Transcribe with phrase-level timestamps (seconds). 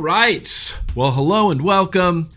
[0.00, 0.78] Right.
[0.94, 2.30] Well, hello and welcome.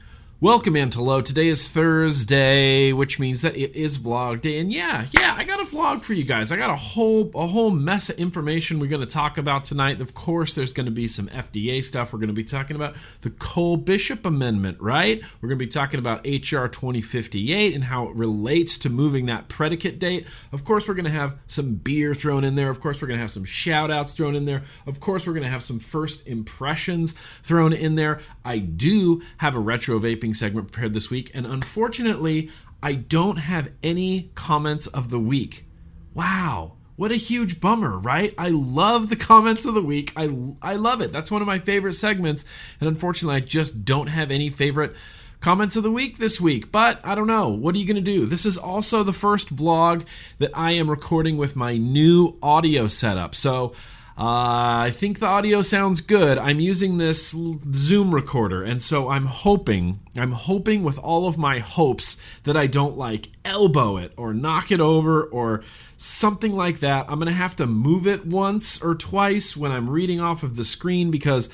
[0.44, 1.24] Welcome, Antelo.
[1.24, 4.60] Today is Thursday, which means that it is vlog day.
[4.60, 6.52] And yeah, yeah, I got a vlog for you guys.
[6.52, 10.02] I got a whole a whole mess of information we're going to talk about tonight.
[10.02, 12.12] Of course, there's going to be some FDA stuff.
[12.12, 15.22] We're going to be talking about the Cole Bishop Amendment, right?
[15.40, 19.48] We're going to be talking about HR 2058 and how it relates to moving that
[19.48, 20.28] predicate date.
[20.52, 22.70] Of course, we're going to have some beer thrown in there.
[22.70, 24.64] Of course, we're going to have some shout outs thrown in there.
[24.86, 28.20] Of course, we're going to have some first impressions thrown in there.
[28.44, 32.50] I do have a retro vaping segment prepared this week, and unfortunately,
[32.82, 35.66] I don't have any comments of the week.
[36.14, 36.74] Wow.
[36.96, 38.36] What a huge bummer, right?
[38.38, 40.14] I love the comments of the week.
[40.16, 40.30] I,
[40.62, 41.12] I love it.
[41.12, 42.46] That's one of my favorite segments.
[42.80, 44.96] And unfortunately, I just don't have any favorite
[45.40, 46.72] comments of the week this week.
[46.72, 47.50] But I don't know.
[47.50, 48.26] What are you going to do?
[48.28, 50.06] This is also the first vlog
[50.38, 53.34] that I am recording with my new audio setup.
[53.34, 53.74] So
[54.16, 56.38] uh, I think the audio sounds good.
[56.38, 61.58] I'm using this Zoom recorder, and so I'm hoping, I'm hoping with all of my
[61.58, 65.64] hopes that I don't like elbow it or knock it over or
[65.98, 67.06] something like that.
[67.10, 70.64] I'm gonna have to move it once or twice when I'm reading off of the
[70.64, 71.50] screen because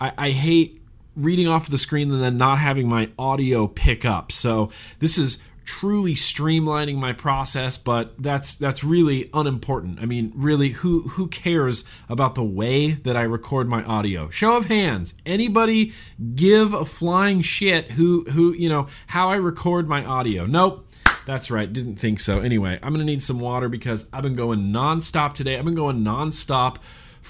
[0.00, 0.80] I, I hate
[1.14, 4.32] reading off the screen and then not having my audio pick up.
[4.32, 5.38] So this is
[5.70, 10.00] truly streamlining my process, but that's that's really unimportant.
[10.00, 14.28] I mean, really who who cares about the way that I record my audio?
[14.30, 15.14] Show of hands.
[15.24, 15.92] Anybody
[16.34, 20.44] give a flying shit who who, you know, how I record my audio?
[20.44, 20.88] Nope.
[21.24, 21.72] That's right.
[21.72, 22.40] Didn't think so.
[22.40, 25.56] Anyway, I'm going to need some water because I've been going nonstop today.
[25.56, 26.78] I've been going nonstop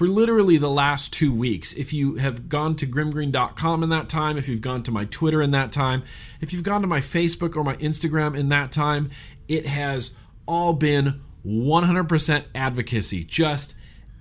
[0.01, 1.73] for literally the last two weeks.
[1.73, 5.43] If you have gone to grimgreen.com in that time, if you've gone to my Twitter
[5.43, 6.01] in that time,
[6.39, 9.11] if you've gone to my Facebook or my Instagram in that time,
[9.47, 10.15] it has
[10.47, 13.75] all been 100% advocacy, just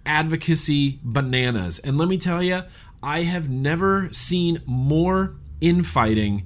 [0.04, 1.78] advocacy bananas.
[1.78, 2.64] And let me tell you,
[3.02, 6.44] I have never seen more infighting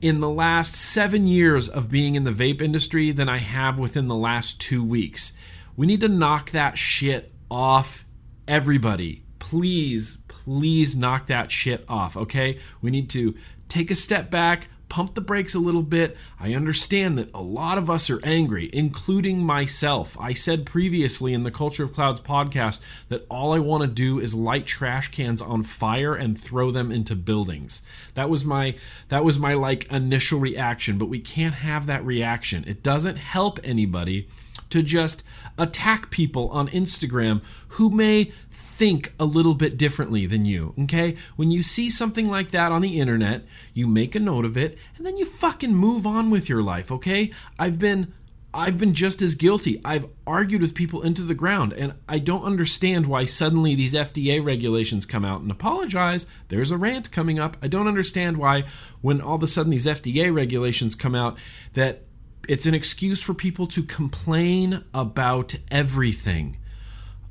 [0.00, 4.08] in the last seven years of being in the vape industry than I have within
[4.08, 5.34] the last two weeks.
[5.76, 8.06] We need to knock that shit off
[8.50, 12.58] everybody, please, please knock that shit off, okay?
[12.82, 13.36] We need to
[13.68, 16.16] take a step back, pump the brakes a little bit.
[16.40, 20.16] I understand that a lot of us are angry, including myself.
[20.18, 24.18] I said previously in the Culture of Clouds podcast that all I want to do
[24.18, 27.82] is light trash cans on fire and throw them into buildings.
[28.14, 28.74] That was my
[29.10, 32.64] that was my like initial reaction, but we can't have that reaction.
[32.66, 34.26] It doesn't help anybody
[34.70, 35.24] to just
[35.60, 41.14] attack people on Instagram who may think a little bit differently than you, okay?
[41.36, 43.44] When you see something like that on the internet,
[43.74, 46.90] you make a note of it and then you fucking move on with your life,
[46.90, 47.30] okay?
[47.58, 48.14] I've been
[48.52, 49.80] I've been just as guilty.
[49.84, 54.44] I've argued with people into the ground, and I don't understand why suddenly these FDA
[54.44, 56.26] regulations come out and apologize.
[56.48, 57.56] There's a rant coming up.
[57.62, 58.64] I don't understand why,
[59.02, 61.38] when all of a sudden these FDA regulations come out,
[61.74, 62.02] that
[62.50, 66.56] it's an excuse for people to complain about everything.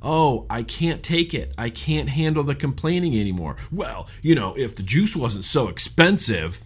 [0.00, 1.52] Oh, I can't take it.
[1.58, 3.56] I can't handle the complaining anymore.
[3.70, 6.64] Well, you know, if the juice wasn't so expensive,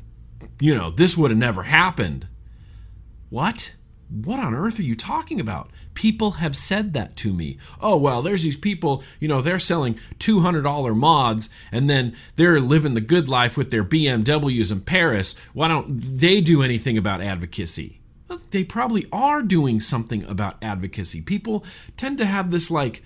[0.60, 2.28] you know, this would have never happened.
[3.28, 3.75] What?
[4.09, 5.71] What on earth are you talking about?
[5.94, 7.59] People have said that to me.
[7.81, 12.94] Oh, well, there's these people, you know, they're selling $200 mods and then they're living
[12.94, 15.34] the good life with their BMWs in Paris.
[15.54, 18.00] Why don't they do anything about advocacy?
[18.50, 21.21] They probably are doing something about advocacy.
[21.21, 21.65] People
[21.97, 23.03] tend to have this like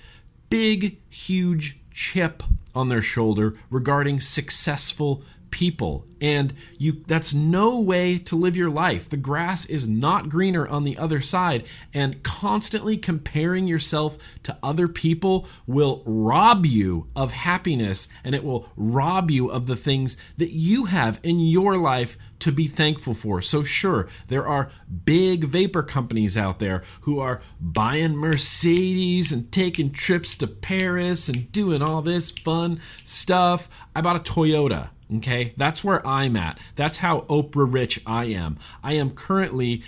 [0.51, 2.43] big, huge chip
[2.75, 6.05] on their shoulder regarding successful people.
[6.21, 9.09] And you that's no way to live your life.
[9.09, 11.65] The grass is not greener on the other side.
[11.95, 18.09] And constantly comparing yourself to other people will rob you of happiness.
[18.25, 22.53] And it will rob you of the things that you have in your life to
[22.53, 23.41] be thankful for.
[23.43, 24.71] So, sure, there are
[25.05, 31.51] big vapor companies out there who are buying Mercedes and taking trips to Paris and
[31.53, 33.69] doing all this fun stuff.
[33.95, 34.91] I bought a Toyota.
[35.17, 36.59] Okay, that's where I'm at.
[36.77, 38.59] That's how Oprah rich I am.
[38.83, 39.83] I am currently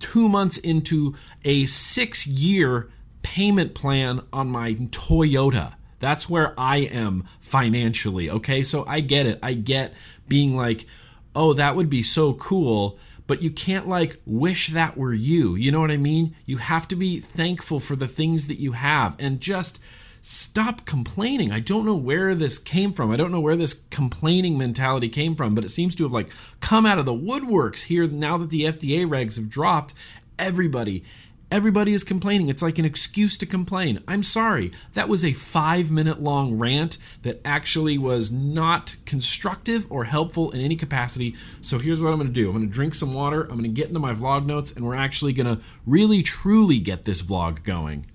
[0.00, 2.90] two months into a six year
[3.22, 5.74] payment plan on my Toyota.
[6.00, 8.28] That's where I am financially.
[8.30, 9.38] Okay, so I get it.
[9.42, 9.92] I get
[10.26, 10.86] being like,
[11.34, 12.98] oh, that would be so cool.
[13.26, 15.54] But you can't like wish that were you.
[15.54, 16.34] You know what I mean?
[16.46, 19.78] You have to be thankful for the things that you have and just
[20.20, 21.52] stop complaining.
[21.52, 23.10] I don't know where this came from.
[23.10, 26.28] I don't know where this complaining mentality came from, but it seems to have like
[26.60, 29.94] come out of the woodworks here now that the FDA regs have dropped.
[30.38, 31.04] Everybody,
[31.50, 32.48] Everybody is complaining.
[32.48, 34.04] It's like an excuse to complain.
[34.06, 34.70] I'm sorry.
[34.92, 40.60] That was a five minute long rant that actually was not constructive or helpful in
[40.60, 41.34] any capacity.
[41.60, 43.62] So here's what I'm going to do I'm going to drink some water, I'm going
[43.64, 47.20] to get into my vlog notes, and we're actually going to really truly get this
[47.20, 48.06] vlog going.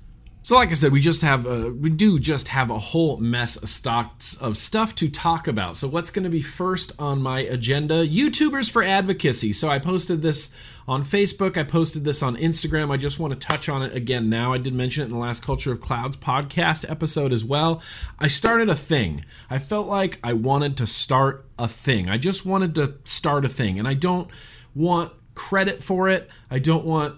[0.46, 3.58] So, like I said, we just have a, we do just have a whole mess
[3.58, 5.76] of stocks of stuff to talk about.
[5.76, 8.08] So, what's going to be first on my agenda?
[8.08, 9.54] YouTubers for advocacy.
[9.54, 10.52] So, I posted this
[10.88, 11.58] on Facebook.
[11.58, 12.92] I posted this on Instagram.
[12.92, 14.54] I just want to touch on it again now.
[14.54, 17.82] I did mention it in the last Culture of Clouds podcast episode as well.
[18.20, 19.26] I started a thing.
[19.50, 22.08] I felt like I wanted to start a thing.
[22.08, 24.30] I just wanted to start a thing, and I don't
[24.76, 26.30] want credit for it.
[26.52, 27.16] I don't want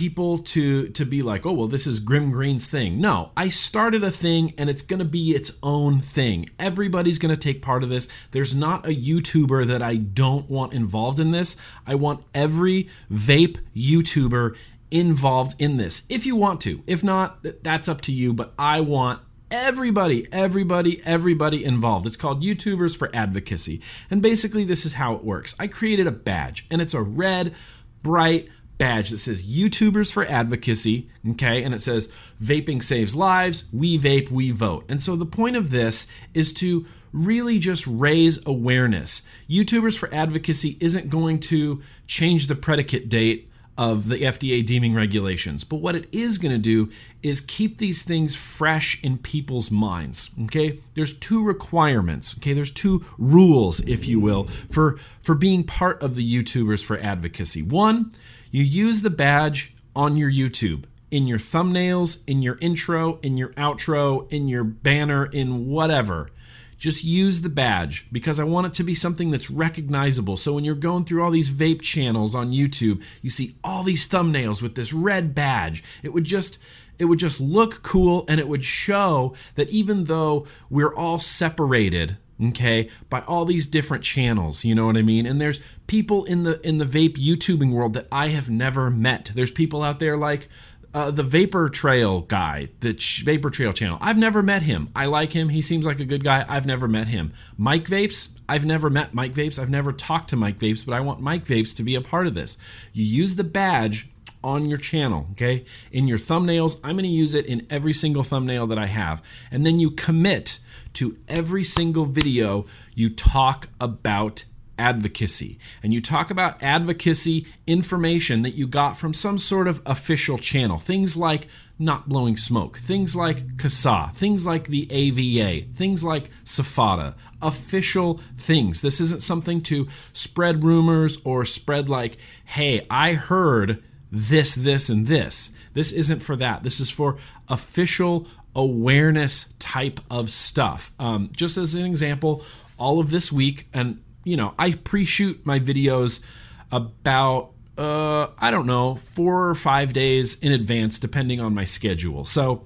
[0.00, 4.02] people to to be like, "Oh, well, this is Grim Green's thing." No, I started
[4.02, 6.48] a thing and it's going to be its own thing.
[6.58, 8.08] Everybody's going to take part of this.
[8.30, 11.58] There's not a YouTuber that I don't want involved in this.
[11.86, 14.56] I want every vape YouTuber
[14.90, 16.02] involved in this.
[16.08, 16.82] If you want to.
[16.86, 19.20] If not, that's up to you, but I want
[19.50, 22.06] everybody, everybody, everybody involved.
[22.06, 23.82] It's called YouTubers for Advocacy.
[24.10, 25.54] And basically, this is how it works.
[25.58, 27.54] I created a badge, and it's a red,
[28.02, 28.48] bright,
[28.80, 32.10] badge that says YouTubers for Advocacy, okay, and it says
[32.42, 34.86] Vaping Saves Lives, We Vape, We Vote.
[34.88, 39.22] And so the point of this is to really just raise awareness.
[39.50, 45.62] YouTubers for Advocacy isn't going to change the predicate date of the FDA deeming regulations.
[45.64, 46.90] But what it is going to do
[47.22, 50.30] is keep these things fresh in people's minds.
[50.44, 50.78] Okay?
[50.94, 52.34] There's two requirements.
[52.38, 52.54] Okay?
[52.54, 57.62] There's two rules, if you will, for for being part of the YouTubers for advocacy.
[57.62, 58.12] One,
[58.50, 63.50] you use the badge on your YouTube, in your thumbnails, in your intro, in your
[63.50, 66.28] outro, in your banner, in whatever.
[66.76, 70.36] Just use the badge because I want it to be something that's recognizable.
[70.38, 74.08] So when you're going through all these vape channels on YouTube, you see all these
[74.08, 75.84] thumbnails with this red badge.
[76.02, 76.58] It would just
[76.98, 82.16] it would just look cool and it would show that even though we're all separated
[82.42, 86.44] okay by all these different channels you know what i mean and there's people in
[86.44, 90.16] the in the vape youtubing world that i have never met there's people out there
[90.16, 90.48] like
[90.92, 93.98] uh, the Vapor Trail guy, the Ch- Vapor Trail channel.
[94.00, 94.88] I've never met him.
[94.94, 95.48] I like him.
[95.50, 96.44] He seems like a good guy.
[96.48, 97.32] I've never met him.
[97.56, 98.30] Mike Vapes.
[98.48, 99.58] I've never met Mike Vapes.
[99.60, 102.26] I've never talked to Mike Vapes, but I want Mike Vapes to be a part
[102.26, 102.58] of this.
[102.92, 104.08] You use the badge
[104.42, 105.64] on your channel, okay?
[105.92, 109.22] In your thumbnails, I'm going to use it in every single thumbnail that I have.
[109.50, 110.58] And then you commit
[110.94, 114.44] to every single video you talk about
[114.80, 115.58] advocacy.
[115.82, 120.78] And you talk about advocacy information that you got from some sort of official channel.
[120.78, 121.46] Things like
[121.78, 128.80] not blowing smoke, things like CASAA, things like the AVA, things like SFATA, official things.
[128.80, 135.06] This isn't something to spread rumors or spread like, hey, I heard this, this, and
[135.06, 135.52] this.
[135.72, 136.62] This isn't for that.
[136.62, 137.16] This is for
[137.48, 140.92] official awareness type of stuff.
[140.98, 142.44] Um, just as an example,
[142.78, 146.22] all of this week, and you know, I pre-shoot my videos
[146.70, 152.24] about uh, I don't know four or five days in advance, depending on my schedule.
[152.24, 152.64] So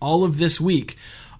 [0.00, 0.96] all of this week,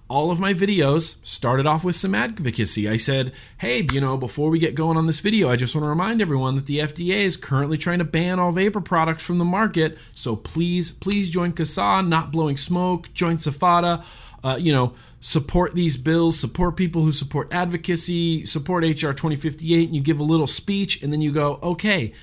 [0.09, 2.87] all of my videos started off with some advocacy.
[2.87, 5.83] I said, hey, you know, before we get going on this video, I just want
[5.83, 9.37] to remind everyone that the FDA is currently trying to ban all vapor products from
[9.37, 9.97] the market.
[10.13, 14.03] So please, please join CASAA, not blowing smoke, join SFATA,
[14.43, 19.95] uh, you know, support these bills, support people who support advocacy, support HR 2058, and
[19.95, 22.13] you give a little speech, and then you go, okay,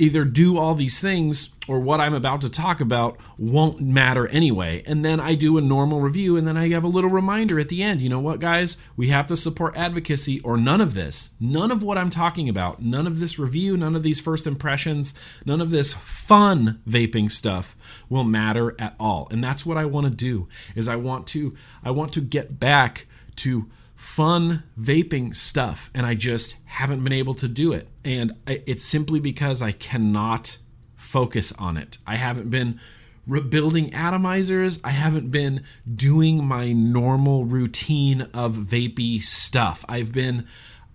[0.00, 4.82] either do all these things or what I'm about to talk about won't matter anyway.
[4.86, 7.68] And then I do a normal review and then I have a little reminder at
[7.68, 8.00] the end.
[8.00, 8.76] You know what, guys?
[8.96, 11.34] We have to support advocacy or none of this.
[11.38, 15.14] None of what I'm talking about, none of this review, none of these first impressions,
[15.44, 17.76] none of this fun vaping stuff
[18.08, 19.28] will matter at all.
[19.30, 21.54] And that's what I want to do is I want to
[21.84, 23.66] I want to get back to
[24.00, 27.86] fun vaping stuff and I just haven't been able to do it.
[28.02, 30.56] And it's simply because I cannot
[30.96, 31.98] focus on it.
[32.06, 32.80] I haven't been
[33.26, 34.80] rebuilding atomizers.
[34.82, 35.64] I haven't been
[35.94, 39.84] doing my normal routine of vapey stuff.
[39.86, 40.46] I've been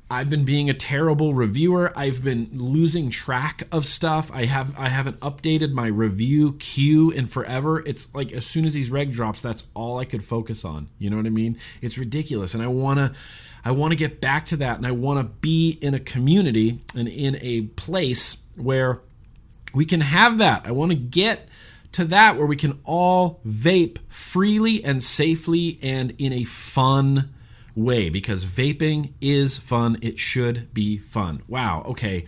[0.10, 1.92] I've been being a terrible reviewer.
[1.96, 4.32] I've been losing track of stuff.
[4.32, 7.80] I have I haven't updated my review queue in forever.
[7.88, 10.90] It's like as soon as these reg drops, that's all I could focus on.
[11.00, 11.58] You know what I mean?
[11.82, 13.14] It's ridiculous, and I wanna
[13.64, 16.82] I want to get back to that, and I want to be in a community
[16.96, 19.02] and in a place where
[19.74, 20.68] we can have that.
[20.68, 21.50] I want to get
[21.94, 27.34] to that where we can all vape freely and safely and in a fun
[27.76, 29.98] way because vaping is fun.
[30.02, 31.42] It should be fun.
[31.48, 31.84] Wow.
[31.88, 32.26] Okay.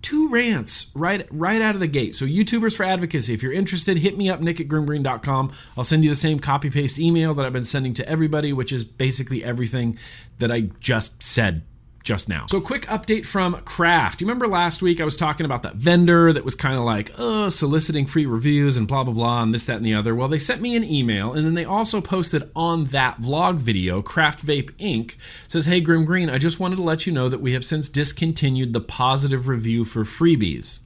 [0.00, 2.14] two rants right right out of the gate.
[2.14, 5.52] So YouTubers for Advocacy, if you're interested, hit me up, nick at grimgreen.com.
[5.76, 8.72] I'll send you the same copy paste email that I've been sending to everybody, which
[8.72, 9.98] is basically everything
[10.38, 11.62] that I just said
[12.02, 12.46] just now.
[12.46, 14.20] So, quick update from Craft.
[14.20, 17.12] You remember last week I was talking about that vendor that was kind of like,
[17.18, 20.14] oh, soliciting free reviews and blah, blah, blah, and this, that, and the other?
[20.14, 24.02] Well, they sent me an email and then they also posted on that vlog video,
[24.02, 25.16] Craft Vape Inc.
[25.46, 27.88] says, Hey, Grim Green, I just wanted to let you know that we have since
[27.88, 30.80] discontinued the positive review for freebies.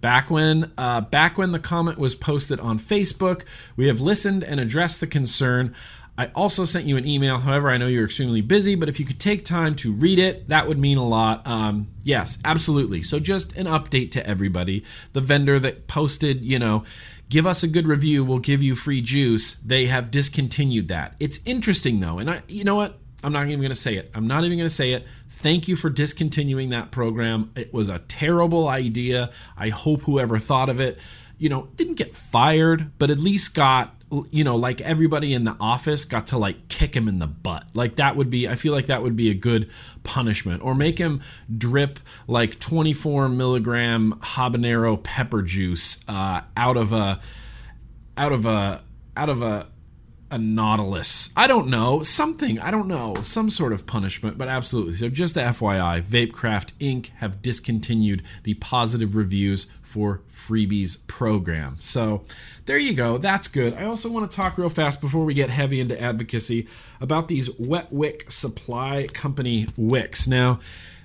[0.00, 3.44] Back when, uh, back when the comment was posted on Facebook,
[3.76, 5.74] we have listened and addressed the concern.
[6.18, 7.38] I also sent you an email.
[7.38, 10.48] However, I know you're extremely busy, but if you could take time to read it,
[10.48, 11.46] that would mean a lot.
[11.46, 13.02] Um, yes, absolutely.
[13.02, 14.84] So, just an update to everybody.
[15.12, 16.82] The vendor that posted, you know,
[17.28, 19.54] give us a good review, we'll give you free juice.
[19.54, 21.14] They have discontinued that.
[21.20, 22.98] It's interesting though, and I, you know what?
[23.22, 24.10] I'm not even going to say it.
[24.14, 25.06] I'm not even going to say it.
[25.28, 27.52] Thank you for discontinuing that program.
[27.54, 29.30] It was a terrible idea.
[29.56, 30.98] I hope whoever thought of it,
[31.36, 33.94] you know, didn't get fired, but at least got
[34.30, 37.64] you know, like everybody in the office got to like kick him in the butt.
[37.74, 39.70] Like that would be, I feel like that would be a good
[40.02, 40.62] punishment.
[40.62, 41.20] Or make him
[41.56, 47.20] drip like 24 milligram habanero pepper juice uh, out of a,
[48.16, 48.82] out of a,
[49.16, 49.68] out of a,
[50.30, 51.30] a nautilus.
[51.36, 52.02] I don't know.
[52.02, 52.60] Something.
[52.60, 53.16] I don't know.
[53.22, 54.94] Some sort of punishment, but absolutely.
[54.94, 57.08] So, just FYI, Vapecraft Inc.
[57.16, 61.76] have discontinued the positive reviews for freebies program.
[61.80, 62.24] So,
[62.68, 63.16] there you go.
[63.16, 63.72] That's good.
[63.72, 66.68] I also want to talk real fast before we get heavy into advocacy
[67.00, 70.28] about these wet wick supply company wicks.
[70.28, 70.60] Now,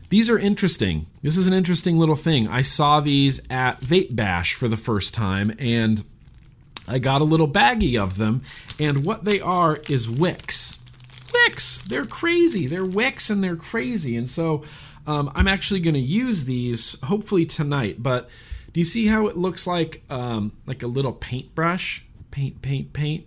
[0.10, 1.05] these are interesting.
[1.22, 2.50] This is an interesting little thing.
[2.50, 6.03] I saw these at Vape Bash for the first time and
[6.86, 8.41] I got a little baggie of them.
[8.77, 10.79] And what they are is wicks.
[11.34, 11.82] Wicks!
[11.82, 12.67] They're crazy.
[12.67, 14.17] They're wicks and they're crazy.
[14.17, 14.65] And so
[15.08, 18.03] um, I'm actually going to use these hopefully tonight.
[18.03, 18.29] But
[18.74, 22.06] do you see how it looks like um, like a little paintbrush?
[22.32, 23.25] Paint, paint, paint.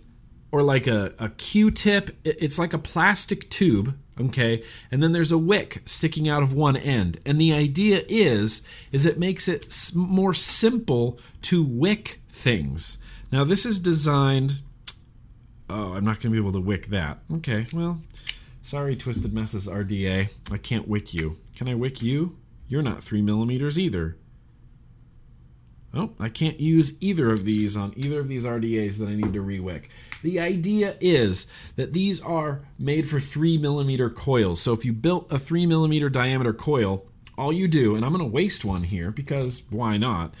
[0.51, 2.09] Or like a, a Q-tip.
[2.23, 4.63] It's like a plastic tube, okay?
[4.91, 7.19] And then there's a wick sticking out of one end.
[7.25, 8.61] And the idea is,
[8.91, 12.97] is it makes it more simple to wick things.
[13.31, 14.61] Now this is designed...
[15.69, 17.19] Oh, I'm not going to be able to wick that.
[17.31, 18.01] Okay, well,
[18.61, 20.31] sorry, Twisted Messes RDA.
[20.49, 21.39] I can't wick you.
[21.55, 22.37] Can I wick you?
[22.69, 24.17] You're not 3 millimeters either.
[25.97, 29.33] Oh, I can't use either of these on either of these RDAs that I need
[29.33, 29.85] to rewick.
[30.21, 34.61] The idea is that these are made for three millimeter coils.
[34.61, 38.23] So if you built a three millimeter diameter coil, all you do, and I'm going
[38.23, 40.35] to waste one here because why not?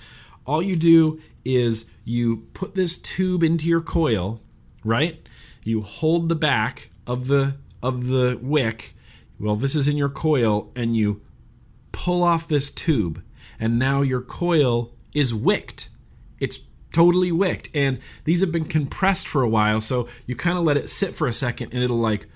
[0.45, 4.39] All you do is you put this tube into your coil,
[4.83, 5.27] right?
[5.63, 8.93] You hold the back of the of the wick.
[9.39, 11.21] Well, this is in your coil, and you
[11.91, 13.23] pull off this tube,
[13.59, 15.87] and now your coil is wicked.
[16.39, 16.59] It's
[16.93, 17.75] totally wicked.
[17.75, 21.15] And these have been compressed for a while, so you kind of let it sit
[21.15, 22.27] for a second and it'll like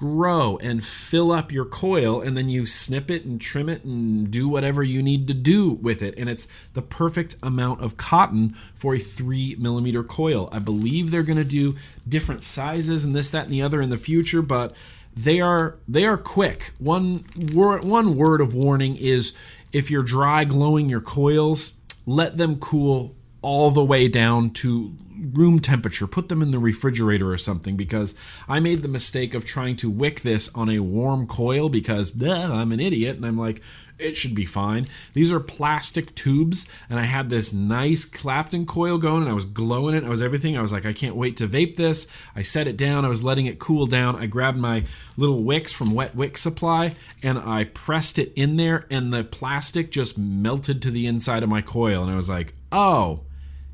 [0.00, 4.30] grow and fill up your coil and then you snip it and trim it and
[4.30, 8.48] do whatever you need to do with it and it's the perfect amount of cotton
[8.74, 11.76] for a three millimeter coil i believe they're going to do
[12.08, 14.74] different sizes and this that and the other in the future but
[15.14, 19.36] they are they are quick one word one word of warning is
[19.70, 21.74] if you're dry glowing your coils
[22.10, 24.94] let them cool all the way down to
[25.32, 26.06] room temperature.
[26.06, 28.14] Put them in the refrigerator or something because
[28.48, 32.72] I made the mistake of trying to wick this on a warm coil because I'm
[32.72, 33.62] an idiot and I'm like,
[34.00, 34.86] it should be fine.
[35.12, 39.44] These are plastic tubes, and I had this nice Clapton coil going, and I was
[39.44, 40.04] glowing it.
[40.04, 40.56] I was everything.
[40.56, 42.06] I was like, I can't wait to vape this.
[42.34, 43.04] I set it down.
[43.04, 44.16] I was letting it cool down.
[44.16, 44.84] I grabbed my
[45.16, 49.90] little wicks from Wet Wick Supply, and I pressed it in there, and the plastic
[49.90, 53.20] just melted to the inside of my coil, and I was like, oh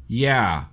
[0.08, 0.66] yeah,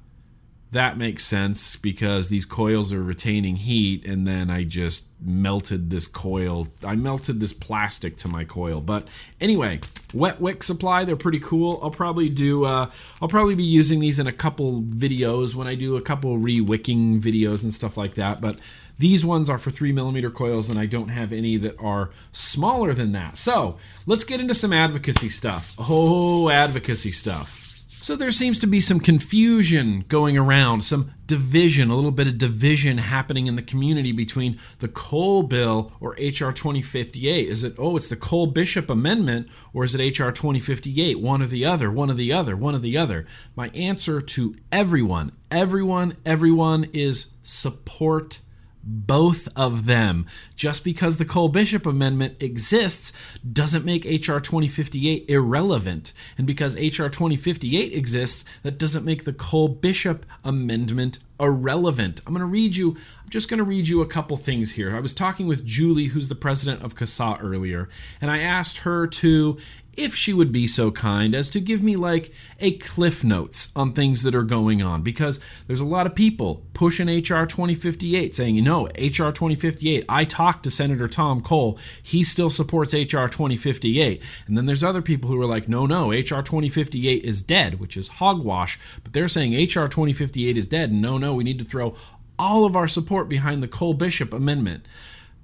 [0.73, 6.07] that makes sense because these coils are retaining heat and then I just melted this
[6.07, 6.67] coil.
[6.83, 8.81] I melted this plastic to my coil.
[8.81, 9.07] But
[9.39, 9.79] anyway,
[10.13, 11.79] wet wick supply, they're pretty cool.
[11.81, 12.89] I'll probably do uh,
[13.21, 17.21] I'll probably be using these in a couple videos when I do a couple re-wicking
[17.21, 18.41] videos and stuff like that.
[18.41, 18.57] But
[18.97, 22.93] these ones are for three millimeter coils, and I don't have any that are smaller
[22.93, 23.37] than that.
[23.37, 25.75] So let's get into some advocacy stuff.
[25.79, 27.62] Oh, advocacy stuff.
[28.03, 32.37] So there seems to be some confusion going around, some division, a little bit of
[32.37, 37.47] division happening in the community between the Cole bill or HR 2058.
[37.47, 41.21] Is it, oh, it's the Cole Bishop Amendment or is it HR 2058?
[41.21, 43.25] One or the other, one or the other, one or the other.
[43.55, 48.41] My answer to everyone, everyone, everyone is support
[48.83, 50.25] both of them.
[50.55, 53.13] Just because the Cole Bishop Amendment exists
[53.49, 54.39] doesn't make H.R.
[54.39, 56.13] 2058 irrelevant.
[56.37, 57.09] And because H.R.
[57.09, 62.21] 2058 exists, that doesn't make the Cole Bishop Amendment irrelevant.
[62.25, 62.97] I'm going to read you,
[63.33, 64.95] just going to read you a couple things here.
[64.95, 67.89] I was talking with Julie, who's the president of CASAA earlier,
[68.21, 69.57] and I asked her to
[69.95, 73.93] if she would be so kind as to give me like a cliff notes on
[73.93, 78.55] things that are going on because there's a lot of people pushing HR 2058 saying,
[78.55, 84.21] you know, HR 2058, I talked to Senator Tom Cole, he still supports HR 2058.
[84.47, 87.95] And then there's other people who are like, no, no, HR 2058 is dead, which
[87.95, 91.65] is hogwash, but they're saying HR 2058 is dead and no, no, we need to
[91.65, 91.95] throw
[92.37, 94.85] all of our support behind the Cole Bishop amendment.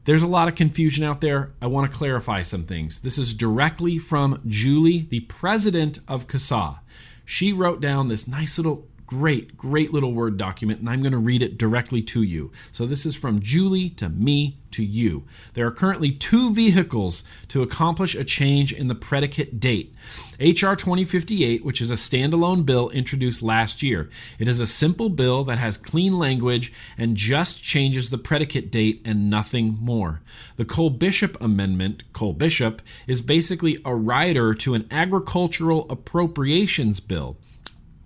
[0.05, 1.53] There's a lot of confusion out there.
[1.61, 3.01] I want to clarify some things.
[3.01, 6.79] This is directly from Julie, the president of CASAA.
[7.25, 11.17] She wrote down this nice little great, great little Word document, and I'm going to
[11.17, 12.51] read it directly to you.
[12.71, 15.23] So this is from Julie to me to you.
[15.55, 19.95] There are currently two vehicles to accomplish a change in the predicate date.
[20.39, 20.75] H.R.
[20.75, 24.11] 2058, which is a standalone bill introduced last year.
[24.37, 29.01] It is a simple bill that has clean language and just changes the predicate date
[29.03, 30.21] and nothing more.
[30.57, 37.37] The Cole Bishop Amendment, Cole Bishop, is basically a rider to an agricultural appropriations bill.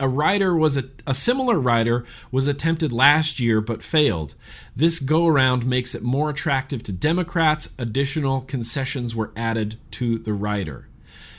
[0.04, 4.36] A rider was a, a similar rider was attempted last year but failed.
[4.76, 7.70] This go around makes it more attractive to Democrats.
[7.80, 10.90] Additional concessions were added to the rider.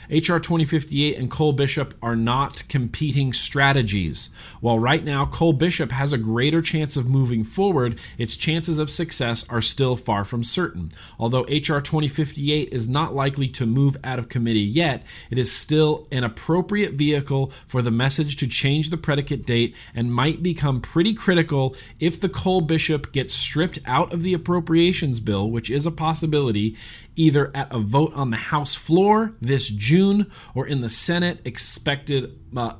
[0.09, 4.29] HR 2058 and Cole Bishop are not competing strategies.
[4.61, 8.89] While right now Cole Bishop has a greater chance of moving forward, its chances of
[8.89, 10.91] success are still far from certain.
[11.19, 16.07] Although HR 2058 is not likely to move out of committee yet, it is still
[16.11, 21.13] an appropriate vehicle for the message to change the predicate date and might become pretty
[21.13, 25.91] critical if the Cole Bishop gets stripped out of the appropriations bill, which is a
[25.91, 26.75] possibility,
[27.15, 32.39] either at a vote on the House floor this June or in the Senate expected
[32.55, 32.73] uh,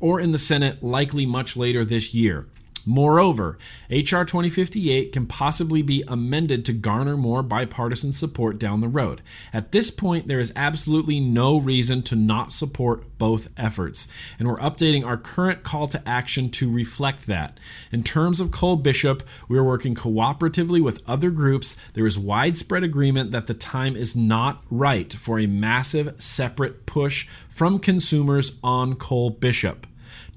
[0.00, 2.48] or in the Senate likely much later this year.
[2.88, 3.58] Moreover,
[3.90, 4.24] H.R.
[4.24, 9.20] 2058 can possibly be amended to garner more bipartisan support down the road.
[9.52, 14.56] At this point, there is absolutely no reason to not support both efforts, and we're
[14.60, 17.60] updating our current call to action to reflect that.
[17.92, 21.76] In terms of Cole Bishop, we are working cooperatively with other groups.
[21.92, 27.28] There is widespread agreement that the time is not right for a massive separate push
[27.50, 29.86] from consumers on Cole Bishop.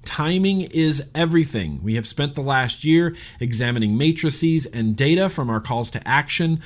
[0.06, 1.80] Timing is everything.
[1.84, 6.62] We have spent the last year examining matrices and data from our calls to action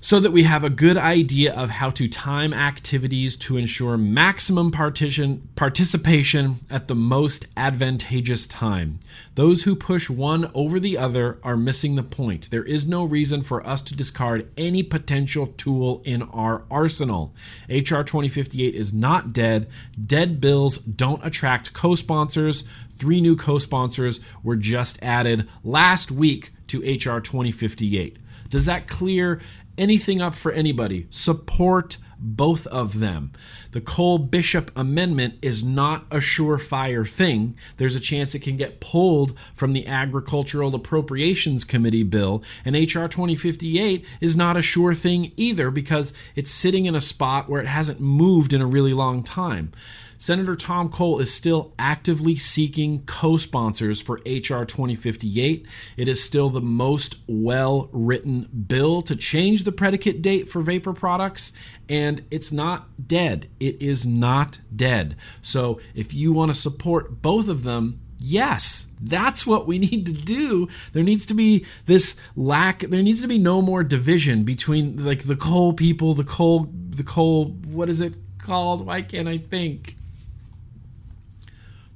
[0.00, 4.70] so that we have a good idea of how to time activities to ensure maximum
[4.70, 9.00] partition, participation at the most advantageous time.
[9.34, 12.50] Those who push one over the other are missing the point.
[12.50, 17.34] There is no reason for us to discard any potential tool in our arsenal.
[17.68, 19.68] HR 2058 is not dead.
[20.00, 22.64] Dead bills don't attract co sponsors.
[22.96, 28.18] Three new co sponsors were just added last week to HR 2058.
[28.50, 29.40] Does that clear
[29.78, 31.06] anything up for anybody.
[31.10, 33.32] Support both of them.
[33.72, 37.56] The Cole Bishop Amendment is not a surefire thing.
[37.76, 43.08] There's a chance it can get pulled from the Agricultural Appropriations Committee bill, and H.R.
[43.08, 47.68] 2058 is not a sure thing either because it's sitting in a spot where it
[47.68, 49.72] hasn't moved in a really long time.
[50.20, 54.66] Senator Tom Cole is still actively seeking co sponsors for H.R.
[54.66, 55.64] 2058.
[55.96, 60.92] It is still the most well written bill to change the predicate date for vapor
[60.92, 61.52] products,
[61.88, 63.48] and it's not dead.
[63.60, 65.14] It is not dead.
[65.40, 70.12] So if you want to support both of them, Yes, that's what we need to
[70.12, 70.66] do.
[70.92, 75.22] There needs to be this lack there needs to be no more division between like
[75.28, 78.84] the Cole people, the Cole the Cole what is it called?
[78.84, 79.97] Why can't I think?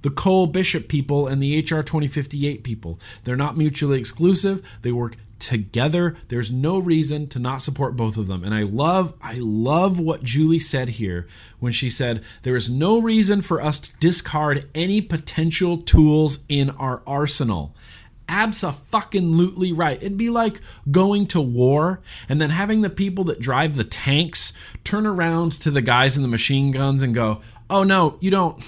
[0.03, 3.01] The Cole Bishop people and the HR 2058 people.
[3.25, 4.67] They're not mutually exclusive.
[4.83, 6.17] They work together.
[6.29, 8.45] There's no reason to not support both of them.
[8.45, 11.27] And I love I love what Julie said here
[11.59, 16.71] when she said there is no reason for us to discard any potential tools in
[16.71, 17.75] our arsenal.
[18.29, 20.01] Absolutely right.
[20.01, 20.61] It'd be like
[20.91, 24.53] going to war and then having the people that drive the tanks
[24.85, 28.62] turn around to the guys in the machine guns and go, "Oh no, you don't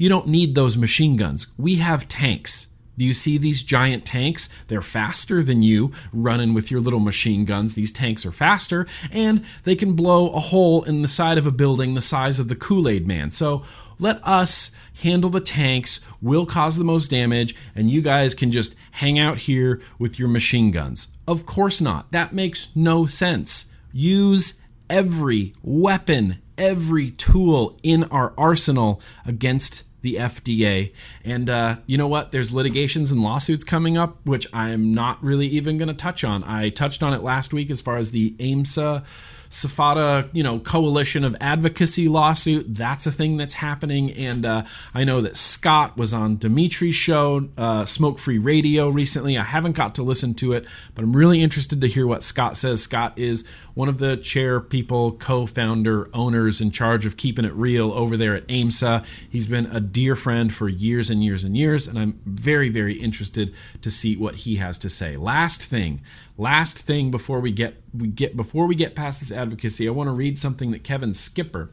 [0.00, 1.48] you don't need those machine guns.
[1.58, 2.68] We have tanks.
[2.96, 4.48] Do you see these giant tanks?
[4.68, 7.74] They're faster than you running with your little machine guns.
[7.74, 11.50] These tanks are faster, and they can blow a hole in the side of a
[11.50, 13.30] building the size of the Kool Aid Man.
[13.30, 13.62] So
[13.98, 14.70] let us
[15.02, 16.00] handle the tanks.
[16.22, 20.28] We'll cause the most damage, and you guys can just hang out here with your
[20.28, 21.08] machine guns.
[21.28, 22.10] Of course not.
[22.10, 23.66] That makes no sense.
[23.92, 24.54] Use
[24.88, 30.92] every weapon, every tool in our arsenal against the FDA.
[31.24, 32.32] And uh, you know what?
[32.32, 36.44] There's litigations and lawsuits coming up, which I'm not really even going to touch on.
[36.44, 39.04] I touched on it last week as far as the AEMSA
[39.50, 42.72] SFATA, you know, coalition of advocacy lawsuit.
[42.72, 44.12] That's a thing that's happening.
[44.12, 44.62] And uh,
[44.94, 49.36] I know that Scott was on Dimitri's show, uh, Smoke Free Radio, recently.
[49.36, 52.56] I haven't got to listen to it, but I'm really interested to hear what Scott
[52.56, 52.80] says.
[52.80, 57.52] Scott is one of the chair people, co founder, owners in charge of keeping it
[57.54, 59.04] real over there at AEMSA.
[59.28, 62.94] He's been a dear friend for years and years and years, and I'm very, very
[62.94, 65.16] interested to see what he has to say.
[65.16, 66.02] Last thing,
[66.40, 70.08] last thing before we get we get before we get past this advocacy, I want
[70.08, 71.70] to read something that Kevin Skipper,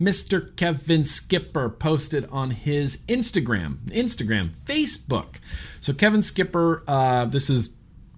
[0.00, 0.54] Mr.
[0.56, 5.36] Kevin Skipper, posted on his Instagram, Instagram, Facebook.
[5.80, 7.70] So Kevin Skipper, uh, this is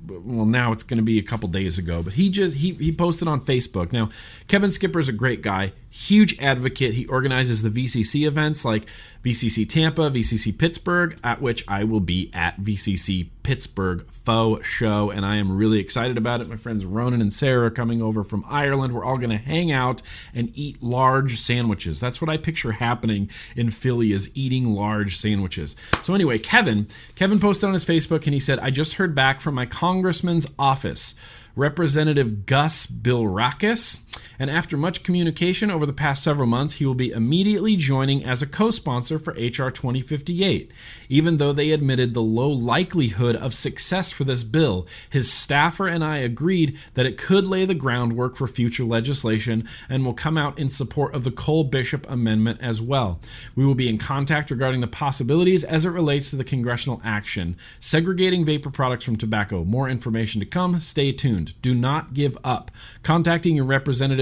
[0.08, 2.92] well now it's going to be a couple days ago but he just he, he
[2.92, 4.08] posted on facebook now
[4.46, 6.94] kevin skipper is a great guy huge advocate.
[6.94, 8.86] He organizes the vcc events like
[9.24, 15.24] vcc tampa vcc pittsburgh at which i will be at vcc pittsburgh faux show and
[15.24, 16.48] i am really excited about it.
[16.48, 18.94] My friends ronan and sarah are coming over from ireland.
[18.94, 20.02] We're all going to hang out
[20.34, 21.98] and eat large sandwiches.
[21.98, 25.76] That's what i picture happening in philly is eating large sandwiches.
[26.02, 29.40] So anyway kevin kevin posted on his facebook and he said i just heard back
[29.40, 31.14] from my congressman's office
[31.56, 34.05] Representative Gus Bilirakis.
[34.38, 38.42] And after much communication over the past several months, he will be immediately joining as
[38.42, 39.70] a co sponsor for H.R.
[39.70, 40.70] 2058.
[41.08, 46.04] Even though they admitted the low likelihood of success for this bill, his staffer and
[46.04, 50.58] I agreed that it could lay the groundwork for future legislation and will come out
[50.58, 53.20] in support of the Cole Bishop Amendment as well.
[53.54, 57.56] We will be in contact regarding the possibilities as it relates to the congressional action.
[57.80, 59.64] Segregating vapor products from tobacco.
[59.64, 60.80] More information to come.
[60.80, 61.60] Stay tuned.
[61.62, 62.70] Do not give up.
[63.02, 63.64] Contacting your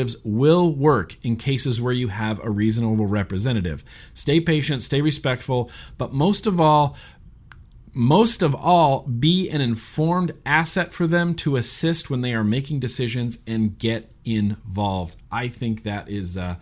[0.04, 3.84] representatives will work in cases where you have a reasonable representative.
[4.14, 6.96] Stay patient, stay respectful, but most of all,
[7.92, 12.80] most of all, be an informed asset for them to assist when they are making
[12.80, 15.16] decisions and get involved.
[15.30, 16.36] I think that is.
[16.36, 16.56] Uh,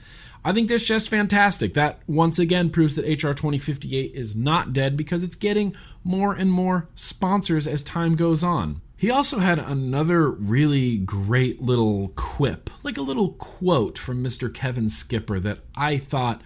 [0.44, 1.74] I think that's just fantastic.
[1.74, 6.50] That once again proves that HR 2058 is not dead because it's getting more and
[6.50, 8.82] more sponsors as time goes on.
[9.02, 14.54] He also had another really great little quip, like a little quote from Mr.
[14.54, 16.40] Kevin Skipper that I thought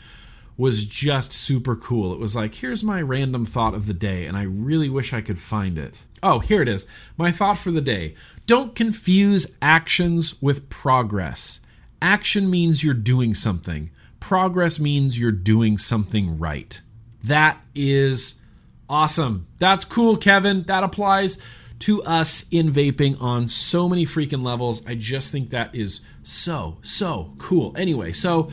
[0.57, 2.15] was just super cool.
[2.15, 5.21] It was like, here's my random thought of the day, and I really wish I
[5.21, 6.03] could find it.
[6.23, 6.87] Oh, here it is.
[7.19, 8.15] My thought for the day.
[8.47, 11.61] Don't confuse actions with progress.
[12.01, 16.81] Action means you're doing something, progress means you're doing something right.
[17.23, 18.41] That is
[18.89, 19.47] awesome.
[19.59, 20.63] That's cool, Kevin.
[20.63, 21.39] That applies
[21.81, 24.87] to us in vaping on so many freaking levels.
[24.87, 27.75] I just think that is so, so cool.
[27.77, 28.51] Anyway, so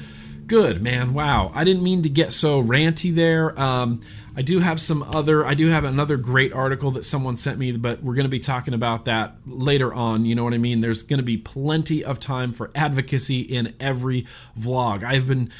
[0.48, 1.14] good, man.
[1.14, 1.52] Wow.
[1.56, 3.60] I didn't mean to get so ranty there.
[3.60, 4.02] Um,
[4.36, 7.72] I do have some other, I do have another great article that someone sent me,
[7.74, 10.26] but we're going to be talking about that later on.
[10.26, 10.82] You know what I mean?
[10.82, 14.26] There's going to be plenty of time for advocacy in every
[14.60, 15.04] vlog.
[15.04, 15.52] I've been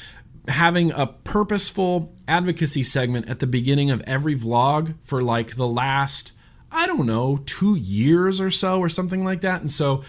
[0.48, 6.32] having a purposeful advocacy segment at the beginning of every vlog for like the last,
[6.74, 9.60] I don't know, two years or so, or something like that.
[9.60, 10.02] And so,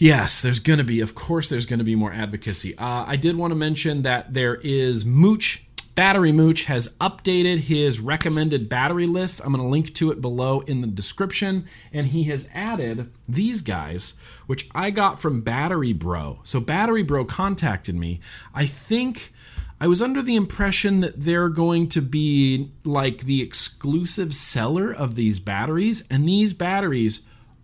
[0.00, 2.78] Yes, there's going to be, of course, there's going to be more advocacy.
[2.78, 5.66] Uh, I did want to mention that there is Mooch
[5.98, 9.40] Battery Mooch has updated his recommended battery list.
[9.40, 11.66] I'm going to link to it below in the description.
[11.92, 14.14] And he has added these guys,
[14.46, 16.38] which I got from Battery Bro.
[16.44, 18.20] So Battery Bro contacted me.
[18.54, 19.32] I think
[19.80, 25.14] I was under the impression that they're going to be like the exclusive seller of
[25.14, 26.04] these batteries.
[26.10, 27.20] And these batteries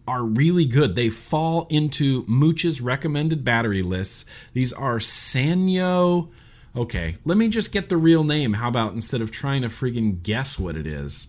[0.07, 0.95] are really good.
[0.95, 4.25] They fall into Mooch's recommended battery lists.
[4.53, 6.31] These are Sanyo
[6.77, 8.55] Okay, let me just get the real name.
[8.55, 11.29] How about instead of trying to freaking guess what it is?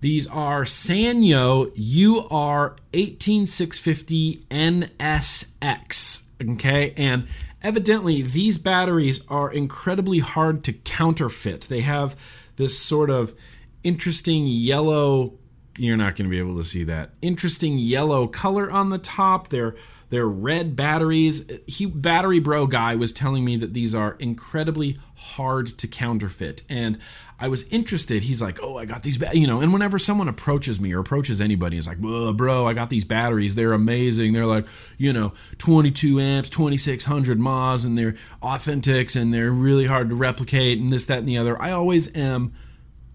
[0.00, 6.22] These are Sanyo UR 18650 NSX.
[6.50, 7.26] Okay, and
[7.62, 11.62] evidently these batteries are incredibly hard to counterfeit.
[11.62, 12.16] They have
[12.56, 13.34] this sort of
[13.82, 15.34] interesting yellow
[15.78, 17.10] you're not going to be able to see that.
[17.22, 19.48] Interesting yellow color on the top.
[19.48, 19.74] They're
[20.10, 21.50] they're red batteries.
[21.66, 26.98] He battery bro guy was telling me that these are incredibly hard to counterfeit and
[27.42, 28.22] I was interested.
[28.22, 31.40] He's like, "Oh, I got these, you know." And whenever someone approaches me or approaches
[31.40, 33.56] anybody, he's like, "Bro, I got these batteries.
[33.56, 34.32] They're amazing.
[34.32, 34.64] They're like,
[34.96, 40.78] you know, 22 amps, 2600 mAh, and they're authentics, and they're really hard to replicate,
[40.78, 42.52] and this, that, and the other." I always am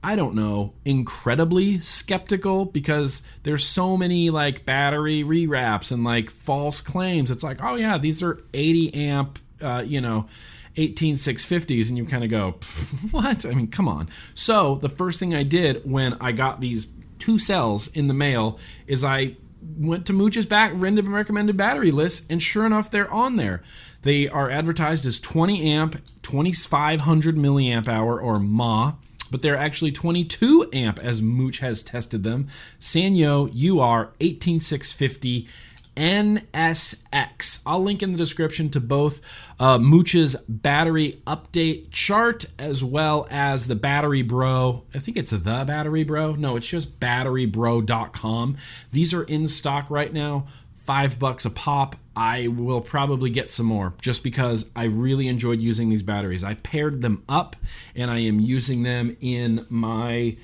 [0.04, 6.82] I don't know, incredibly skeptical because there's so many like battery rewraps and like false
[6.82, 7.32] claims.
[7.32, 10.28] It's like, oh yeah, these are 80 amp, uh, you know,
[10.78, 12.52] 18650s, and you kind of go,
[13.12, 13.46] what?
[13.46, 14.10] I mean, come on.
[14.34, 16.88] So the first thing I did when I got these
[17.20, 19.36] two cells in the mail is I
[19.78, 23.64] went to Mooch's back random recommended battery list, and sure enough, they're on there.
[24.04, 28.94] They are advertised as 20 amp, 2500 milliamp hour or mAh
[29.32, 32.48] but they're actually 22 amp as Mooch has tested them.
[32.80, 35.48] Sanyo UR 18650
[35.98, 37.62] NSX.
[37.66, 39.20] I'll link in the description to both
[39.60, 44.86] uh, Mooch's battery update chart as well as the Battery Bro.
[44.94, 46.36] I think it's the Battery Bro.
[46.36, 48.58] No, it's just batterybro.com.
[48.92, 50.46] These are in stock right now
[50.88, 51.98] five bucks a pop.
[52.16, 56.46] I will probably get some more just because I really enjoyed using these batteries.
[56.46, 57.58] I paired them up
[57.94, 60.38] and I am using them in my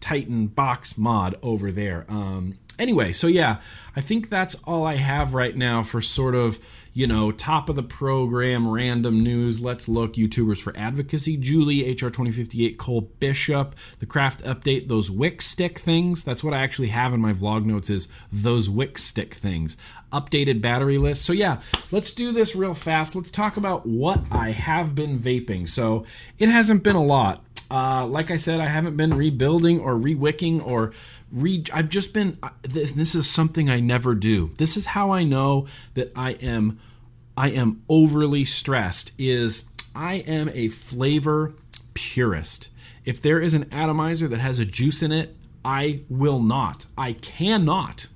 [0.00, 2.06] Titan box mod over there.
[2.08, 3.56] Um, anyway, so yeah,
[3.96, 6.58] I think that's all I have right now for sort of
[6.94, 9.62] you know, top of the program, random news.
[9.62, 10.14] Let's look.
[10.14, 16.22] YouTubers for Advocacy, Julie, HR 2058, Cole Bishop, the craft update, those wick stick things.
[16.22, 19.78] That's what I actually have in my vlog notes is those wick stick things.
[20.12, 21.24] Updated battery list.
[21.24, 23.14] So yeah, let's do this real fast.
[23.14, 25.66] Let's talk about what I have been vaping.
[25.68, 26.04] So
[26.38, 27.42] it hasn't been a lot.
[27.70, 30.92] Uh, like I said, I haven't been rebuilding or rewicking or
[31.32, 31.64] re.
[31.72, 32.38] I've just been.
[32.62, 34.52] This is something I never do.
[34.58, 36.78] This is how I know that I am.
[37.36, 39.12] I am overly stressed.
[39.18, 39.64] Is
[39.94, 41.54] I am a flavor
[41.94, 42.68] purist.
[43.04, 46.86] If there is an atomizer that has a juice in it, I will not.
[46.96, 48.08] I cannot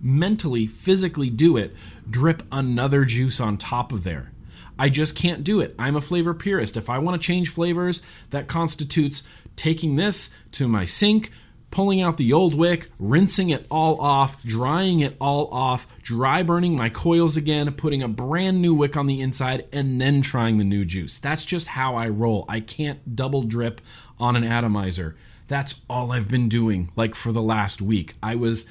[0.00, 1.74] mentally, physically do it.
[2.08, 4.32] Drip another juice on top of there.
[4.78, 5.74] I just can't do it.
[5.78, 6.76] I'm a flavor purist.
[6.76, 9.22] If I want to change flavors, that constitutes
[9.56, 11.32] taking this to my sink,
[11.70, 16.76] pulling out the old wick, rinsing it all off, drying it all off, dry burning
[16.76, 20.64] my coils again, putting a brand new wick on the inside, and then trying the
[20.64, 21.18] new juice.
[21.18, 22.44] That's just how I roll.
[22.48, 23.80] I can't double drip
[24.18, 25.16] on an atomizer.
[25.48, 28.14] That's all I've been doing, like for the last week.
[28.22, 28.66] I was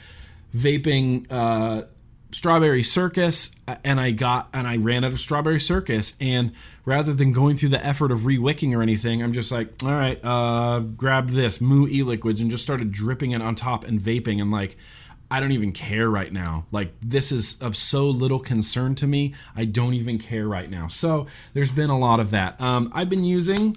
[0.56, 1.84] vaping uh,
[2.36, 3.52] Strawberry Circus,
[3.86, 6.52] and I got and I ran out of Strawberry Circus, and
[6.84, 10.19] rather than going through the effort of rewicking or anything, I'm just like, all right,
[10.21, 14.41] uh, grab this Moo e liquids and just started dripping it on top and vaping,
[14.41, 14.76] and like.
[15.32, 16.67] I don't even care right now.
[16.71, 19.34] Like, this is of so little concern to me.
[19.56, 20.88] I don't even care right now.
[20.88, 22.62] So, there's been a lot of that.
[22.62, 23.76] Um, I've been using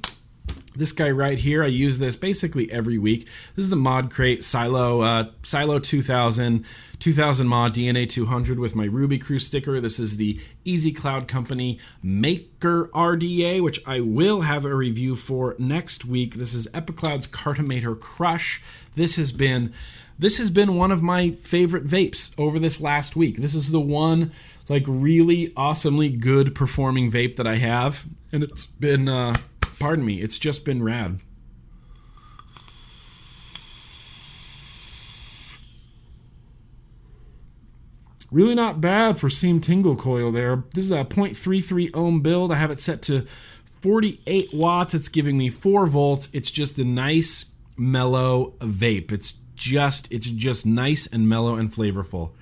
[0.76, 1.64] this guy right here.
[1.64, 3.26] I use this basically every week.
[3.56, 6.66] This is the Mod Crate Silo uh, Silo 2000
[6.98, 9.80] 2000 Ma DNA 200 with my Ruby Crew sticker.
[9.80, 15.54] This is the Easy Cloud Company Maker RDA, which I will have a review for
[15.58, 16.34] next week.
[16.34, 18.62] This is Epicloud's Cartomator Crush.
[18.96, 19.72] This has been
[20.18, 23.36] this has been one of my favorite vapes over this last week.
[23.36, 24.32] This is the one
[24.68, 29.34] like really awesomely good performing vape that I have, and it's been uh,
[29.78, 31.20] pardon me, it's just been rad.
[38.30, 40.64] Really not bad for Seam Tingle Coil there.
[40.74, 42.52] This is a 0.33 ohm build.
[42.52, 43.26] I have it set to
[43.80, 44.92] 48 watts.
[44.92, 46.28] It's giving me 4 volts.
[46.34, 47.46] It's just a nice
[47.78, 49.12] mellow vape.
[49.12, 52.32] It's just it's just nice and mellow and flavorful.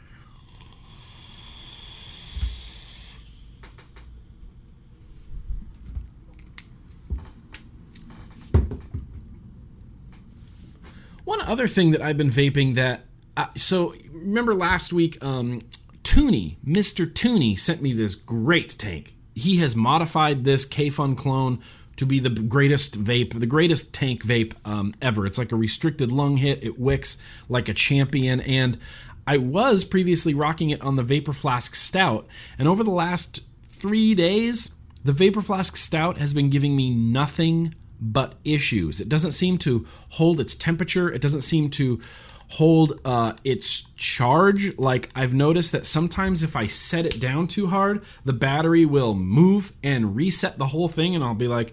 [11.24, 13.02] One other thing that I've been vaping that
[13.36, 15.62] uh, so remember last week um,
[16.06, 17.04] Tooney, Mr.
[17.04, 19.16] Tooney, sent me this great tank.
[19.34, 21.60] He has modified this Kayfun clone
[21.96, 25.26] to be the greatest vape, the greatest tank vape um, ever.
[25.26, 26.62] It's like a restricted lung hit.
[26.62, 28.40] It wicks like a champion.
[28.40, 28.78] And
[29.26, 32.28] I was previously rocking it on the Vapor Flask Stout.
[32.56, 37.74] And over the last three days, the Vapor Flask Stout has been giving me nothing
[38.00, 39.00] but issues.
[39.00, 41.10] It doesn't seem to hold its temperature.
[41.10, 42.00] It doesn't seem to
[42.50, 44.76] hold uh, its charge.
[44.78, 49.14] Like I've noticed that sometimes if I set it down too hard, the battery will
[49.14, 51.72] move and reset the whole thing, and I'll be like,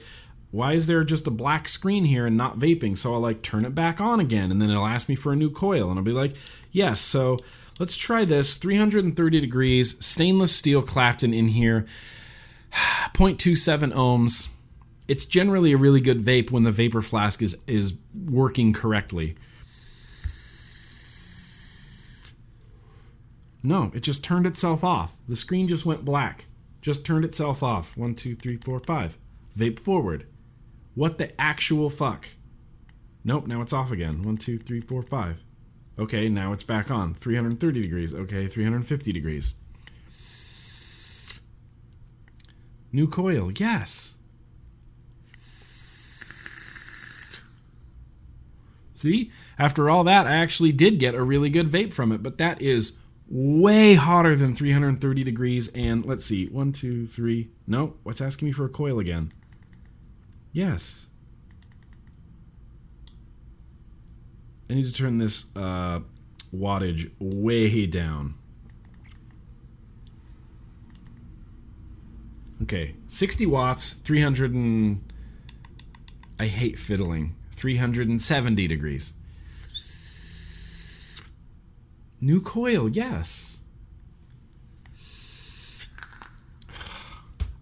[0.53, 2.95] why is there just a black screen here and not vaping?
[2.95, 5.36] So I'll like turn it back on again and then it'll ask me for a
[5.36, 6.36] new coil and I'll be like,
[6.71, 6.99] yes.
[6.99, 7.39] So
[7.79, 11.88] let's try this 330 degrees, stainless steel Clapton in here,
[13.15, 14.49] 0.27 ohms.
[15.07, 19.36] It's generally a really good vape when the vapor flask is, is working correctly.
[23.63, 25.13] No, it just turned itself off.
[25.28, 26.47] The screen just went black.
[26.82, 27.95] Just turned itself off.
[27.95, 29.17] One, two, three, four, five.
[29.58, 30.28] Vape forward.
[30.95, 32.28] What the actual fuck?
[33.23, 34.21] Nope, now it's off again.
[34.21, 35.41] One, two, three, four, five.
[35.97, 37.13] Okay, now it's back on.
[37.13, 38.13] 330 degrees.
[38.13, 39.54] Okay, 350 degrees.
[42.91, 44.15] New coil, yes.
[48.93, 49.32] See?
[49.58, 52.62] After all that, I actually did get a really good vape from it, but that
[52.62, 52.97] is
[53.34, 55.67] way hotter than 330 degrees.
[55.69, 57.50] And let's see, one, two, three.
[57.65, 59.32] No, what's asking me for a coil again?
[60.52, 61.08] Yes.
[64.69, 66.02] I need to turn this uh,
[66.56, 68.36] wattage way down.
[72.62, 75.12] Okay, 60 watts, 300 and.
[76.39, 77.36] I hate fiddling.
[77.52, 79.13] 370 degrees.
[82.23, 83.59] New coil, yes.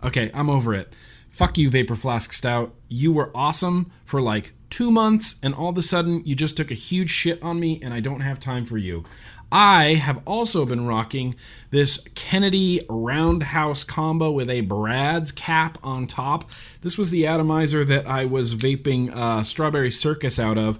[0.03, 0.93] Okay, I'm over it
[1.41, 2.71] fuck you, Vapor Flask Stout.
[2.87, 6.69] You were awesome for like two months, and all of a sudden you just took
[6.69, 9.03] a huge shit on me, and I don't have time for you.
[9.51, 11.35] I have also been rocking
[11.71, 16.51] this Kennedy Roundhouse combo with a Brad's cap on top.
[16.81, 20.77] This was the atomizer that I was vaping uh, Strawberry Circus out of.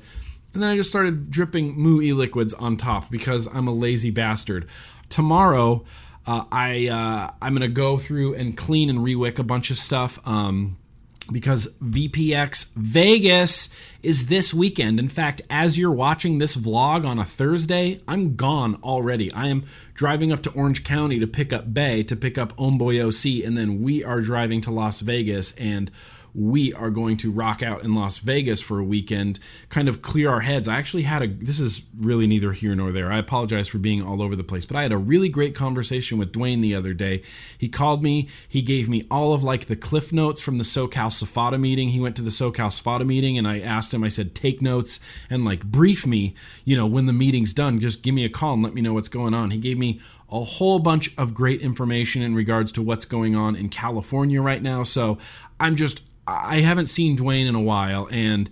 [0.54, 4.12] And then I just started dripping Moo E liquids on top because I'm a lazy
[4.12, 4.68] bastard.
[5.10, 5.86] Tomorrow,
[6.28, 10.20] uh, I uh, I'm gonna go through and clean and rewick a bunch of stuff.
[10.28, 10.78] Um,
[11.32, 13.70] because VPX Vegas
[14.04, 15.00] is this weekend.
[15.00, 19.32] In fact, as you're watching this vlog on a Thursday, I'm gone already.
[19.34, 23.00] I am driving up to Orange County to pick up Bay, to pick up Omboy
[23.02, 25.92] OC, and then we are driving to Las Vegas and
[26.34, 29.40] we are going to rock out in Las Vegas for a weekend,
[29.70, 30.68] kind of clear our heads.
[30.68, 33.12] I actually had a, this is really neither here nor there.
[33.12, 36.18] I apologize for being all over the place, but I had a really great conversation
[36.18, 37.22] with Dwayne the other day.
[37.58, 41.12] He called me, he gave me all of like the cliff notes from the SoCal
[41.12, 41.90] SFATA meeting.
[41.90, 45.00] He went to the SoCal SFATA meeting and I asked him, I said, take notes
[45.30, 48.54] and like brief me, you know, when the meeting's done, just give me a call
[48.54, 49.52] and let me know what's going on.
[49.52, 50.00] He gave me
[50.32, 54.62] a whole bunch of great information in regards to what's going on in California right
[54.62, 54.82] now.
[54.84, 55.18] So
[55.60, 58.50] I'm just I haven't seen Dwayne in a while, and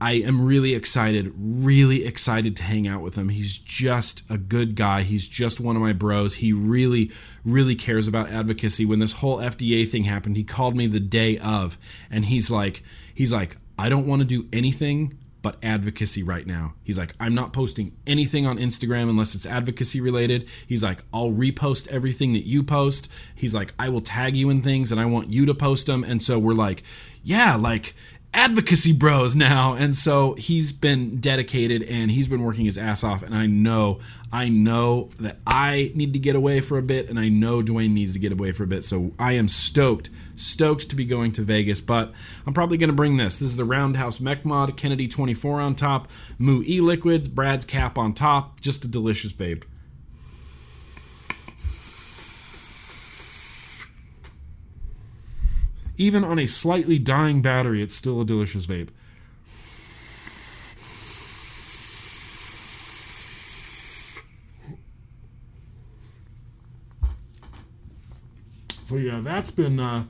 [0.00, 3.28] I am really excited, really excited to hang out with him.
[3.28, 5.02] He's just a good guy.
[5.02, 6.34] He's just one of my bros.
[6.34, 7.10] He really,
[7.44, 8.84] really cares about advocacy.
[8.84, 11.78] When this whole FDA thing happened, he called me the day of,
[12.10, 12.82] and he's like,
[13.14, 16.72] he's like, I don't want to do anything but advocacy right now.
[16.82, 20.48] He's like, I'm not posting anything on Instagram unless it's advocacy related.
[20.66, 23.12] He's like, I'll repost everything that you post.
[23.34, 26.02] He's like, I will tag you in things and I want you to post them.
[26.02, 26.82] And so we're like,
[27.22, 27.94] yeah, like
[28.34, 29.72] advocacy bros now.
[29.72, 33.22] And so he's been dedicated and he's been working his ass off.
[33.22, 34.00] And I know,
[34.32, 37.92] I know that I need to get away for a bit and I know Dwayne
[37.92, 38.84] needs to get away for a bit.
[38.84, 41.80] So I am stoked, stoked to be going to Vegas.
[41.80, 42.12] But
[42.46, 43.38] I'm probably going to bring this.
[43.38, 47.96] This is the Roundhouse Mech Mod, Kennedy 24 on top, Moo E Liquids, Brad's cap
[47.96, 48.60] on top.
[48.60, 49.64] Just a delicious vape.
[55.96, 58.88] Even on a slightly dying battery, it's still a delicious vape.
[68.84, 70.04] So yeah, that's been uh,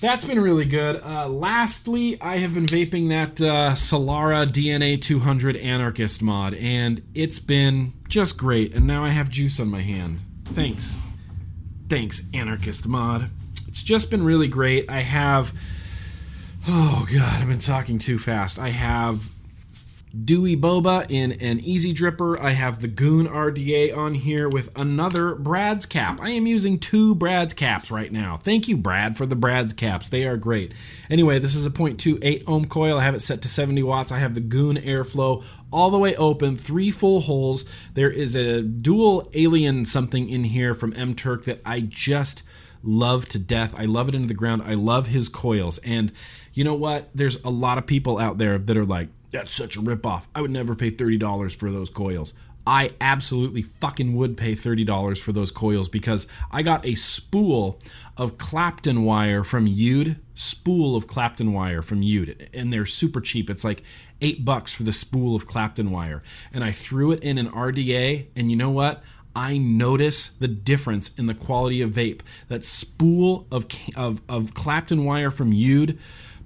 [0.00, 1.02] that's been really good.
[1.02, 7.38] Uh, lastly, I have been vaping that uh, Solara DNA 200 Anarchist mod, and it's
[7.38, 8.74] been just great.
[8.74, 10.20] And now I have juice on my hand.
[10.44, 11.02] Thanks,
[11.88, 13.30] thanks, Anarchist mod.
[13.74, 14.88] It's just been really great.
[14.88, 15.52] I have.
[16.68, 18.56] Oh, God, I've been talking too fast.
[18.56, 19.32] I have
[20.16, 22.38] Dewey Boba in an Easy Dripper.
[22.38, 26.20] I have the Goon RDA on here with another Brad's cap.
[26.20, 28.36] I am using two Brad's caps right now.
[28.36, 30.08] Thank you, Brad, for the Brad's caps.
[30.08, 30.70] They are great.
[31.10, 32.98] Anyway, this is a 0.28 ohm coil.
[33.00, 34.12] I have it set to 70 watts.
[34.12, 37.64] I have the Goon airflow all the way open, three full holes.
[37.94, 42.44] There is a dual alien something in here from M Turk that I just
[42.84, 43.74] love to death.
[43.76, 44.62] I love it into the ground.
[44.64, 45.78] I love his coils.
[45.78, 46.12] And
[46.52, 47.10] you know what?
[47.14, 50.26] There's a lot of people out there that are like, that's such a ripoff.
[50.34, 52.34] I would never pay $30 for those coils.
[52.66, 57.78] I absolutely fucking would pay $30 for those coils because I got a spool
[58.16, 63.50] of Clapton wire from Ude, spool of Clapton wire from Ude, and they're super cheap.
[63.50, 63.82] It's like
[64.22, 66.22] eight bucks for the spool of Clapton wire.
[66.54, 69.02] And I threw it in an RDA, and you know what?
[69.34, 72.20] I notice the difference in the quality of vape.
[72.48, 73.66] That spool of,
[73.96, 75.98] of, of Clapton wire from Ude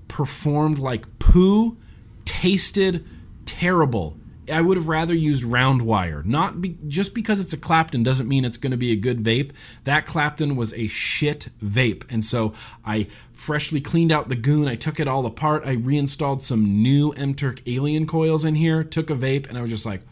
[0.08, 1.76] performed like poo,
[2.24, 3.04] tasted
[3.44, 4.16] terrible
[4.50, 6.22] I would have rather used round wire.
[6.24, 9.22] Not be, just because it's a Clapton doesn't mean it's going to be a good
[9.22, 9.52] vape.
[9.84, 14.68] That Clapton was a shit vape, and so I freshly cleaned out the goon.
[14.68, 15.62] I took it all apart.
[15.66, 18.84] I reinstalled some new M-Turk Alien coils in here.
[18.84, 20.02] Took a vape, and I was just like,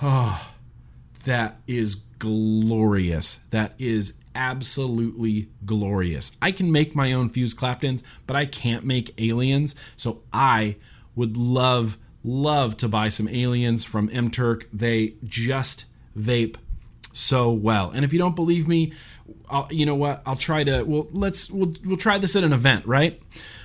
[0.00, 0.48] oh,
[1.24, 3.38] that is glorious.
[3.50, 6.32] That is absolutely glorious.
[6.40, 9.74] I can make my own fused Claptons, but I can't make aliens.
[9.96, 10.76] So I
[11.14, 14.68] would love love to buy some aliens from M-Turk.
[14.72, 16.56] They just vape
[17.12, 17.90] so well.
[17.90, 18.92] And if you don't believe me,
[19.50, 20.22] I'll, you know what?
[20.24, 20.82] I'll try to.
[20.84, 23.20] Well, let's we'll we'll try this at an event, right?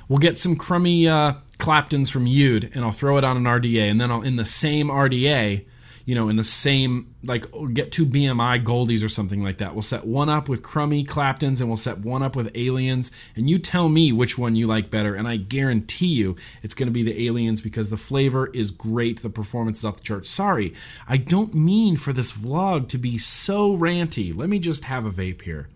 [0.08, 3.90] We'll get some crummy uh, Claptons from Ude, and I'll throw it on an RDA,
[3.90, 5.66] and then I'll in the same RDA
[6.08, 9.74] you know, in the same, like, get two BMI Goldies or something like that.
[9.74, 13.12] We'll set one up with crummy Claptons and we'll set one up with Aliens.
[13.36, 15.16] And you tell me which one you like better.
[15.16, 19.22] And I guarantee you it's going to be the Aliens because the flavor is great.
[19.22, 20.30] The performance is off the charts.
[20.30, 20.74] Sorry,
[21.10, 24.34] I don't mean for this vlog to be so ranty.
[24.34, 25.68] Let me just have a vape here.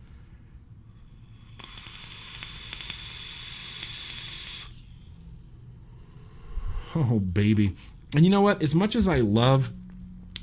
[6.95, 7.75] Oh, baby.
[8.15, 8.61] And you know what?
[8.61, 9.71] As much as I love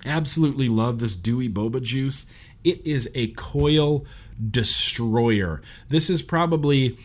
[0.09, 2.27] absolutely love this dewy boba juice.
[2.65, 4.05] It is a coil
[4.51, 5.63] destroyer.
[5.89, 6.99] This is probably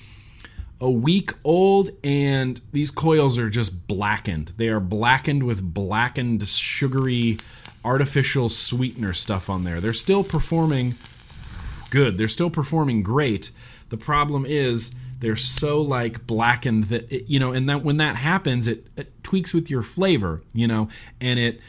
[0.79, 4.53] a week old and these coils are just blackened.
[4.57, 7.37] They are blackened with blackened sugary
[7.85, 9.79] artificial sweetener stuff on there.
[9.79, 10.95] They're still performing
[11.89, 12.17] good.
[12.17, 13.51] They're still performing great.
[13.89, 18.17] The problem is they're so like blackened that it, you know and that when that
[18.17, 20.89] happens it, it tweaks with your flavor, you know,
[21.21, 21.61] and it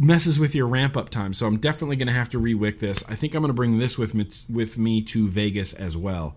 [0.00, 1.34] messes with your ramp up time.
[1.34, 3.04] So I'm definitely going to have to rewick this.
[3.08, 6.36] I think I'm going to bring this with me, with me to Vegas as well.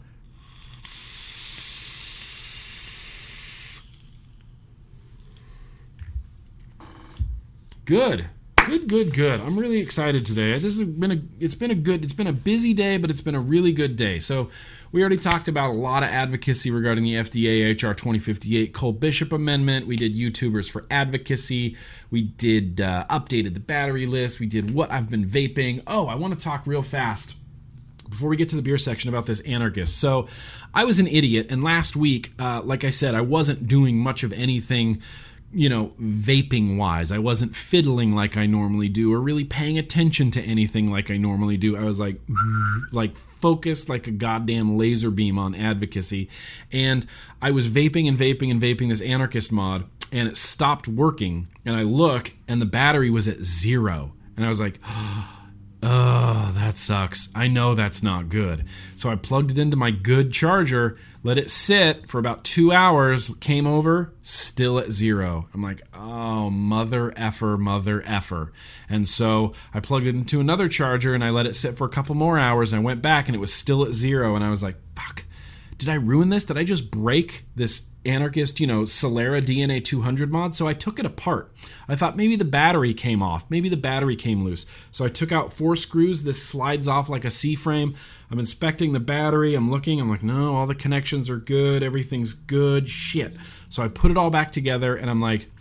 [7.86, 8.28] Good.
[8.66, 9.42] Good, good, good.
[9.42, 10.54] I'm really excited today.
[10.54, 13.20] This has been a it's been a good it's been a busy day, but it's
[13.20, 14.20] been a really good day.
[14.20, 14.50] So
[14.94, 19.34] we already talked about a lot of advocacy regarding the FDA HR 2058 Cole Bishop
[19.34, 19.88] Amendment.
[19.88, 21.76] We did YouTubers for advocacy.
[22.12, 24.40] We did uh, updated the battery list.
[24.40, 25.82] We did what I've been vaping.
[25.88, 27.36] Oh, I want to talk real fast
[28.08, 29.98] before we get to the beer section about this anarchist.
[29.98, 30.28] So
[30.76, 34.22] I was an idiot, and last week, uh, like I said, I wasn't doing much
[34.22, 35.02] of anything
[35.54, 37.12] you know, vaping wise.
[37.12, 41.18] I wasn't fiddling like I normally do or really paying attention to anything like I
[41.18, 41.78] normally do.
[41.78, 42.18] I was like
[42.92, 46.30] like focused like a goddamn laser beam on advocacy.
[46.72, 47.06] And
[47.42, 51.76] I was vaping and vaping and vaping this anarchist mod and it stopped working and
[51.76, 54.14] I look and the battery was at 0.
[54.36, 54.80] And I was like,
[55.84, 57.30] "Oh, that sucks.
[57.36, 61.50] I know that's not good." So I plugged it into my good charger let it
[61.50, 65.48] sit for about two hours, came over, still at zero.
[65.54, 68.52] I'm like, oh, mother effer, mother effer.
[68.90, 71.90] And so I plugged it into another charger and I let it sit for a
[71.90, 72.74] couple more hours.
[72.74, 74.36] And I went back and it was still at zero.
[74.36, 75.24] And I was like, fuck,
[75.78, 76.44] did I ruin this?
[76.44, 80.56] Did I just break this anarchist, you know, Solera DNA 200 mod.
[80.56, 81.52] So I took it apart.
[81.88, 83.50] I thought maybe the battery came off.
[83.50, 84.66] Maybe the battery came loose.
[84.92, 86.24] So I took out four screws.
[86.24, 87.96] This slides off like a C frame.
[88.34, 89.54] I'm inspecting the battery.
[89.54, 90.02] I'm looking.
[90.02, 91.84] I'm like, no, all the connections are good.
[91.84, 92.90] Everything's good.
[92.90, 93.38] Shit.
[93.70, 95.52] So I put it all back together and I'm like,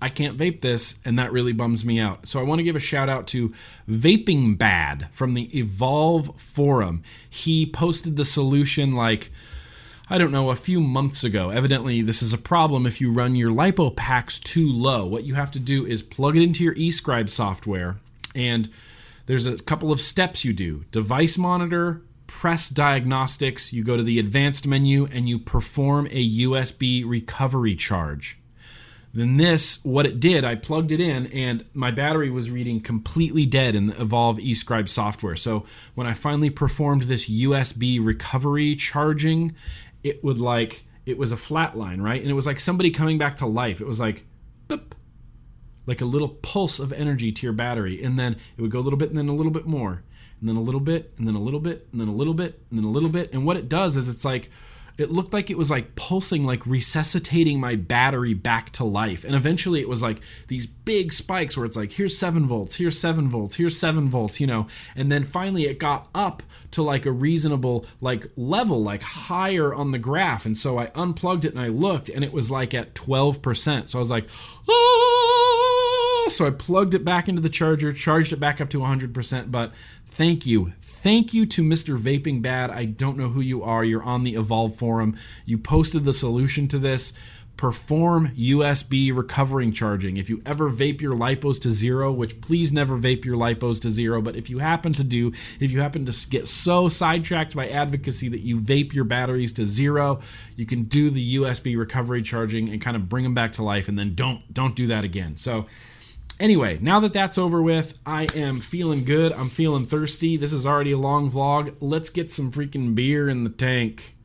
[0.00, 2.28] I can't vape this, and that really bums me out.
[2.28, 3.52] So I want to give a shout out to
[3.90, 7.02] Vaping Bad from the Evolv forum.
[7.28, 9.32] He posted the solution like
[10.08, 11.50] I don't know, a few months ago.
[11.50, 15.04] Evidently, this is a problem if you run your LiPo packs too low.
[15.04, 17.96] What you have to do is plug it into your eScribe software,
[18.36, 18.70] and
[19.26, 24.18] there's a couple of steps you do device monitor, press diagnostics, you go to the
[24.18, 28.38] advanced menu, and you perform a USB recovery charge.
[29.14, 33.46] Then this, what it did, I plugged it in and my battery was reading completely
[33.46, 35.36] dead in the Evolv eScribe software.
[35.36, 35.64] So
[35.94, 39.54] when I finally performed this USB recovery charging,
[40.02, 42.20] it would like it was a flat line, right?
[42.20, 43.80] And it was like somebody coming back to life.
[43.80, 44.26] It was like
[44.68, 44.92] boop,
[45.86, 48.80] like a little pulse of energy to your battery, and then it would go a
[48.80, 50.02] little bit, and then a little bit more,
[50.40, 52.60] and then a little bit, and then a little bit, and then a little bit,
[52.70, 53.32] and then a little bit.
[53.32, 54.50] And what it does is it's like
[54.96, 59.24] it looked like it was like pulsing, like resuscitating my battery back to life.
[59.24, 62.98] And eventually it was like these big spikes where it's like, here's seven volts, here's
[62.98, 64.68] seven volts, here's seven volts, you know.
[64.94, 69.90] And then finally it got up to like a reasonable like level, like higher on
[69.90, 70.46] the graph.
[70.46, 73.88] And so I unplugged it and I looked and it was like at 12%.
[73.88, 74.26] So I was like,
[74.68, 76.28] ah!
[76.28, 79.50] So I plugged it back into the charger, charged it back up to 100%.
[79.50, 79.72] But
[80.06, 80.72] thank you.
[81.04, 81.98] Thank you to Mr.
[81.98, 82.70] Vaping Bad.
[82.70, 83.84] I don't know who you are.
[83.84, 85.18] You're on the Evolv forum.
[85.44, 87.12] You posted the solution to this.
[87.58, 90.16] Perform USB recovering charging.
[90.16, 93.90] If you ever vape your lipos to zero, which please never vape your lipos to
[93.90, 95.30] zero, but if you happen to do,
[95.60, 99.66] if you happen to get so sidetracked by advocacy that you vape your batteries to
[99.66, 100.20] zero,
[100.56, 103.88] you can do the USB recovery charging and kind of bring them back to life
[103.88, 105.36] and then don't don't do that again.
[105.36, 105.66] So
[106.40, 109.32] Anyway, now that that's over with, I am feeling good.
[109.32, 110.36] I'm feeling thirsty.
[110.36, 111.74] This is already a long vlog.
[111.80, 114.16] Let's get some freaking beer in the tank.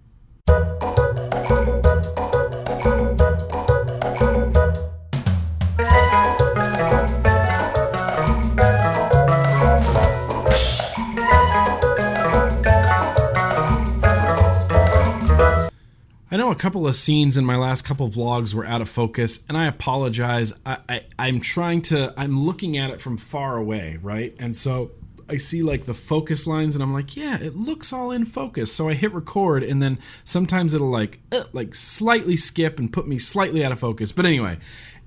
[16.39, 19.57] Know a couple of scenes in my last couple vlogs were out of focus, and
[19.57, 20.53] I apologize.
[20.65, 24.35] I, I, I'm trying to, I'm looking at it from far away, right?
[24.39, 24.91] And so
[25.29, 28.73] I see like the focus lines, and I'm like, yeah, it looks all in focus.
[28.73, 33.07] So I hit record, and then sometimes it'll like, uh, like slightly skip and put
[33.07, 34.11] me slightly out of focus.
[34.11, 34.57] But anyway,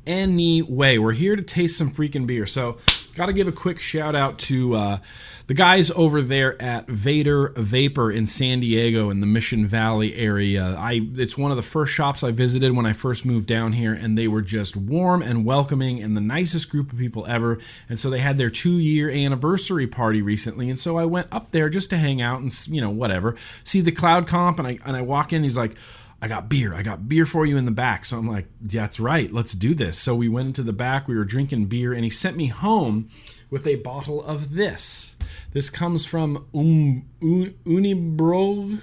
[0.07, 2.47] anyway, we're here to taste some freaking beer.
[2.47, 2.78] So,
[3.16, 4.99] got to give a quick shout out to uh,
[5.47, 10.76] the guys over there at Vader Vapor in San Diego in the Mission Valley area.
[10.78, 13.93] I it's one of the first shops I visited when I first moved down here,
[13.93, 17.59] and they were just warm and welcoming and the nicest group of people ever.
[17.88, 21.51] And so they had their two year anniversary party recently, and so I went up
[21.51, 24.78] there just to hang out and you know whatever, see the cloud comp, and I
[24.84, 25.76] and I walk in, he's like.
[26.24, 26.72] I got beer.
[26.72, 28.05] I got beer for you in the back.
[28.05, 29.32] So I'm like, yeah, that's right.
[29.32, 29.99] Let's do this.
[29.99, 31.09] So we went into the back.
[31.09, 33.11] We were drinking beer, and he sent me home
[33.53, 35.16] with a bottle of this.
[35.53, 38.82] This comes from um, un.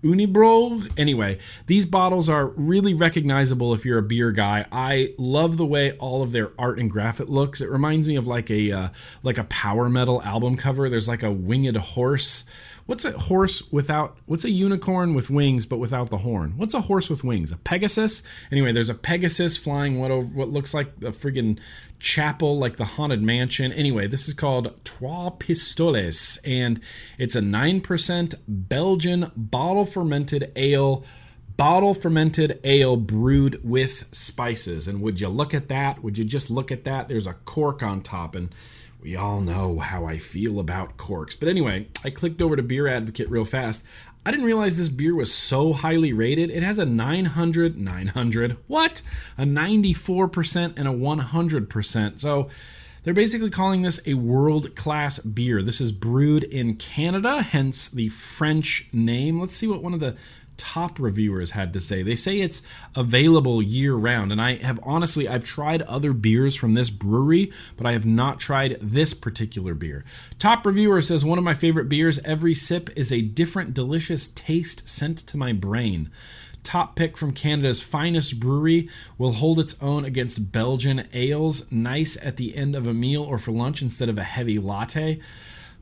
[0.00, 0.92] Unibroue.
[0.96, 4.64] Anyway, these bottles are really recognizable if you're a beer guy.
[4.70, 7.60] I love the way all of their art and graphic looks.
[7.60, 8.88] It reminds me of like a uh,
[9.24, 10.88] like a power metal album cover.
[10.88, 12.44] There's like a winged horse
[12.88, 14.16] What's a horse without?
[14.24, 16.54] What's a unicorn with wings but without the horn?
[16.56, 17.52] What's a horse with wings?
[17.52, 18.22] A Pegasus?
[18.50, 21.58] Anyway, there's a Pegasus flying what over, what looks like a friggin'
[21.98, 23.72] chapel, like the haunted mansion.
[23.72, 26.80] Anyway, this is called Trois Pistoles, and
[27.18, 31.04] it's a nine percent Belgian bottle fermented ale
[31.56, 34.86] bottle fermented ale brewed with spices.
[34.86, 36.02] And would you look at that?
[36.02, 37.08] Would you just look at that?
[37.08, 38.54] There's a cork on top, and
[39.00, 41.34] we all know how I feel about corks.
[41.34, 43.84] But anyway, I clicked over to Beer Advocate real fast.
[44.28, 46.50] I didn't realize this beer was so highly rated.
[46.50, 49.00] It has a 900, 900, what?
[49.38, 52.20] A 94% and a 100%.
[52.20, 52.50] So
[53.04, 55.62] they're basically calling this a world class beer.
[55.62, 59.40] This is brewed in Canada, hence the French name.
[59.40, 60.14] Let's see what one of the
[60.58, 62.02] top reviewers had to say.
[62.02, 62.62] They say it's
[62.94, 67.86] available year round, and I have honestly I've tried other beers from this brewery, but
[67.86, 70.04] I have not tried this particular beer.
[70.38, 72.18] Top reviewer says one of my favorite beers.
[72.24, 76.10] Every sip is a different delicious taste sent to my brain.
[76.64, 82.36] Top pick from Canada's finest brewery will hold its own against Belgian ales, nice at
[82.36, 85.18] the end of a meal or for lunch instead of a heavy latte.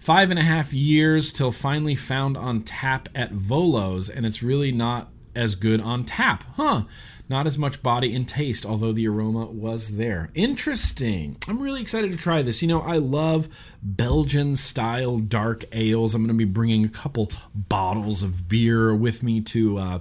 [0.07, 4.71] Five and a half years till finally found on tap at Volo's, and it's really
[4.71, 6.45] not as good on tap.
[6.55, 6.85] Huh.
[7.29, 10.31] Not as much body and taste, although the aroma was there.
[10.33, 11.39] Interesting.
[11.49, 12.63] I'm really excited to try this.
[12.63, 13.49] You know, I love
[13.83, 16.15] Belgian style dark ales.
[16.15, 19.99] I'm going to be bringing a couple bottles of beer with me to uh,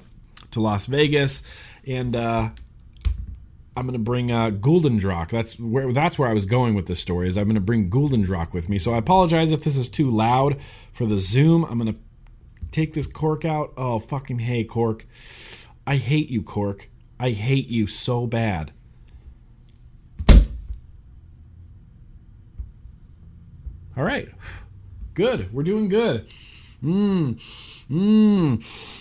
[0.51, 1.41] to Las Vegas,
[1.87, 2.49] and uh,
[3.78, 5.30] I'm going to bring uh, Gulden Draak.
[5.30, 7.28] That's where that's where I was going with this story.
[7.28, 8.80] Is I'm going to bring Gulden Draak with me.
[8.80, 10.57] So I apologize if this is too loud
[10.93, 11.65] for the Zoom.
[11.65, 11.99] I'm going to
[12.71, 13.73] take this cork out.
[13.76, 15.05] Oh fucking hey cork!
[15.86, 16.89] I hate you, cork.
[17.19, 18.71] I hate you so bad.
[23.97, 24.30] All right,
[25.13, 25.53] good.
[25.53, 26.28] We're doing good.
[26.84, 27.74] Mmm.
[27.89, 28.57] Mmm.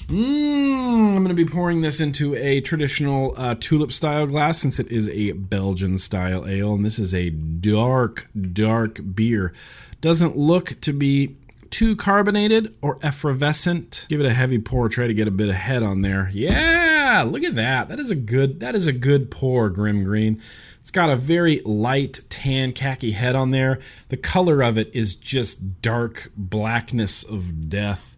[0.07, 1.17] Mmm.
[1.17, 4.89] I'm going to be pouring this into a traditional uh, tulip style glass since it
[4.89, 6.75] is a Belgian style ale.
[6.75, 9.53] And this is a dark, dark beer.
[10.01, 11.37] Doesn't look to be
[11.71, 14.07] too carbonated or effervescent.
[14.09, 14.89] Give it a heavy pour.
[14.89, 16.31] Try to get a bit of head on there.
[16.33, 17.89] Yeah, look at that.
[17.89, 18.61] That is a good.
[18.61, 20.41] That is a good pour, Grimm Green.
[20.81, 23.81] It's got a very light tan khaki head on there.
[24.11, 28.14] The color of it is just dark blackness of death.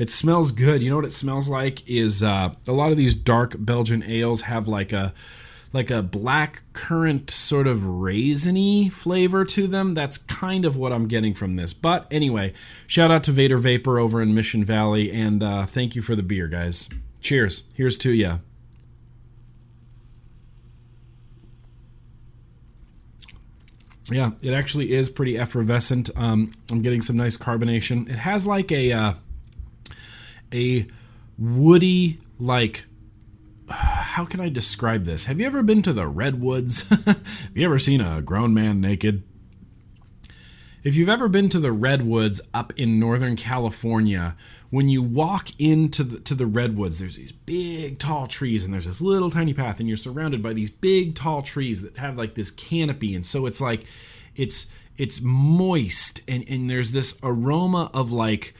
[0.00, 0.82] It smells good.
[0.82, 4.40] You know what it smells like is uh, a lot of these dark Belgian ales
[4.42, 5.12] have like a
[5.74, 9.92] like a black currant sort of raisiny flavor to them.
[9.92, 11.74] That's kind of what I'm getting from this.
[11.74, 12.54] But anyway,
[12.86, 16.22] shout out to Vader Vapor over in Mission Valley, and uh, thank you for the
[16.22, 16.88] beer, guys.
[17.20, 17.64] Cheers.
[17.74, 18.38] Here's to ya.
[24.10, 26.08] Yeah, it actually is pretty effervescent.
[26.16, 28.08] Um, I'm getting some nice carbonation.
[28.08, 29.12] It has like a uh,
[30.52, 30.86] a
[31.38, 32.86] woody like
[33.70, 35.26] how can I describe this?
[35.26, 36.88] Have you ever been to the redwoods?
[36.88, 39.22] Have you ever seen a grown man naked?
[40.82, 44.34] If you've ever been to the redwoods up in Northern California,
[44.70, 48.86] when you walk into the to the redwoods, there's these big tall trees and there's
[48.86, 52.34] this little tiny path and you're surrounded by these big tall trees that have like
[52.34, 53.84] this canopy and so it's like
[54.34, 58.54] it's it's moist and and there's this aroma of like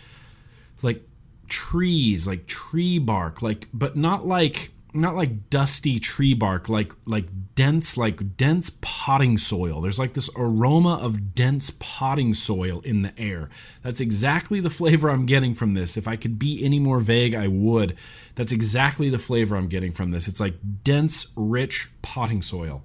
[0.83, 1.03] like
[1.51, 7.27] trees, like tree bark, like but not like not like dusty tree bark like like
[7.55, 9.81] dense like dense potting soil.
[9.81, 13.49] There's like this aroma of dense potting soil in the air.
[13.83, 15.97] That's exactly the flavor i'm getting from this.
[15.97, 17.97] If i could be any more vague i would.
[18.35, 20.27] That's exactly the flavor i'm getting from this.
[20.27, 22.83] It's like dense rich potting soil.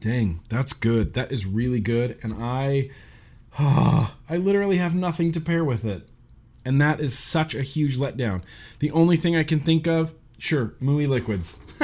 [0.00, 1.12] Dang that's good.
[1.12, 2.18] That is really good.
[2.22, 2.90] And i
[4.28, 6.08] i literally have nothing to pair with it
[6.64, 8.42] and that is such a huge letdown.
[8.80, 11.58] The only thing I can think of, sure, Mooey liquids.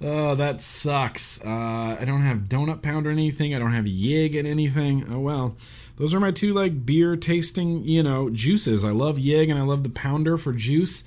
[0.00, 1.44] oh, that sucks.
[1.44, 3.54] Uh, I don't have Donut Pound or anything.
[3.54, 5.06] I don't have Yig and anything.
[5.10, 5.56] Oh well.
[5.96, 8.84] Those are my two like beer tasting, you know, juices.
[8.84, 11.04] I love Yig and I love the Pounder for juice.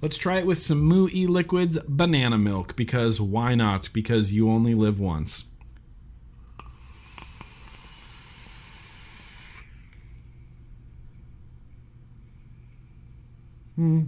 [0.00, 3.88] Let's try it with some Moo Liquids banana milk because why not?
[3.92, 5.44] Because you only live once.
[13.82, 14.02] Hmm.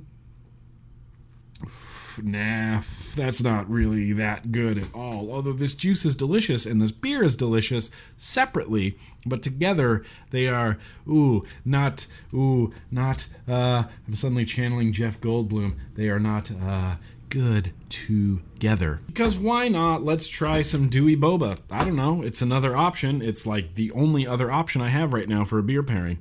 [2.22, 2.82] Nah,
[3.16, 5.32] that's not really that good at all.
[5.32, 8.96] Although this juice is delicious and this beer is delicious separately,
[9.26, 15.74] but together they are ooh, not ooh, not uh I'm suddenly channeling Jeff Goldblum.
[15.96, 16.94] They are not uh
[17.28, 19.00] good together.
[19.08, 20.04] Because why not?
[20.04, 21.58] Let's try some dewy boba.
[21.68, 22.22] I don't know.
[22.22, 23.22] It's another option.
[23.22, 26.20] It's like the only other option I have right now for a beer pairing.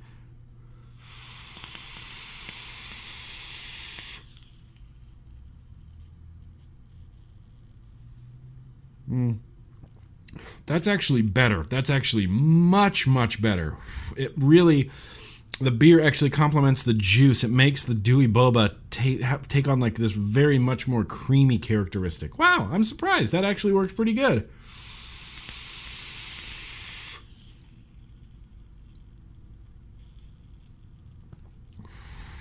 [9.13, 9.37] Mm.
[10.65, 11.63] That's actually better.
[11.63, 13.77] That's actually much, much better.
[14.17, 14.89] It really,
[15.61, 17.43] the beer actually complements the juice.
[17.43, 22.39] It makes the dewy boba take, take on like this very much more creamy characteristic.
[22.39, 23.31] Wow, I'm surprised.
[23.33, 24.49] That actually works pretty good.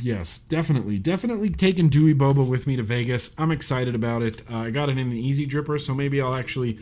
[0.03, 3.35] Yes, definitely, definitely taking Dewey Boba with me to Vegas.
[3.39, 4.43] I'm excited about it.
[4.51, 6.79] Uh, I got it in an Easy Dripper, so maybe I'll actually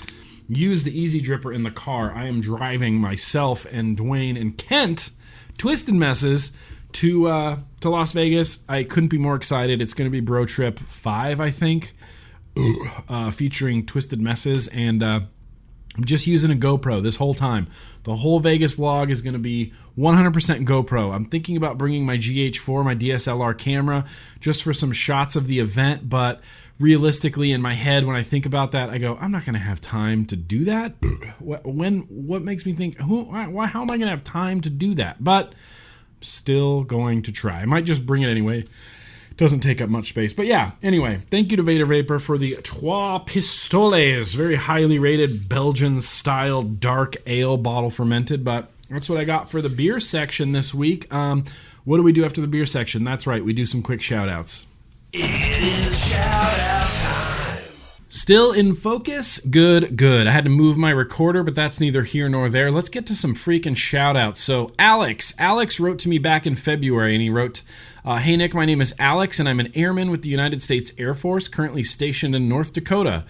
[0.49, 2.13] use the Easy Dripper in the car.
[2.15, 5.11] I am driving myself and Dwayne and Kent,
[5.59, 6.53] Twisted Messes,
[6.93, 8.65] to uh, to Las Vegas.
[8.69, 9.81] I couldn't be more excited.
[9.81, 11.95] It's going to be Bro Trip Five, I think,
[13.09, 15.29] uh, featuring Twisted Messes and.
[15.97, 17.67] I'm just using a GoPro this whole time.
[18.05, 20.33] The whole Vegas vlog is going to be 100%
[20.65, 21.13] GoPro.
[21.13, 24.05] I'm thinking about bringing my GH4, my DSLR camera,
[24.39, 26.41] just for some shots of the event, but
[26.79, 29.61] realistically in my head when I think about that, I go, I'm not going to
[29.61, 30.95] have time to do that.
[31.41, 34.71] when what makes me think who why how am I going to have time to
[34.71, 35.23] do that?
[35.23, 35.55] But
[36.23, 37.61] still going to try.
[37.61, 38.65] I might just bring it anyway
[39.41, 40.35] doesn't take up much space.
[40.35, 45.49] But yeah, anyway, thank you to Vader Vapor for the Trois Pistoles, very highly rated
[45.49, 48.45] Belgian style dark ale bottle fermented.
[48.45, 51.13] But that's what I got for the beer section this week.
[51.13, 51.45] Um,
[51.85, 53.03] what do we do after the beer section?
[53.03, 54.67] That's right, we do some quick shout outs.
[55.15, 56.70] It is shout out.
[58.13, 59.39] Still in focus?
[59.39, 60.27] Good, good.
[60.27, 62.73] I had to move my recorder, but that's neither here nor there.
[62.73, 64.41] Let's get to some freaking shout outs.
[64.41, 67.63] So, Alex, Alex wrote to me back in February and he wrote,
[68.05, 70.93] uh, hey, Nick, my name is Alex, and I'm an airman with the United States
[70.99, 73.25] Air Force, currently stationed in North Dakota.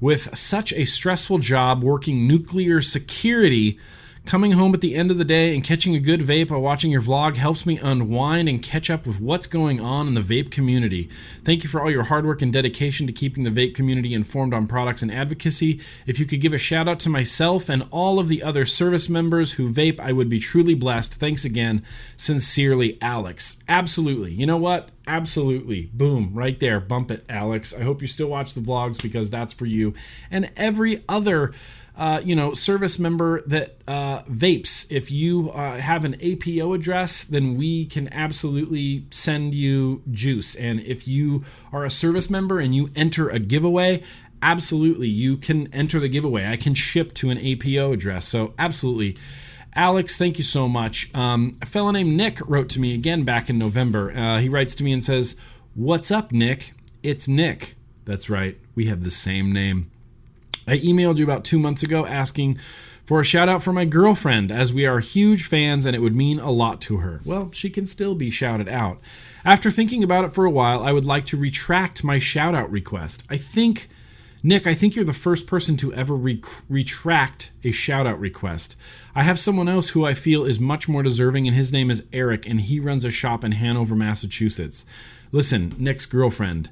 [0.00, 3.78] With such a stressful job working nuclear security,
[4.24, 6.92] Coming home at the end of the day and catching a good vape while watching
[6.92, 10.50] your vlog helps me unwind and catch up with what's going on in the vape
[10.52, 11.10] community.
[11.44, 14.54] Thank you for all your hard work and dedication to keeping the vape community informed
[14.54, 15.80] on products and advocacy.
[16.06, 19.08] If you could give a shout out to myself and all of the other service
[19.08, 21.14] members who vape, I would be truly blessed.
[21.14, 21.84] Thanks again.
[22.16, 23.58] Sincerely, Alex.
[23.68, 24.32] Absolutely.
[24.32, 24.90] You know what?
[25.04, 25.90] Absolutely.
[25.92, 26.30] Boom.
[26.32, 26.78] Right there.
[26.78, 27.74] Bump it, Alex.
[27.74, 29.94] I hope you still watch the vlogs because that's for you.
[30.30, 31.52] And every other
[31.96, 37.22] uh, you know, service member that uh, vapes, if you uh, have an APO address,
[37.22, 40.54] then we can absolutely send you juice.
[40.54, 44.02] And if you are a service member and you enter a giveaway,
[44.40, 46.46] absolutely, you can enter the giveaway.
[46.46, 48.26] I can ship to an APO address.
[48.26, 49.16] So, absolutely.
[49.74, 51.14] Alex, thank you so much.
[51.14, 54.12] Um, a fellow named Nick wrote to me again back in November.
[54.12, 55.36] Uh, he writes to me and says,
[55.74, 56.72] What's up, Nick?
[57.02, 57.74] It's Nick.
[58.04, 59.91] That's right, we have the same name.
[60.66, 62.58] I emailed you about two months ago asking
[63.04, 66.14] for a shout out for my girlfriend, as we are huge fans and it would
[66.14, 67.20] mean a lot to her.
[67.24, 68.98] Well, she can still be shouted out.
[69.44, 72.70] After thinking about it for a while, I would like to retract my shout out
[72.70, 73.24] request.
[73.28, 73.88] I think,
[74.44, 78.76] Nick, I think you're the first person to ever re- retract a shout out request.
[79.16, 82.04] I have someone else who I feel is much more deserving, and his name is
[82.12, 84.86] Eric, and he runs a shop in Hanover, Massachusetts.
[85.32, 86.70] Listen, Nick's girlfriend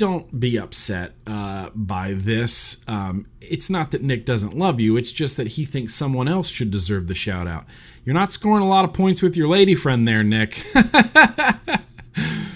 [0.00, 2.82] don't be upset uh, by this.
[2.88, 6.48] Um, it's not that Nick doesn't love you, it's just that he thinks someone else
[6.48, 7.66] should deserve the shout out.
[8.02, 10.64] You're not scoring a lot of points with your lady friend there, Nick.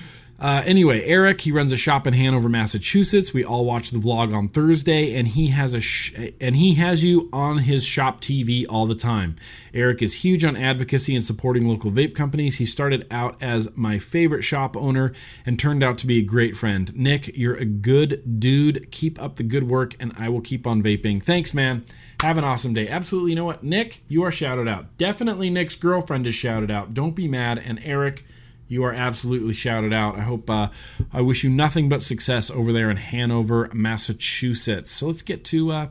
[0.45, 3.33] Uh, anyway, Eric, he runs a shop in Hanover, Massachusetts.
[3.33, 7.03] We all watch the vlog on Thursday, and he has a sh- and he has
[7.03, 9.37] you on his shop TV all the time.
[9.73, 12.57] Eric is huge on advocacy and supporting local vape companies.
[12.57, 15.15] He started out as my favorite shop owner
[15.47, 16.95] and turned out to be a great friend.
[16.95, 18.91] Nick, you're a good dude.
[18.91, 21.23] Keep up the good work, and I will keep on vaping.
[21.23, 21.87] Thanks, man.
[22.21, 22.87] Have an awesome day.
[22.87, 23.31] Absolutely.
[23.31, 24.99] You know what, Nick, you are shouted out.
[24.99, 26.93] Definitely, Nick's girlfriend is shouted out.
[26.93, 27.57] Don't be mad.
[27.57, 28.25] And Eric
[28.69, 30.17] you are absolutely shouted out.
[30.17, 30.69] I hope, uh,
[31.13, 34.91] I wish you nothing but success over there in Hanover, Massachusetts.
[34.91, 35.89] So let's get to, uh,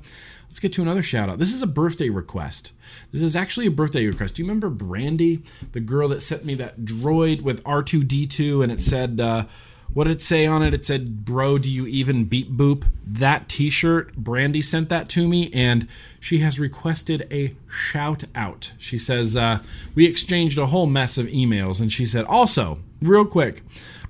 [0.48, 1.40] let's get to another shout out.
[1.40, 2.74] This is a birthday request.
[3.12, 4.36] This is actually a birthday request.
[4.36, 8.80] Do you remember Brandy, the girl that sent me that droid with R2D2 and it
[8.80, 9.46] said, uh,
[9.94, 10.74] what did it say on it?
[10.74, 12.86] It said, Bro, do you even beep boop?
[13.06, 15.88] That t shirt, Brandy sent that to me, and
[16.20, 18.74] she has requested a shout out.
[18.78, 19.62] She says, uh,
[19.94, 23.62] We exchanged a whole mess of emails, and she said, Also, real quick,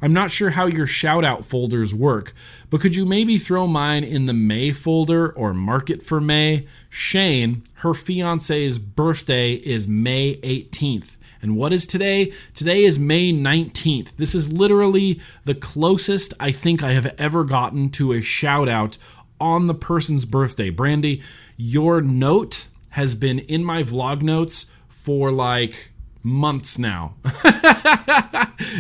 [0.02, 2.34] I'm not sure how your shout out folders work,
[2.70, 6.68] but could you maybe throw mine in the May folder or market for May?
[6.90, 11.16] Shane, her fiance's birthday is May 18th.
[11.44, 12.32] And what is today?
[12.56, 14.16] Today is May 19th.
[14.16, 18.98] This is literally the closest I think I have ever gotten to a shout out
[19.42, 20.70] on the person's birthday.
[20.70, 21.22] Brandy,
[21.58, 25.92] your note has been in my vlog notes for like
[26.24, 27.16] months now.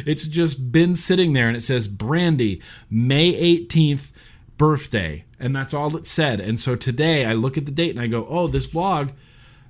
[0.05, 4.11] it's just been sitting there and it says Brandy, May 18th,
[4.57, 5.26] birthday.
[5.38, 6.39] And that's all it said.
[6.39, 9.11] And so today I look at the date and I go, oh, this vlog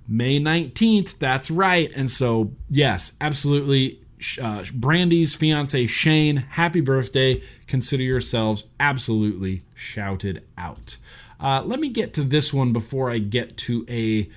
[0.07, 1.17] May 19th.
[1.19, 1.91] That's right.
[1.95, 3.99] And so, yes, absolutely.
[4.41, 7.41] Uh, Brandy's fiance Shane, happy birthday.
[7.67, 10.97] Consider yourselves absolutely shouted out.
[11.39, 14.29] Uh, let me get to this one before I get to a.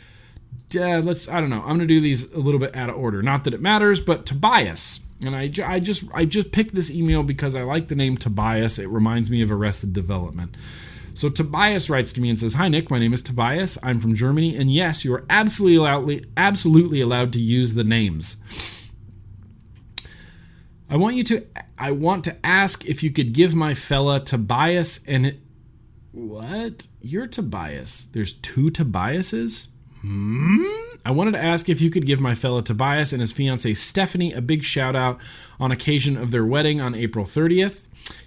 [0.77, 1.29] Uh, let's.
[1.29, 1.61] I don't know.
[1.61, 3.23] I'm gonna do these a little bit out of order.
[3.23, 5.01] Not that it matters, but Tobias.
[5.25, 8.81] And I, I just I just picked this email because I like the name Tobias.
[8.81, 10.55] It reminds me of Arrested Development.
[11.17, 13.79] So Tobias writes to me and says, "Hi Nick, my name is Tobias.
[13.83, 18.37] I'm from Germany, and yes, you are absolutely allowed, absolutely allowed to use the names."
[20.91, 21.47] I want you to
[21.79, 25.41] I want to ask if you could give my fella Tobias and it,
[26.13, 26.87] what?
[27.01, 28.09] You're Tobias.
[28.13, 29.69] There's two Tobiases?
[30.03, 30.65] Hmm?
[31.05, 34.33] I wanted to ask if you could give my fella Tobias and his fiancee Stephanie
[34.33, 35.19] a big shout out
[35.59, 37.87] on occasion of their wedding on April 30th.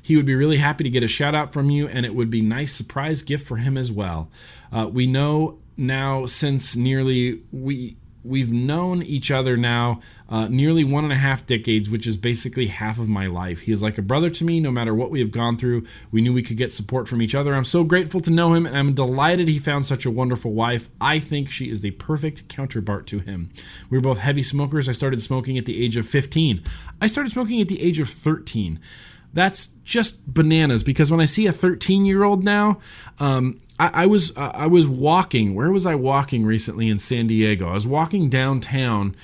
[0.10, 2.32] He would be really happy to get a shout out from you, and it would
[2.32, 4.32] be nice surprise gift for him as well.
[4.72, 11.04] Uh, we know now since nearly we we've known each other now uh, nearly one
[11.04, 13.62] and a half decades, which is basically half of my life.
[13.62, 15.86] He is like a brother to me, no matter what we have gone through.
[16.12, 17.54] We knew we could get support from each other.
[17.54, 20.90] I'm so grateful to know him, and I'm delighted he found such a wonderful wife.
[21.00, 23.52] I think she is the perfect counterpart to him.
[23.92, 24.90] We are both heavy smokers.
[24.90, 26.64] I started smoking at the age of 15.
[27.00, 28.80] I started smoking at the age of 13
[29.34, 32.80] that's just bananas because when I see a 13 year old now,
[33.20, 35.56] um, I, I, was I was walking.
[35.56, 37.70] Where was I walking recently in San Diego?
[37.70, 39.16] I was walking downtown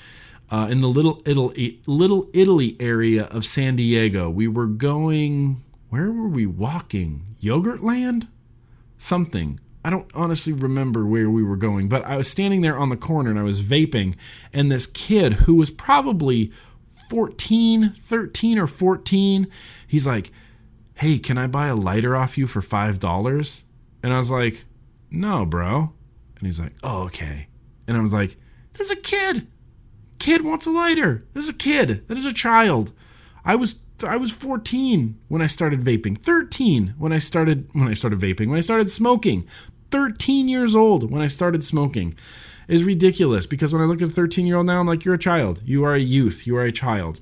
[0.49, 4.29] uh, in the little Italy little Italy area of San Diego.
[4.29, 5.61] We were going.
[5.89, 7.35] Where were we walking?
[7.41, 8.27] Yogurtland?
[8.97, 9.59] Something.
[9.83, 12.97] I don't honestly remember where we were going, but I was standing there on the
[12.97, 14.15] corner and I was vaping,
[14.51, 16.51] and this kid who was probably
[17.09, 19.47] 14, 13 or 14.
[19.87, 20.31] He's like,
[20.95, 23.63] Hey, can I buy a lighter off you for $5?
[24.03, 24.63] And I was like,
[25.11, 25.93] No, bro.
[26.37, 27.47] And he's like, Oh, okay.
[27.87, 28.37] And I was like,
[28.73, 29.47] There's a kid.
[30.19, 31.25] Kid wants a lighter.
[31.33, 32.07] There's a kid.
[32.07, 32.93] That is a child.
[33.43, 36.17] I was I was 14 when I started vaping.
[36.17, 38.47] 13 when I started when I started vaping.
[38.47, 39.47] When I started smoking.
[39.91, 42.15] 13 years old when I started smoking
[42.67, 45.15] is ridiculous because when I look at a 13 year old now, I'm like, you're
[45.15, 45.61] a child.
[45.65, 46.47] You are a youth.
[46.47, 47.19] You are a child.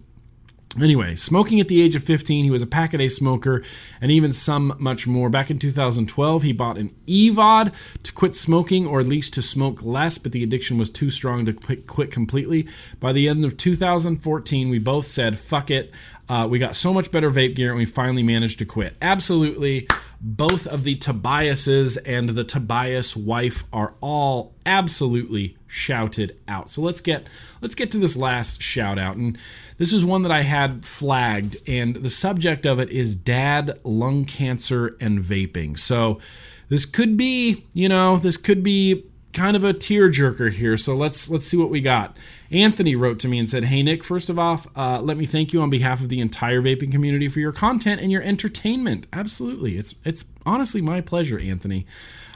[0.82, 3.62] Anyway, smoking at the age of 15, he was a pack a day smoker
[4.02, 5.30] and even some much more.
[5.30, 7.72] Back in 2012, he bought an EVOD
[8.02, 11.46] to quit smoking or at least to smoke less, but the addiction was too strong
[11.46, 12.68] to quit completely.
[13.00, 15.92] By the end of 2014, we both said, fuck it.
[16.28, 18.98] Uh, we got so much better vape gear and we finally managed to quit.
[19.00, 19.88] Absolutely
[20.26, 26.72] both of the Tobiases and the Tobias wife are all absolutely shouted out.
[26.72, 27.28] So let's get
[27.62, 29.38] let's get to this last shout out and
[29.78, 34.24] this is one that I had flagged and the subject of it is dad lung
[34.24, 35.78] cancer and vaping.
[35.78, 36.22] So
[36.70, 39.04] this could be, you know, this could be
[39.34, 40.78] kind of a tearjerker here.
[40.78, 42.16] So let's let's see what we got.
[42.52, 45.54] Anthony wrote to me and said, "Hey Nick, first of all, uh, let me thank
[45.54, 49.08] you on behalf of the entire vaping community for your content and your entertainment.
[49.12, 51.86] Absolutely, it's it's honestly my pleasure, Anthony.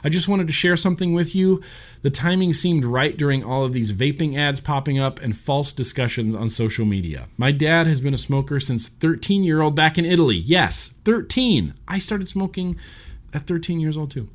[0.04, 1.60] I just wanted to share something with you.
[2.02, 6.36] The timing seemed right during all of these vaping ads popping up and false discussions
[6.36, 7.26] on social media.
[7.36, 10.36] My dad has been a smoker since 13 year old back in Italy.
[10.36, 11.74] Yes, 13.
[11.86, 12.76] I started smoking
[13.32, 14.28] at 13 years old too."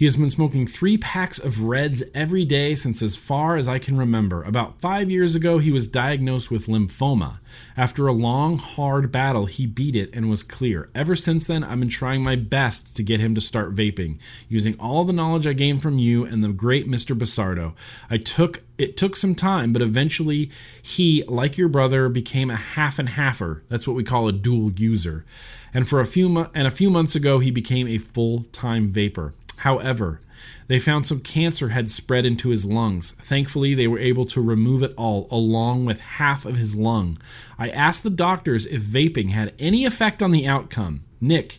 [0.00, 3.78] He has been smoking three packs of Reds every day since as far as I
[3.78, 4.42] can remember.
[4.42, 7.38] About five years ago, he was diagnosed with lymphoma.
[7.76, 10.88] After a long, hard battle, he beat it and was clear.
[10.94, 14.74] Ever since then, I've been trying my best to get him to start vaping, using
[14.80, 17.14] all the knowledge I gained from you and the great Mr.
[17.14, 17.74] Busardo.
[18.08, 22.98] I took it took some time, but eventually he, like your brother, became a half
[22.98, 23.60] and halfer.
[23.68, 25.26] That's what we call a dual user.
[25.74, 29.34] And for a few mo- and a few months ago, he became a full-time vapor.
[29.60, 30.22] However,
[30.68, 33.12] they found some cancer had spread into his lungs.
[33.12, 37.18] Thankfully, they were able to remove it all, along with half of his lung.
[37.58, 41.04] I asked the doctors if vaping had any effect on the outcome.
[41.20, 41.58] Nick,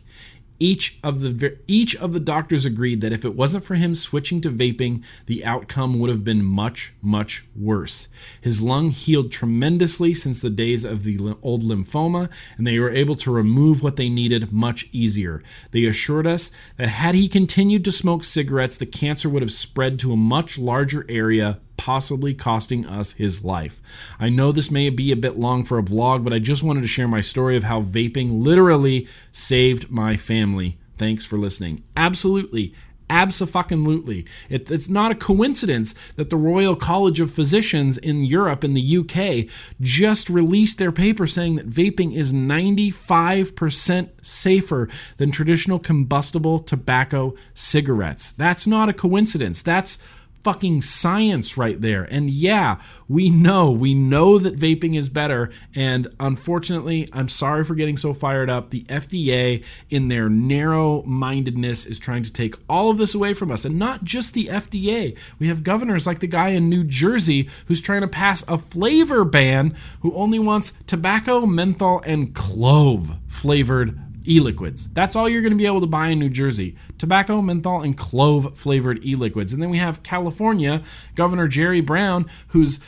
[0.62, 4.42] each of the each of the doctors agreed that if it wasn't for him switching
[4.42, 8.10] to vaping, the outcome would have been much much worse.
[8.40, 13.16] His lung healed tremendously since the days of the old lymphoma, and they were able
[13.16, 15.42] to remove what they needed much easier.
[15.72, 19.98] They assured us that had he continued to smoke cigarettes, the cancer would have spread
[20.00, 23.82] to a much larger area possibly costing us his life.
[24.20, 26.82] I know this may be a bit long for a vlog, but I just wanted
[26.82, 30.78] to share my story of how vaping literally saved my family.
[31.00, 31.84] Thanks for listening.
[31.98, 32.76] Absolutely.
[33.10, 34.28] Absolutely.
[34.48, 38.98] It, it's not a coincidence that the Royal College of Physicians in Europe in the
[39.00, 39.52] UK
[39.82, 48.32] just released their paper saying that vaping is 95% safer than traditional combustible tobacco cigarettes.
[48.32, 49.64] That's not a coincidence.
[49.64, 49.98] That's
[50.44, 52.04] fucking science right there.
[52.04, 55.52] And yeah, we know, we know that vaping is better.
[55.76, 58.70] And unfortunately, I'm sorry for getting so fired up.
[58.70, 63.52] The FDA, in their narrow mindedness, is trying to take all of this away from
[63.52, 63.66] us.
[63.66, 65.18] And not just the FDA.
[65.40, 69.24] We have governors like the guy in New Jersey who's trying to pass a flavor
[69.24, 74.90] ban who only wants tobacco, menthol, and clove flavored e-liquids.
[74.90, 76.76] That's all you're going to be able to buy in New Jersey.
[76.98, 79.54] Tobacco, menthol, and clove flavored e-liquids.
[79.54, 80.82] And then we have California,
[81.16, 82.80] Governor Jerry Brown, who's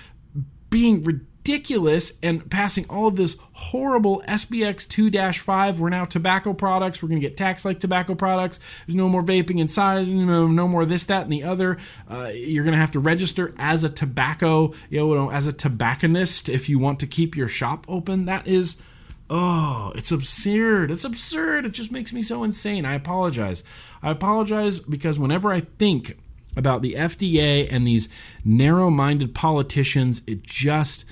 [0.70, 5.80] being ridiculous and passing all of this horrible SBX 2 5.
[5.80, 7.04] We're now tobacco products.
[7.04, 8.60] We're going to get taxed like tobacco products.
[8.88, 11.78] There's no more vaping inside, no, no more this, that, and the other.
[12.10, 16.50] Uh, you're going to have to register as a tobacco, you know, as a tobacconist
[16.50, 18.26] if you want to keep your shop open.
[18.26, 18.78] That is
[19.30, 20.92] Oh, it's absurd.
[20.92, 21.66] It's absurd.
[21.66, 22.86] It just makes me so insane.
[22.86, 23.64] I apologize.
[24.02, 26.18] I apologize because whenever I think
[26.56, 28.10] about the FDA and these
[28.46, 31.06] narrow minded politicians, it just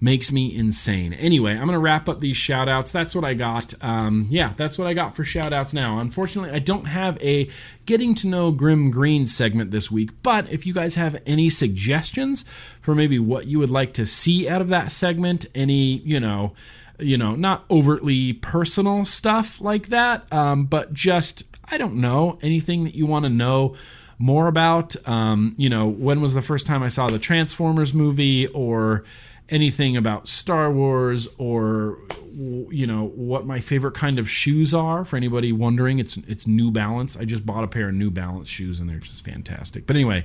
[0.00, 1.14] makes me insane.
[1.14, 2.90] Anyway, I'm going to wrap up these shout outs.
[2.90, 3.72] That's what I got.
[3.80, 5.98] Um, yeah, that's what I got for shout outs now.
[5.98, 7.48] Unfortunately, I don't have a
[7.86, 12.44] getting to know Grimm Green segment this week, but if you guys have any suggestions
[12.82, 16.52] for maybe what you would like to see out of that segment, any, you know,
[16.98, 22.84] you know, not overtly personal stuff like that, um, but just, I don't know, anything
[22.84, 23.74] that you want to know
[24.18, 24.96] more about.
[25.08, 29.04] Um, you know, when was the first time I saw the Transformers movie or
[29.50, 31.98] anything about Star Wars or
[32.36, 35.98] you know what my favorite kind of shoes are for anybody wondering.
[35.98, 37.16] It's it's New Balance.
[37.16, 39.86] I just bought a pair of New Balance shoes and they're just fantastic.
[39.86, 40.24] But anyway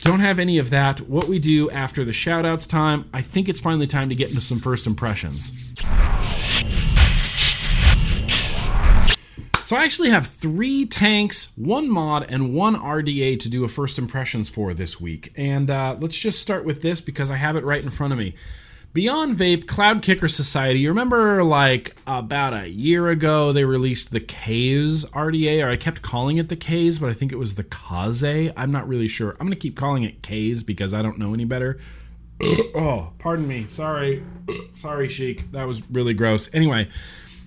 [0.00, 1.00] don't have any of that.
[1.00, 4.40] What we do after the shoutouts time, I think it's finally time to get into
[4.40, 5.52] some first impressions.
[9.64, 13.98] So I actually have three tanks, one mod, and one RDA to do a first
[13.98, 15.32] impressions for this week.
[15.34, 18.18] And uh, let's just start with this because I have it right in front of
[18.20, 18.34] me.
[18.96, 20.78] Beyond Vape, Cloud Kicker Society.
[20.78, 26.00] You remember, like about a year ago, they released the Kaze RDA, or I kept
[26.00, 28.50] calling it the Kaze, but I think it was the Kaze.
[28.56, 29.32] I'm not really sure.
[29.32, 31.78] I'm gonna keep calling it Kaze because I don't know any better.
[32.42, 33.64] oh, pardon me.
[33.64, 34.24] Sorry,
[34.72, 35.52] sorry, Sheik.
[35.52, 36.48] That was really gross.
[36.54, 36.88] Anyway,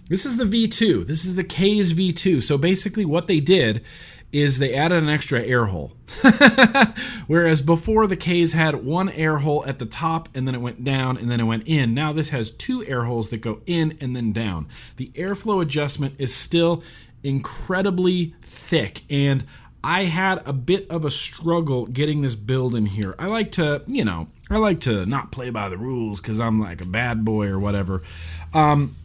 [0.08, 1.08] this is the V2.
[1.08, 2.44] This is the Kaze V2.
[2.44, 3.84] So basically, what they did
[4.32, 5.94] is they added an extra air hole.
[7.28, 10.84] Whereas before the K's had one air hole at the top and then it went
[10.84, 11.94] down and then it went in.
[11.94, 14.68] Now this has two air holes that go in and then down.
[14.98, 16.84] The airflow adjustment is still
[17.24, 19.46] incredibly thick and
[19.84, 23.16] I had a bit of a struggle getting this build in here.
[23.18, 26.60] I like to, you know, I like to not play by the rules because I'm
[26.60, 28.02] like a bad boy or whatever.
[28.54, 28.96] Um,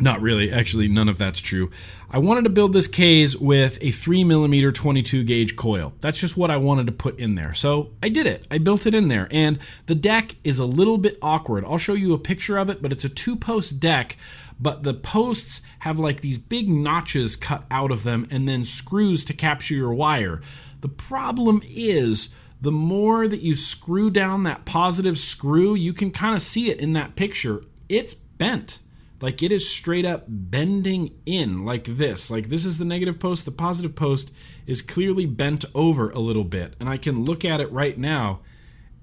[0.00, 0.52] not really.
[0.52, 1.70] Actually, none of that's true.
[2.10, 5.92] I wanted to build this case with a 3mm 22 gauge coil.
[6.00, 7.52] That's just what I wanted to put in there.
[7.52, 8.46] So I did it.
[8.50, 9.28] I built it in there.
[9.30, 11.64] And the deck is a little bit awkward.
[11.64, 14.16] I'll show you a picture of it, but it's a two post deck.
[14.60, 19.24] But the posts have like these big notches cut out of them and then screws
[19.26, 20.40] to capture your wire.
[20.80, 26.34] The problem is the more that you screw down that positive screw, you can kind
[26.34, 27.62] of see it in that picture.
[27.88, 28.80] It's bent
[29.20, 32.30] like it is straight up bending in like this.
[32.30, 33.44] Like this is the negative post.
[33.44, 34.32] The positive post
[34.66, 36.74] is clearly bent over a little bit.
[36.78, 38.40] And I can look at it right now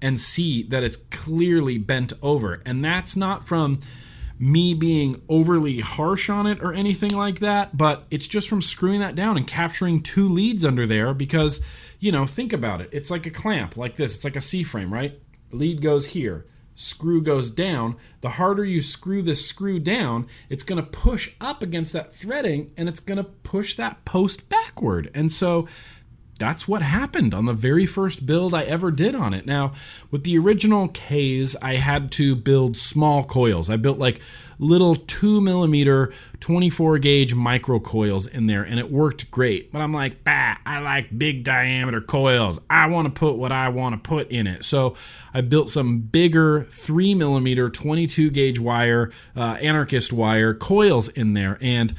[0.00, 2.62] and see that it's clearly bent over.
[2.64, 3.80] And that's not from
[4.38, 9.00] me being overly harsh on it or anything like that, but it's just from screwing
[9.00, 11.64] that down and capturing two leads under there because,
[11.98, 12.90] you know, think about it.
[12.92, 14.16] It's like a clamp like this.
[14.16, 15.18] It's like a C frame, right?
[15.52, 16.44] Lead goes here
[16.76, 21.62] screw goes down, the harder you screw this screw down, it's going to push up
[21.62, 25.10] against that threading and it's going to push that post backward.
[25.14, 25.66] And so
[26.38, 29.46] that's what happened on the very first build I ever did on it.
[29.46, 29.72] Now,
[30.10, 33.70] with the original Kaze, I had to build small coils.
[33.70, 34.20] I built like
[34.58, 39.72] little 2 millimeter 24 gauge micro coils in there, and it worked great.
[39.72, 42.60] But I'm like, bah, I like big diameter coils.
[42.68, 44.64] I want to put what I want to put in it.
[44.64, 44.94] So
[45.32, 51.58] I built some bigger 3 millimeter 22 gauge wire, uh, anarchist wire coils in there,
[51.60, 51.94] and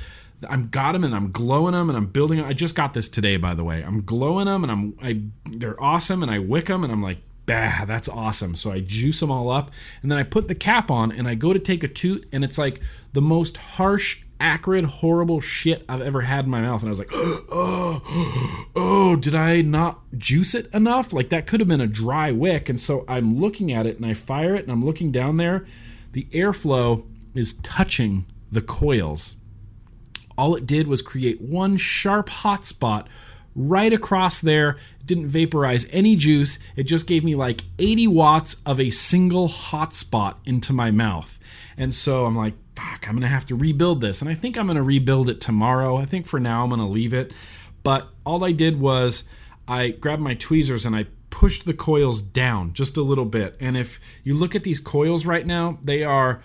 [0.48, 2.48] I'm got them and I'm glowing them and I'm building them.
[2.48, 3.82] I just got this today, by the way.
[3.82, 7.20] I'm glowing them and I'm I they're awesome and I wick them and I'm like,
[7.46, 8.56] bah, that's awesome.
[8.56, 9.72] So I juice them all up
[10.02, 12.44] and then I put the cap on and I go to take a toot and
[12.44, 12.82] it's like
[13.14, 16.82] the most harsh, acrid, horrible shit I've ever had in my mouth.
[16.82, 21.14] And I was like, oh, oh, did I not juice it enough?
[21.14, 22.70] Like that could have been a dry wick.
[22.70, 25.66] And so I'm looking at it and I fire it and I'm looking down there.
[26.12, 29.38] The airflow is touching the coils
[30.38, 33.08] all it did was create one sharp hot spot
[33.56, 34.78] right across there.
[35.00, 36.60] It didn't vaporize any juice.
[36.76, 41.40] It just gave me like 80 watts of a single hot spot into my mouth.
[41.76, 44.22] And so I'm like, fuck, I'm going to have to rebuild this.
[44.22, 45.98] And I think I'm going to rebuild it tomorrow.
[45.98, 47.32] I think for now I'm going to leave it.
[47.84, 49.24] But all I did was
[49.68, 53.56] I grabbed my tweezers and I pushed the coils down just a little bit.
[53.60, 56.42] And if you look at these coils right now, they are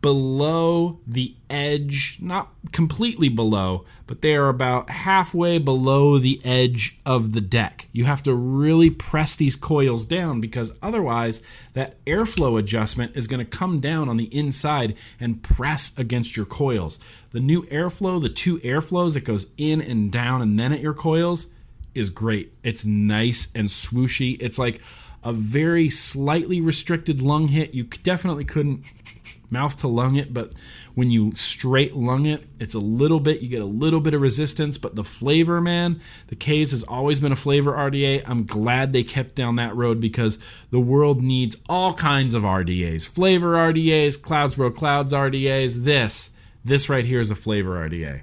[0.00, 7.32] below the edge, not completely below, but they are about halfway below the edge of
[7.32, 7.88] the deck.
[7.92, 13.44] You have to really press these coils down because otherwise, that airflow adjustment is going
[13.44, 17.00] to come down on the inside and press against your coils.
[17.32, 20.94] The new airflow, the two airflows that goes in and down and then at your
[20.94, 21.48] coils,
[21.94, 22.52] is great.
[22.62, 24.36] It's nice and swooshy.
[24.40, 24.80] It's like
[25.24, 27.74] a very slightly restricted lung hit.
[27.74, 28.84] You definitely couldn't
[29.54, 30.52] mouth to lung it, but
[30.94, 34.20] when you straight lung it, it's a little bit, you get a little bit of
[34.20, 38.28] resistance, but the flavor, man, the Kaze has always been a flavor RDA.
[38.28, 40.38] I'm glad they kept down that road because
[40.70, 43.06] the world needs all kinds of RDAs.
[43.06, 46.32] Flavor RDAs, Clouds Bro Clouds RDAs, this,
[46.62, 48.22] this right here is a flavor RDA.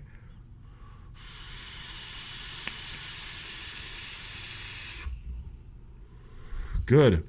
[6.86, 7.24] Good.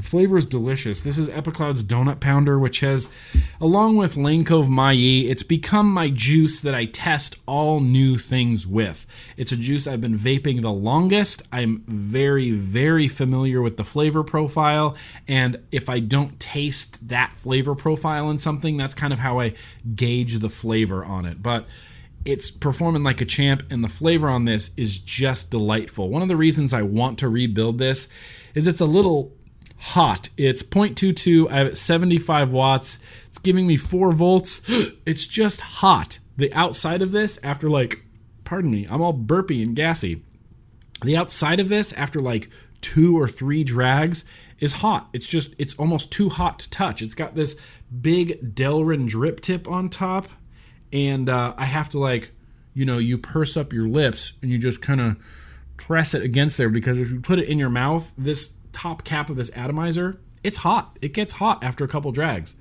[0.00, 1.00] Flavor is delicious.
[1.00, 3.10] This is Epicloud's Donut Pounder, which has,
[3.60, 8.66] along with Lane Cove Mai, it's become my juice that I test all new things
[8.66, 9.06] with.
[9.36, 11.42] It's a juice I've been vaping the longest.
[11.52, 14.96] I'm very, very familiar with the flavor profile,
[15.26, 19.54] and if I don't taste that flavor profile in something, that's kind of how I
[19.96, 21.42] gauge the flavor on it.
[21.42, 21.66] But
[22.24, 26.08] it's performing like a champ, and the flavor on this is just delightful.
[26.08, 28.08] One of the reasons I want to rebuild this
[28.54, 29.32] is it's a little
[29.78, 30.28] hot.
[30.36, 31.50] It's 0.22.
[31.50, 32.98] I have it 75 watts.
[33.26, 34.60] It's giving me 4 volts.
[35.06, 36.18] It's just hot.
[36.36, 38.04] The outside of this, after like,
[38.44, 40.22] pardon me, I'm all burpy and gassy.
[41.02, 42.50] The outside of this, after like
[42.80, 44.24] two or three drags
[44.58, 45.08] is hot.
[45.12, 47.02] It's just it's almost too hot to touch.
[47.02, 47.56] It's got this
[48.00, 50.28] big Delrin drip tip on top,
[50.92, 52.32] and uh, I have to like,
[52.74, 55.16] you know, you purse up your lips and you just kind of
[55.76, 59.28] press it against there because if you put it in your mouth, this top cap
[59.28, 60.96] of this atomizer, it's hot.
[61.02, 62.54] It gets hot after a couple drags.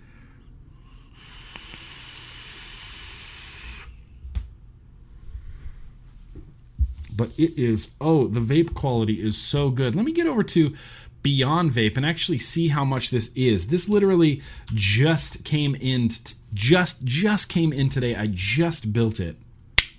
[7.16, 10.76] but it is oh the vape quality is so good let me get over to
[11.24, 14.40] beyond vape and actually see how much this is this literally
[14.76, 19.36] just came in t- just just came in today i just built it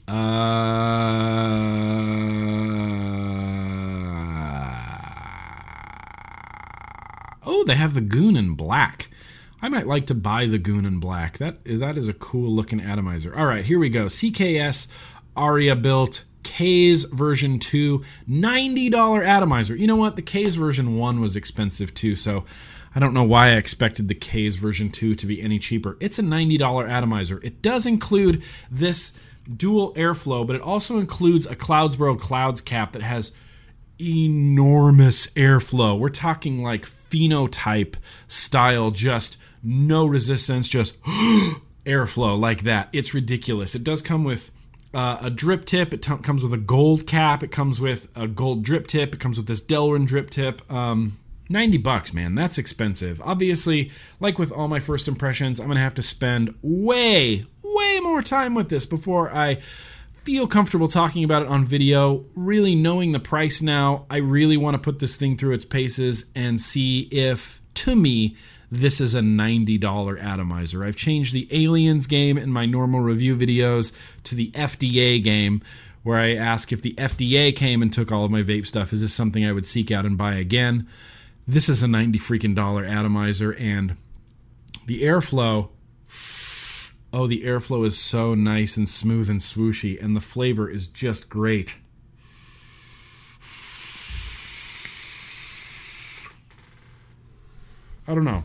[0.07, 0.19] uh
[7.49, 9.09] oh they have the goon in black
[9.61, 11.39] I might like to buy the Goon in Black.
[11.39, 13.37] That that is a cool looking atomizer.
[13.37, 14.07] All right, here we go.
[14.07, 14.87] CKS
[15.37, 19.77] Aria built Kaze version 2, $90 atomizer.
[19.77, 20.17] You know what?
[20.17, 22.45] The Kaze version 1 was expensive too, so
[22.95, 25.97] I don't know why I expected the Kaze version 2 to be any cheaper.
[26.01, 27.41] It's a $90 atomizer.
[27.43, 29.19] It does include this
[29.49, 33.33] dual airflow, but it also includes a Cloudsboro Clouds cap that has
[34.01, 35.99] enormous airflow.
[35.99, 37.97] We're talking like phenotype
[38.27, 41.03] style, just no resistance, just
[41.85, 42.89] airflow like that.
[42.93, 43.75] It's ridiculous.
[43.75, 44.51] It does come with
[44.95, 45.93] uh, a drip tip.
[45.93, 47.43] It t- comes with a gold cap.
[47.43, 49.15] It comes with a gold drip tip.
[49.15, 50.71] It comes with this Delrin drip tip.
[50.73, 51.19] Um,
[51.49, 52.35] 90 bucks, man.
[52.35, 53.21] That's expensive.
[53.25, 53.91] Obviously,
[54.21, 58.23] like with all my first impressions, I'm going to have to spend way, way more
[58.23, 59.59] time with this before I
[60.29, 62.23] feel comfortable talking about it on video.
[62.35, 66.27] Really knowing the price now, I really want to put this thing through its paces
[66.35, 68.37] and see if, to me,
[68.71, 70.85] this is a $90 atomizer.
[70.85, 75.63] I've changed the aliens game in my normal review videos to the FDA game
[76.03, 79.01] where I ask if the FDA came and took all of my vape stuff, is
[79.01, 80.87] this something I would seek out and buy again?
[81.47, 83.97] This is a 90 freaking dollar atomizer and
[84.85, 85.71] the airflow
[87.13, 91.31] Oh, the airflow is so nice and smooth and swooshy and the flavor is just
[91.31, 91.77] great.
[98.07, 98.45] I don't know.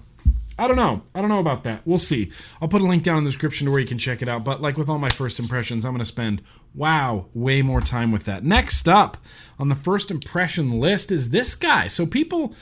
[0.57, 1.01] I don't know.
[1.15, 1.81] I don't know about that.
[1.85, 2.31] We'll see.
[2.61, 4.43] I'll put a link down in the description to where you can check it out.
[4.43, 6.41] But like with all my first impressions, I'm going to spend,
[6.75, 8.43] wow, way more time with that.
[8.43, 9.17] Next up
[9.57, 11.87] on the first impression list is this guy.
[11.87, 12.53] So people,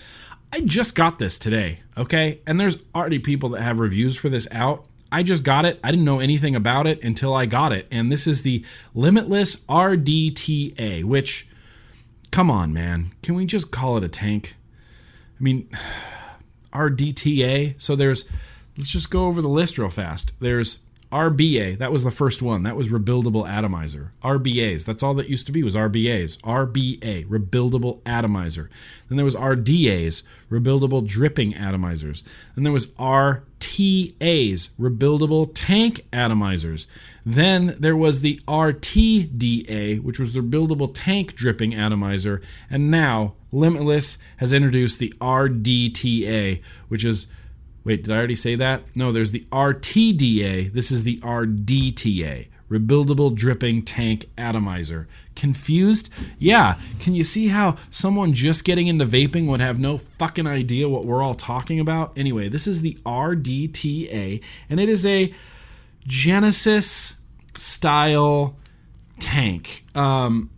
[0.54, 2.40] I just got this today, okay?
[2.48, 4.86] And there's already people that have reviews for this out.
[5.12, 5.80] I just got it.
[5.84, 7.88] I didn't know anything about it until I got it.
[7.92, 11.48] And this is the Limitless RDTA, which,
[12.32, 13.12] come on, man.
[13.22, 14.56] Can we just call it a tank?
[15.40, 15.70] I mean,
[16.74, 17.82] RDTA.
[17.82, 18.26] So there's,
[18.78, 20.34] let's just go over the list real fast.
[20.40, 20.80] There's
[21.12, 22.64] RBA, that was the first one.
[22.64, 24.14] That was rebuildable atomizer.
[24.24, 26.40] RBAs, that's all that used to be was RBAs.
[26.42, 28.70] RBA, rebuildable atomizer.
[29.10, 32.24] Then there was RDAs, rebuildable dripping atomizers.
[32.56, 36.88] Then there was RTAs, rebuildable tank atomizers.
[37.26, 42.42] Then there was the RTDA, which was the rebuildable tank dripping atomizer.
[42.70, 47.28] And now Limitless has introduced the RDTA, which is
[47.84, 48.84] Wait, did I already say that?
[48.96, 50.72] No, there's the RTDA.
[50.72, 52.48] This is the RDTA.
[52.70, 55.08] Rebuildable Dripping Tank Atomizer.
[55.36, 56.10] Confused?
[56.40, 56.76] Yeah.
[57.00, 61.06] Can you see how someone just getting into vaping would have no fucking idea what
[61.06, 62.18] we're all talking about?
[62.18, 65.34] Anyway, this is the RDTA, and it is a
[66.08, 67.22] Genesis
[67.56, 68.56] style
[69.20, 69.84] tank.
[69.94, 70.50] Um,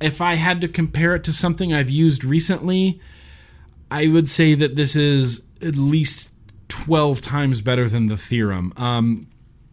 [0.00, 3.00] if I had to compare it to something I've used recently,
[3.90, 6.32] I would say that this is at least
[6.84, 8.72] 12 times better than the theorem.
[8.76, 9.28] Um,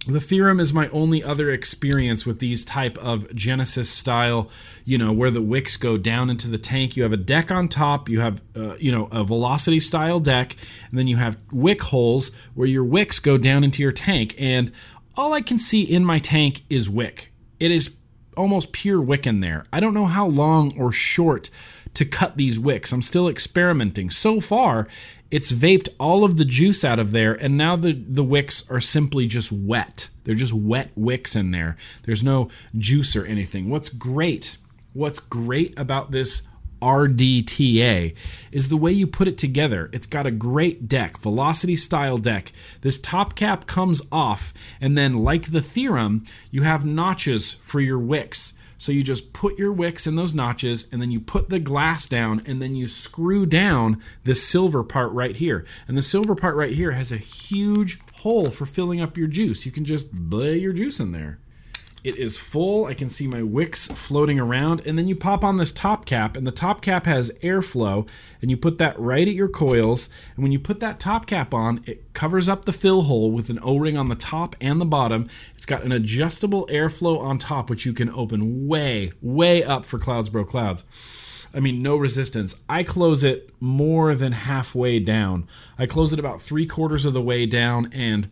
[0.08, 4.50] the theorem is my only other experience with these type of genesis style
[4.84, 6.96] you know where the wicks go down into the tank.
[6.96, 10.56] You have a deck on top you have uh, you know a velocity style deck
[10.90, 14.36] and then you have wick holes where your wicks go down into your tank.
[14.38, 14.72] And
[15.18, 17.32] all i can see in my tank is wick.
[17.60, 17.96] It is
[18.38, 19.66] almost pure wick in there.
[19.72, 21.50] I don't know how long or short
[21.96, 22.92] to cut these wicks.
[22.92, 24.10] I'm still experimenting.
[24.10, 24.88] So far
[25.36, 28.80] it's vaped all of the juice out of there, and now the, the wicks are
[28.80, 30.08] simply just wet.
[30.24, 31.76] They're just wet wicks in there.
[32.04, 33.70] There's no juice or anything.
[33.70, 34.56] What's great,
[34.94, 36.44] what's great about this
[36.82, 38.16] RDTA
[38.54, 39.90] is the way you put it together.
[39.92, 42.54] It's got a great deck, velocity style deck.
[42.80, 48.00] This top cap comes off, and then, like the theorem, you have notches for your
[48.00, 48.54] wicks.
[48.78, 52.08] So you just put your wicks in those notches and then you put the glass
[52.08, 55.66] down and then you screw down this silver part right here.
[55.88, 59.66] And the silver part right here has a huge hole for filling up your juice.
[59.66, 61.40] You can just lay your juice in there.
[62.06, 62.86] It is full.
[62.86, 64.86] I can see my wicks floating around.
[64.86, 68.08] And then you pop on this top cap, and the top cap has airflow,
[68.44, 70.08] and you put that right at your coils.
[70.36, 73.50] And when you put that top cap on, it covers up the fill hole with
[73.50, 75.28] an O ring on the top and the bottom.
[75.56, 79.98] It's got an adjustable airflow on top, which you can open way, way up for
[79.98, 80.84] Clouds Bro Clouds.
[81.56, 82.56] I mean, no resistance.
[82.70, 85.48] I close it more than halfway down.
[85.80, 88.30] I close it about three quarters of the way down, and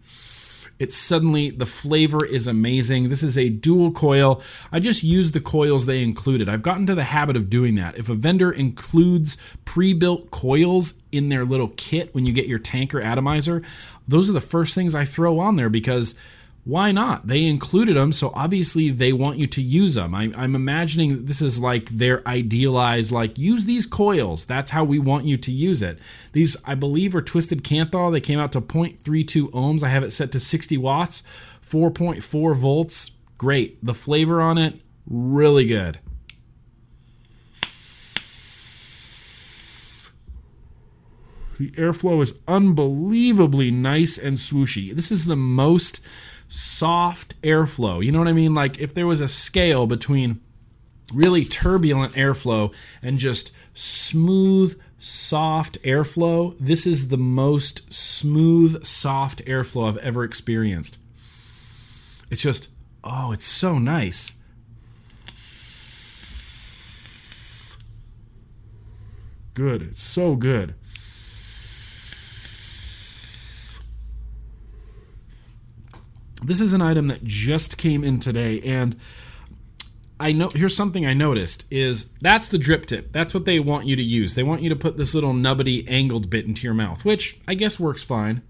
[0.84, 3.07] it's suddenly the flavor is amazing.
[3.07, 4.41] This is a dual coil.
[4.69, 6.49] I just use the coils they included.
[6.49, 7.97] I've gotten to the habit of doing that.
[7.97, 12.99] If a vendor includes pre-built coils in their little kit when you get your tanker
[12.99, 13.64] atomizer,
[14.10, 16.15] those are the first things I throw on there because
[16.65, 17.27] why not?
[17.27, 20.15] They included them, so obviously they want you to use them.
[20.15, 24.45] I, am imagining this is like their idealized, like, use these coils.
[24.45, 25.99] That's how we want you to use it.
[26.31, 28.14] These, I believe, are Twisted Kanthal.
[28.14, 29.84] They came out to 0.32 ohms.
[29.84, 31.22] I have it set to 60 watts,
[31.65, 33.11] 4.4 volts.
[33.38, 33.84] Great.
[33.84, 35.99] The flavor on it, really good.
[41.57, 44.95] The airflow is unbelievably nice and swooshy.
[44.95, 46.03] This is the most
[46.53, 48.05] soft airflow.
[48.05, 48.53] You know what I mean?
[48.53, 50.39] Like if there was a scale between
[51.11, 52.71] really turbulent airflow
[53.01, 60.99] and just smooth, soft airflow, this is the most smooth, soft airflow I've ever experienced.
[62.30, 62.69] It's just,
[63.03, 64.34] oh, it's so nice.
[69.55, 69.81] Good.
[69.81, 70.75] It's so good.
[76.45, 78.95] This is an item that just came in today, and
[80.20, 83.11] I know here's something I noticed is that's the drip tip.
[83.11, 84.36] That's what they want you to use.
[84.36, 87.56] They want you to put this little nubbity angled bit into your mouth, which I
[87.56, 88.41] guess works fine.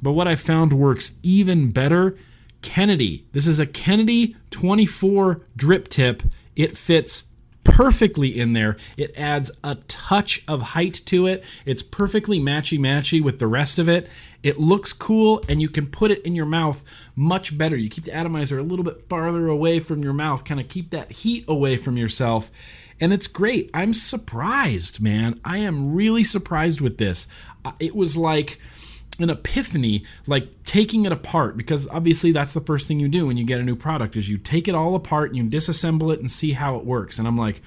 [0.00, 2.16] But what I found works even better,
[2.62, 3.26] Kennedy.
[3.32, 6.24] This is a Kennedy 24 drip tip.
[6.56, 7.24] It fits
[7.64, 8.76] perfectly in there.
[8.96, 11.44] It adds a touch of height to it.
[11.64, 14.08] It's perfectly matchy matchy with the rest of it.
[14.42, 16.82] It looks cool and you can put it in your mouth
[17.14, 17.76] much better.
[17.76, 20.90] You keep the atomizer a little bit farther away from your mouth, kind of keep
[20.90, 22.50] that heat away from yourself.
[23.00, 23.70] And it's great.
[23.74, 25.40] I'm surprised, man.
[25.44, 27.26] I am really surprised with this.
[27.64, 28.60] Uh, it was like
[29.22, 33.36] an epiphany like taking it apart because obviously that's the first thing you do when
[33.36, 36.20] you get a new product is you take it all apart and you disassemble it
[36.20, 37.18] and see how it works.
[37.18, 37.62] And i'm like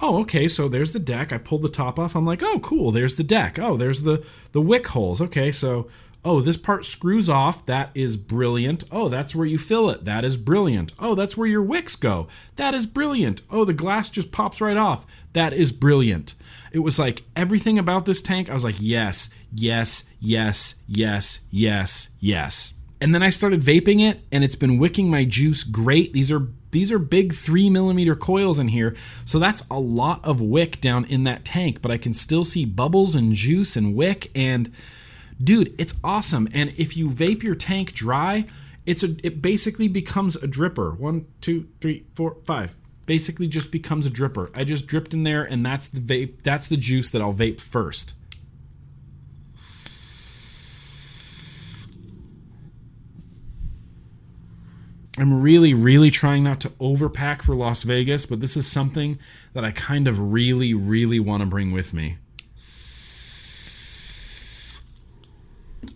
[0.00, 1.32] oh okay so there's the deck.
[1.32, 2.14] I pulled the top off.
[2.14, 3.58] I'm like oh cool there's the deck.
[3.58, 5.20] Oh there's the the wick holes.
[5.20, 5.88] Okay so
[6.24, 7.64] oh this part screws off.
[7.66, 8.84] That is brilliant.
[8.90, 10.04] Oh that's where you fill it.
[10.04, 10.92] That is brilliant.
[10.98, 12.28] Oh that's where your wicks go.
[12.56, 13.42] That is brilliant.
[13.50, 15.06] Oh the glass just pops right off.
[15.32, 16.34] That is brilliant.
[16.72, 22.08] It was like everything about this tank, I was like, yes, yes, yes, yes, yes,
[22.20, 22.74] yes.
[23.00, 26.12] And then I started vaping it, and it's been wicking my juice great.
[26.12, 30.42] These are these are big three millimeter coils in here, so that's a lot of
[30.42, 31.80] wick down in that tank.
[31.80, 34.72] But I can still see bubbles and juice and wick, and
[35.42, 36.48] dude, it's awesome.
[36.52, 38.46] And if you vape your tank dry,
[38.86, 40.98] it's a it basically becomes a dripper.
[40.98, 42.74] One, two, three, four, five
[43.08, 44.50] basically just becomes a dripper.
[44.54, 46.42] I just dripped in there, and that's the vape.
[46.42, 48.14] That's the juice that I'll vape first.
[55.18, 59.18] I'm really, really trying not to overpack for Las Vegas, but this is something
[59.52, 62.18] that I kind of really, really want to bring with me.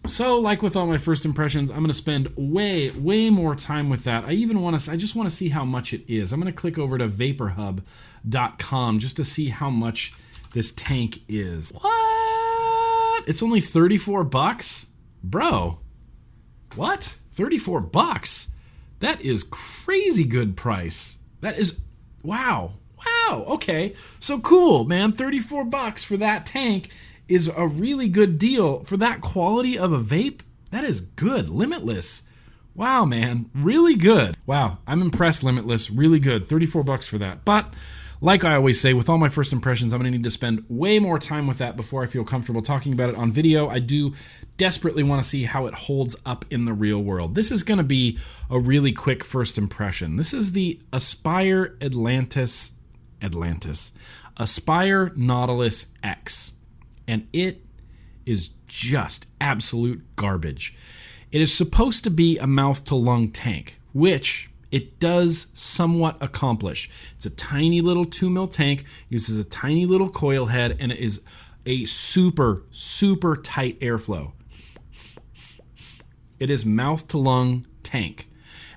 [0.06, 3.88] So, like with all my first impressions, I'm going to spend way, way more time
[3.88, 4.24] with that.
[4.24, 6.32] I even want to, I just want to see how much it is.
[6.32, 10.12] I'm going to click over to vaporhub.com just to see how much
[10.52, 11.72] this tank is.
[11.72, 13.28] What?
[13.28, 14.88] It's only 34 bucks?
[15.22, 15.78] Bro,
[16.74, 17.18] what?
[17.32, 18.52] 34 bucks?
[19.00, 21.18] That is crazy good price.
[21.40, 21.80] That is,
[22.22, 22.74] wow.
[22.96, 23.44] Wow.
[23.48, 23.94] Okay.
[24.20, 25.12] So cool, man.
[25.12, 26.88] 34 bucks for that tank
[27.32, 30.40] is a really good deal for that quality of a vape.
[30.70, 31.48] That is good.
[31.48, 32.24] Limitless.
[32.74, 33.50] Wow, man.
[33.54, 34.36] Really good.
[34.46, 34.78] Wow.
[34.86, 35.90] I'm impressed, Limitless.
[35.90, 36.48] Really good.
[36.48, 37.44] 34 bucks for that.
[37.44, 37.72] But
[38.20, 40.64] like I always say, with all my first impressions, I'm going to need to spend
[40.68, 43.68] way more time with that before I feel comfortable talking about it on video.
[43.68, 44.14] I do
[44.56, 47.34] desperately want to see how it holds up in the real world.
[47.34, 48.18] This is going to be
[48.48, 50.16] a really quick first impression.
[50.16, 52.74] This is the Aspire Atlantis
[53.20, 53.92] Atlantis
[54.36, 56.52] Aspire Nautilus X
[57.12, 57.60] and it
[58.24, 60.74] is just absolute garbage.
[61.30, 66.88] It is supposed to be a mouth to lung tank, which it does somewhat accomplish.
[67.14, 71.00] It's a tiny little 2 mil tank, uses a tiny little coil head, and it
[71.00, 71.20] is
[71.66, 74.32] a super, super tight airflow.
[76.40, 78.30] It is mouth to lung tank.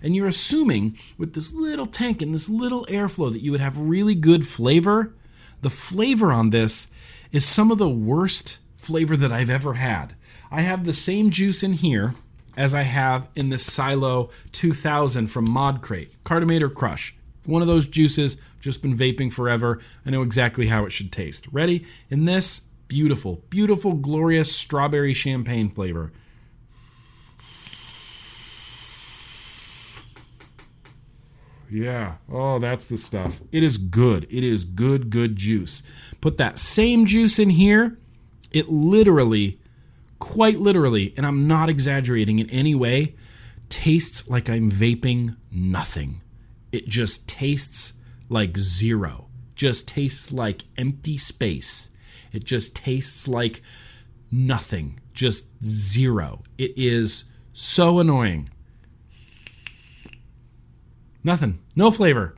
[0.03, 3.79] And you're assuming with this little tank and this little airflow that you would have
[3.79, 5.13] really good flavor.
[5.61, 6.89] The flavor on this
[7.35, 10.15] is some of the worst flavor that I've ever had.
[10.51, 12.13] I have the same juice in here
[12.55, 17.15] as I have in this Silo 2000 from Mod Crate, Cartomator Crush.
[17.45, 19.79] One of those juices, just been vaping forever.
[20.05, 21.47] I know exactly how it should taste.
[21.51, 21.85] Ready?
[22.09, 26.11] In this, beautiful, beautiful, glorious strawberry champagne flavor.
[31.75, 32.15] Yeah.
[32.31, 33.41] Oh, that's the stuff.
[33.51, 34.25] It is good.
[34.29, 35.83] It is good, good juice.
[36.21, 37.97] Put that same juice in here.
[38.51, 39.59] It literally,
[40.17, 43.15] quite literally, and I'm not exaggerating in any way,
[43.67, 46.21] tastes like I'm vaping nothing.
[46.71, 47.93] It just tastes
[48.29, 49.27] like zero.
[49.55, 51.89] Just tastes like empty space.
[52.31, 53.61] It just tastes like
[54.31, 55.01] nothing.
[55.13, 56.43] Just zero.
[56.57, 58.49] It is so annoying.
[61.21, 61.59] Nothing.
[61.75, 62.35] No flavor.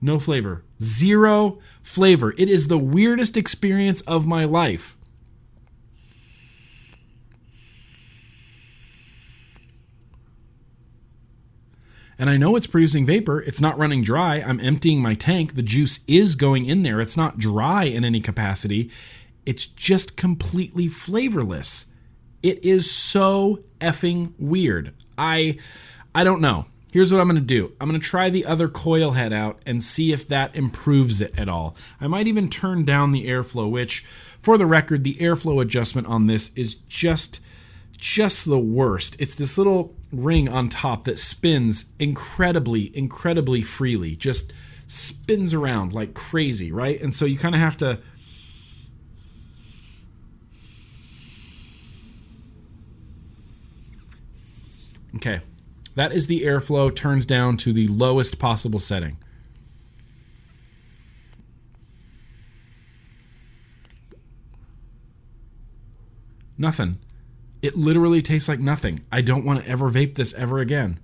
[0.00, 0.64] No flavor.
[0.82, 2.34] Zero flavor.
[2.36, 4.96] It is the weirdest experience of my life.
[12.18, 13.40] And I know it's producing vapor.
[13.42, 14.36] It's not running dry.
[14.36, 15.54] I'm emptying my tank.
[15.54, 17.00] The juice is going in there.
[17.00, 18.90] It's not dry in any capacity.
[19.44, 21.86] It's just completely flavorless.
[22.42, 24.92] It is so effing weird.
[25.18, 25.58] I
[26.14, 26.66] I don't know.
[26.92, 27.74] Here's what I'm going to do.
[27.78, 31.38] I'm going to try the other coil head out and see if that improves it
[31.38, 31.76] at all.
[32.00, 34.00] I might even turn down the airflow, which
[34.40, 37.42] for the record, the airflow adjustment on this is just
[37.98, 39.16] just the worst.
[39.20, 44.16] It's this little ring on top that spins incredibly incredibly freely.
[44.16, 44.52] Just
[44.86, 47.00] spins around like crazy, right?
[47.00, 47.98] And so you kind of have to
[55.16, 55.40] Okay.
[55.94, 59.16] That is the airflow turns down to the lowest possible setting.
[66.58, 66.98] Nothing.
[67.62, 69.04] It literally tastes like nothing.
[69.10, 71.00] I don't want to ever vape this ever again.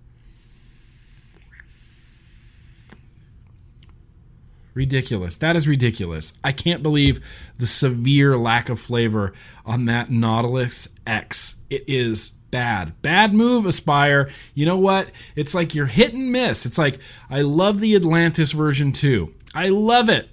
[4.74, 5.36] Ridiculous.
[5.36, 6.34] That is ridiculous.
[6.44, 7.20] I can't believe
[7.58, 9.32] the severe lack of flavor
[9.66, 11.56] on that Nautilus X.
[11.68, 13.02] It is bad.
[13.02, 14.30] Bad move, Aspire.
[14.54, 15.10] You know what?
[15.34, 16.64] It's like you're hit and miss.
[16.64, 19.34] It's like, I love the Atlantis version too.
[19.52, 20.28] I love it.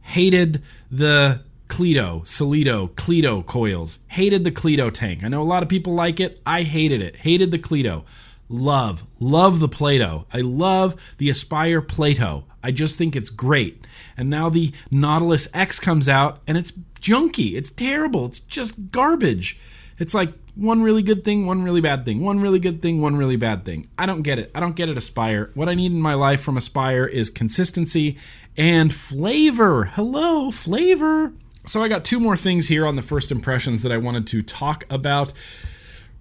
[0.00, 4.00] Hated the Cleito, Solido, Cleito coils.
[4.08, 5.22] Hated the Cleito tank.
[5.22, 6.40] I know a lot of people like it.
[6.44, 7.16] I hated it.
[7.16, 8.04] Hated the Cleito.
[8.48, 10.26] Love, love the Plato.
[10.32, 12.44] I love the Aspire Plato.
[12.62, 13.86] I just think it's great.
[14.16, 17.54] And now the Nautilus X comes out and it's junky.
[17.54, 18.26] It's terrible.
[18.26, 19.58] It's just garbage.
[19.98, 23.16] It's like one really good thing, one really bad thing, one really good thing, one
[23.16, 23.88] really bad thing.
[23.98, 24.50] I don't get it.
[24.54, 25.50] I don't get it, Aspire.
[25.54, 28.16] What I need in my life from Aspire is consistency
[28.56, 29.86] and flavor.
[29.86, 31.32] Hello, flavor.
[31.66, 34.42] So I got two more things here on the first impressions that I wanted to
[34.42, 35.32] talk about.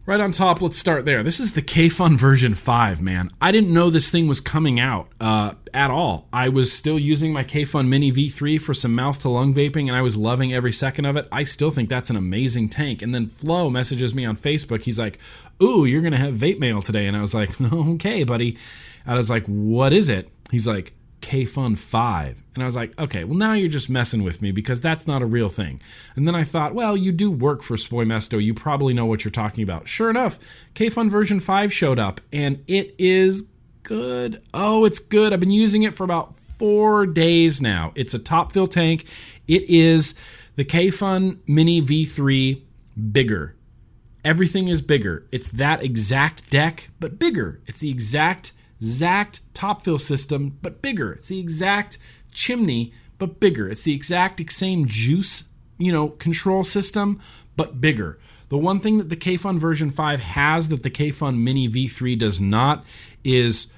[0.06, 1.24] Right on top, let's start there.
[1.24, 3.30] This is the Kayfun version 5, man.
[3.40, 6.28] I didn't know this thing was coming out uh, at all.
[6.34, 9.96] I was still using my Kayfun Mini V3 for some mouth to lung vaping, and
[9.96, 11.30] I was loving every second of it.
[11.32, 13.02] I still think that's an amazing tank.
[13.02, 14.82] And then Flo messages me on Facebook.
[14.82, 15.20] He's like,
[15.62, 17.08] Ooh, you're going to have vape mail today.
[17.08, 18.58] And I was like, Okay, buddy.
[19.08, 20.28] I was like, What is it?
[20.52, 20.92] He's like,
[21.24, 22.44] Kayfun 5.
[22.54, 25.22] And I was like, okay, well, now you're just messing with me because that's not
[25.22, 25.82] a real thing.
[26.16, 28.44] And then I thought, well, you do work for Svoemesto.
[28.44, 29.88] You probably know what you're talking about.
[29.88, 30.38] Sure enough,
[30.76, 33.48] Kayfun version 5 showed up and it is
[33.84, 34.42] good.
[34.54, 35.32] Oh, it's good.
[35.32, 37.94] I've been using it for about four days now.
[37.96, 39.06] It's a top fill tank.
[39.48, 40.16] It is
[40.56, 42.62] the Kayfun Mini V3
[43.12, 43.56] bigger.
[44.26, 45.26] Everything is bigger.
[45.32, 47.62] It's that exact deck, but bigger.
[47.66, 48.52] It's the exact
[48.84, 51.14] exact top fill system, but bigger.
[51.14, 51.98] It's the exact
[52.34, 53.70] chimney, but bigger.
[53.70, 55.46] It's the exact same juice,
[55.78, 57.22] you know, control system,
[57.56, 58.20] but bigger.
[58.50, 62.42] The one thing that the Kayfun version 5 has that the Kayfun Mini V3 does
[62.42, 62.84] not
[63.24, 63.72] is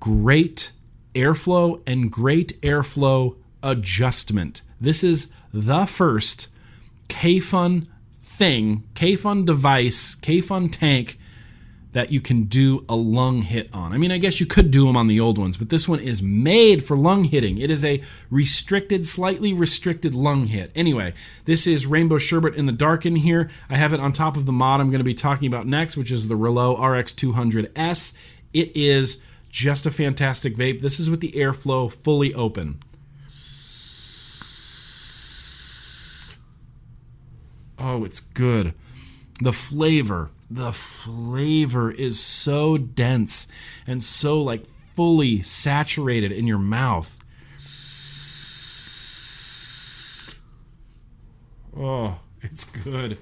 [0.00, 0.72] great
[1.14, 4.62] airflow and great airflow adjustment.
[4.80, 6.48] This is the first
[7.10, 7.88] Kayfun
[8.20, 11.18] thing, Kayfun device, Kayfun tank
[11.96, 13.94] that you can do a lung hit on.
[13.94, 15.98] I mean, I guess you could do them on the old ones, but this one
[15.98, 17.56] is made for lung hitting.
[17.56, 20.70] It is a restricted, slightly restricted lung hit.
[20.74, 21.14] Anyway,
[21.46, 23.48] this is Rainbow Sherbet in the dark in here.
[23.70, 25.96] I have it on top of the mod I'm going to be talking about next,
[25.96, 28.12] which is the Reuleaux RX200S.
[28.52, 30.82] It is just a fantastic vape.
[30.82, 32.78] This is with the airflow fully open.
[37.78, 38.74] Oh, it's good.
[39.40, 43.48] The flavor, the flavor is so dense
[43.86, 44.64] and so like
[44.94, 47.16] fully saturated in your mouth.
[51.78, 53.18] Oh, it's good.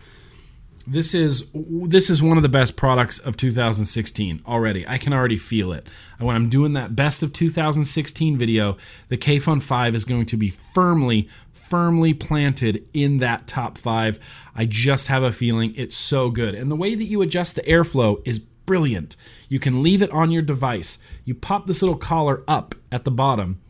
[0.87, 4.87] This is this is one of the best products of 2016 already.
[4.87, 5.87] I can already feel it.
[6.19, 8.77] When I'm doing that best of 2016 video,
[9.09, 11.29] the Kayfun 5 is going to be firmly
[11.65, 14.19] firmly planted in that top 5.
[14.55, 16.55] I just have a feeling it's so good.
[16.55, 19.17] And the way that you adjust the airflow is brilliant.
[19.49, 20.99] You can leave it on your device.
[21.25, 23.61] You pop this little collar up at the bottom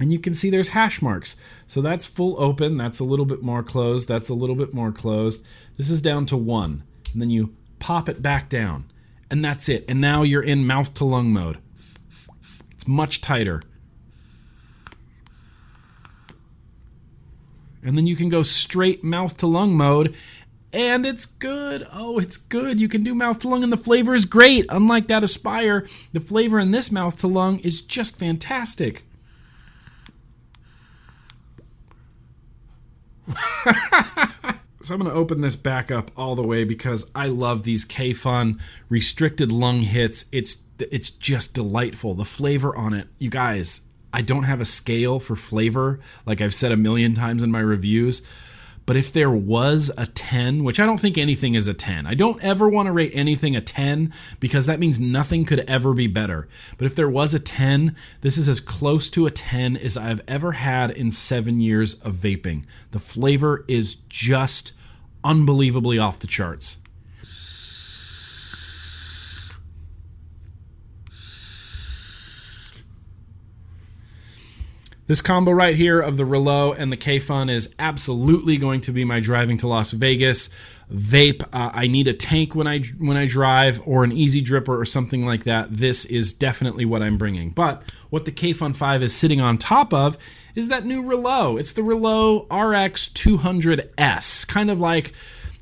[0.00, 1.36] and you can see there's hash marks.
[1.66, 4.92] So that's full open, that's a little bit more closed, that's a little bit more
[4.92, 5.46] closed.
[5.76, 6.84] This is down to one.
[7.12, 8.90] And then you pop it back down.
[9.30, 9.84] And that's it.
[9.88, 11.58] And now you're in mouth to lung mode.
[12.72, 13.62] It's much tighter.
[17.82, 20.14] And then you can go straight mouth to lung mode.
[20.72, 21.86] And it's good.
[21.92, 22.78] Oh, it's good.
[22.78, 24.66] You can do mouth to lung, and the flavor is great.
[24.68, 29.04] Unlike that Aspire, the flavor in this mouth to lung is just fantastic.
[34.82, 37.84] so I'm going to open this back up all the way because I love these
[37.86, 40.26] Kayfun restricted lung hits.
[40.32, 42.14] It's it's just delightful.
[42.14, 43.82] The flavor on it, you guys.
[44.12, 47.60] I don't have a scale for flavor, like I've said a million times in my
[47.60, 48.22] reviews.
[48.88, 52.14] But if there was a 10, which I don't think anything is a 10, I
[52.14, 56.06] don't ever want to rate anything a 10 because that means nothing could ever be
[56.06, 56.48] better.
[56.78, 60.22] But if there was a 10, this is as close to a 10 as I've
[60.26, 62.64] ever had in seven years of vaping.
[62.92, 64.72] The flavor is just
[65.22, 66.78] unbelievably off the charts.
[75.08, 79.06] This combo right here of the Reuleaux and the Kayfun is absolutely going to be
[79.06, 80.50] my driving to Las Vegas
[80.92, 81.42] vape.
[81.50, 84.84] Uh, I need a tank when I when I drive or an easy dripper or
[84.84, 85.74] something like that.
[85.74, 87.52] This is definitely what I'm bringing.
[87.52, 90.18] But what the Kayfun 5 is sitting on top of
[90.54, 91.58] is that new Reuleaux.
[91.58, 95.14] It's the Reuleaux RX 200S, kind of like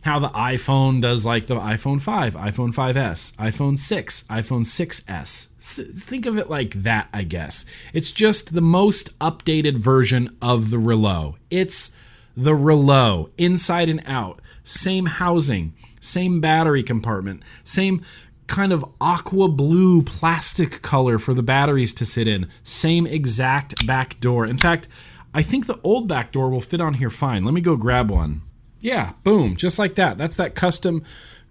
[0.07, 5.49] how the iPhone does like the iPhone 5, iPhone 5S, iPhone 6, iPhone 6S.
[5.95, 7.67] Think of it like that, I guess.
[7.93, 11.35] It's just the most updated version of the Reuleaux.
[11.51, 11.91] It's
[12.37, 18.01] the Reuleaux, inside and out, same housing, same battery compartment, same
[18.47, 24.21] kind of aqua blue plastic color for the batteries to sit in, same exact back
[24.21, 24.47] door.
[24.47, 24.87] In fact,
[25.35, 27.45] I think the old back door will fit on here fine.
[27.45, 28.43] Let me go grab one.
[28.87, 30.17] Yeah, boom, just like that.
[30.17, 31.03] That's that custom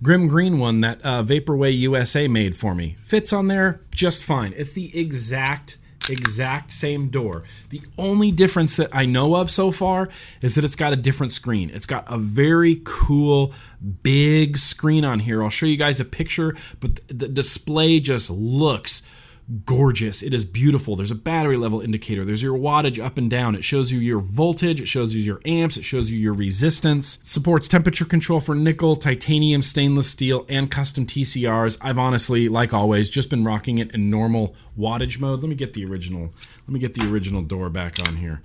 [0.02, 2.96] Grimm Green one that uh, Vaporwave USA made for me.
[3.02, 4.54] Fits on there just fine.
[4.56, 5.78] It's the exact
[6.10, 7.44] exact same door.
[7.72, 10.08] The only difference that I know of so far
[10.42, 11.70] is that it's got a different screen.
[11.72, 13.52] It's got a very cool
[14.02, 15.44] big screen on here.
[15.44, 19.02] I'll show you guys a picture, but the display just looks
[19.66, 20.24] gorgeous.
[20.24, 20.96] It is beautiful.
[20.96, 22.26] There's a battery level indicator.
[22.26, 23.56] There's your wattage up and down.
[23.56, 24.82] It shows you your voltage.
[24.82, 25.78] It shows you your amps.
[25.78, 27.18] It shows you your resistance.
[27.18, 31.78] It supports temperature control for nickel, titanium, stainless steel, and custom TCRs.
[31.82, 35.42] I've honestly, like always, just been rocking it in normal wattage mode.
[35.42, 36.34] Let me get the original.
[36.68, 38.42] Let me get the original door back on here.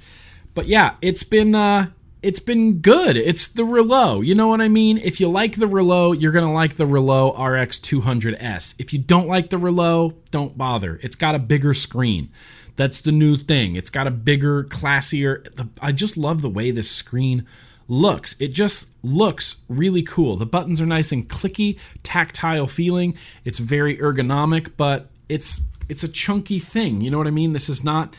[0.54, 1.90] But yeah, it's been uh,
[2.22, 3.16] it's been good.
[3.16, 4.24] It's the Reuleaux.
[4.24, 4.98] You know what I mean?
[4.98, 8.74] If you like the Reuleaux, you're going to like the Reuleaux RX 200S.
[8.78, 10.98] If you don't like the Reuleaux, don't bother.
[11.02, 12.30] It's got a bigger screen.
[12.76, 13.76] That's the new thing.
[13.76, 15.68] It's got a bigger, classier.
[15.80, 17.46] I just love the way this screen
[17.88, 18.36] looks.
[18.40, 20.36] It just looks really cool.
[20.36, 23.14] The buttons are nice and clicky, tactile feeling.
[23.44, 27.00] It's very ergonomic, but it's it's a chunky thing.
[27.00, 27.52] You know what I mean?
[27.52, 28.14] This is not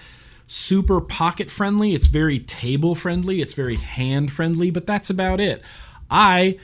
[0.51, 1.93] super pocket friendly.
[1.93, 3.39] It's very table friendly.
[3.39, 5.61] It's very hand friendly, but that's about it.
[6.09, 6.59] I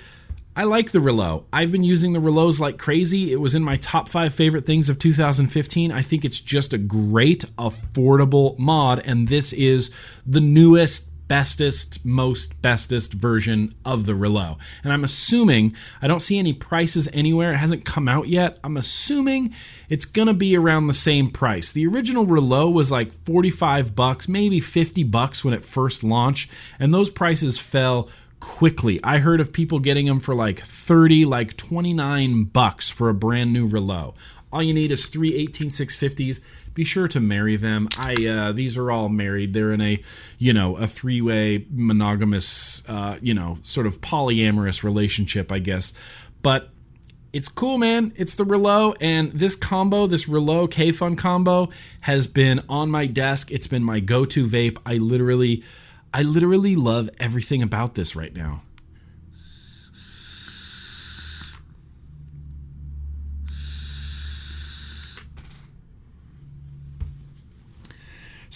[0.58, 1.46] I like the Reuleaux.
[1.54, 3.32] I've been using the Reuleaus like crazy.
[3.32, 5.92] It was in my top five favorite things of 2015.
[5.92, 9.90] I think it's just a great, affordable mod, and this is
[10.26, 14.58] the newest bestest, most bestest version of the Reuleaux.
[14.84, 18.58] And I'm assuming, I don't see any prices anywhere, it hasn't come out yet.
[18.64, 19.54] I'm assuming
[19.90, 21.72] it's gonna be around the same price.
[21.72, 26.50] The original Reuleaux was like 45 bucks, maybe 50 bucks when it first launched,
[26.80, 28.10] and those prices fell
[28.40, 29.00] quickly.
[29.04, 33.52] I heard of people getting them for like 30, like 29 bucks for a brand
[33.52, 34.14] new Reuleaux.
[34.52, 36.42] All you need is three 18650s
[36.78, 37.90] be sure to marry them.
[37.98, 39.56] I uh, these are all married.
[39.56, 40.00] They're in a
[40.38, 45.92] you know a three way monogamous uh, you know sort of polyamorous relationship, I guess.
[46.44, 46.70] But
[47.34, 48.14] it's cool, man.
[48.16, 51.70] It's the Reuleaux, and this combo, this Reuleaux K Fun combo,
[52.02, 53.52] has been on my desk.
[53.52, 54.78] It's been my go to vape.
[54.86, 55.64] I literally,
[56.14, 58.62] I literally love everything about this right now.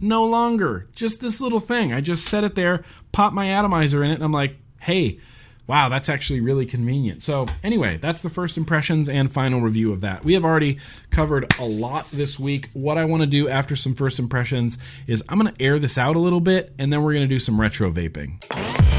[0.00, 0.88] No longer.
[0.92, 1.92] Just this little thing.
[1.92, 5.20] I just set it there pop my atomizer in it and i'm like hey
[5.66, 7.22] wow, that's actually really convenient.
[7.22, 10.24] So, anyway, that's the first impressions and final review of that.
[10.24, 10.78] We have already
[11.10, 12.70] covered a lot this week.
[12.72, 15.96] What I want to do after some first impressions is I'm going to air this
[15.98, 18.91] out a little bit and then we're going to do some retro vaping.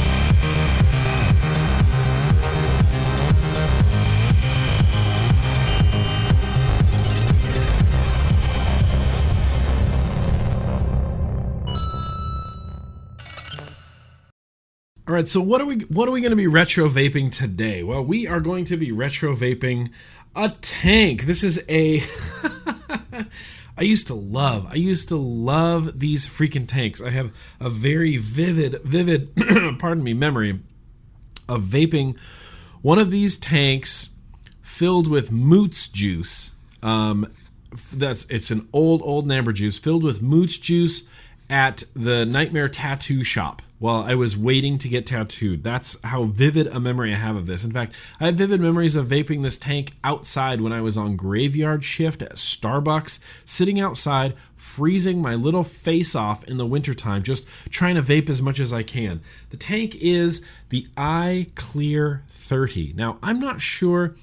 [15.14, 17.84] All right, so what are we what are we going to be retro vaping today?
[17.84, 19.92] Well, we are going to be retro vaping
[20.36, 21.26] a tank.
[21.26, 22.02] This is a
[23.78, 27.00] I used to love I used to love these freaking tanks.
[27.00, 29.36] I have a very vivid vivid
[29.78, 30.62] pardon me memory
[31.48, 32.18] of vaping
[32.82, 34.16] one of these tanks
[34.64, 36.56] filled with moots juice.
[36.82, 37.32] Um,
[37.94, 41.04] that's it's an old old amber juice filled with moots juice
[41.52, 45.62] at the Nightmare Tattoo Shop while I was waiting to get tattooed.
[45.62, 47.66] That's how vivid a memory I have of this.
[47.66, 51.18] In fact, I have vivid memories of vaping this tank outside when I was on
[51.18, 57.46] graveyard shift at Starbucks, sitting outside, freezing my little face off in the wintertime, just
[57.70, 59.20] trying to vape as much as I can.
[59.50, 62.94] The tank is the iClear 30.
[62.96, 64.16] Now, I'm not sure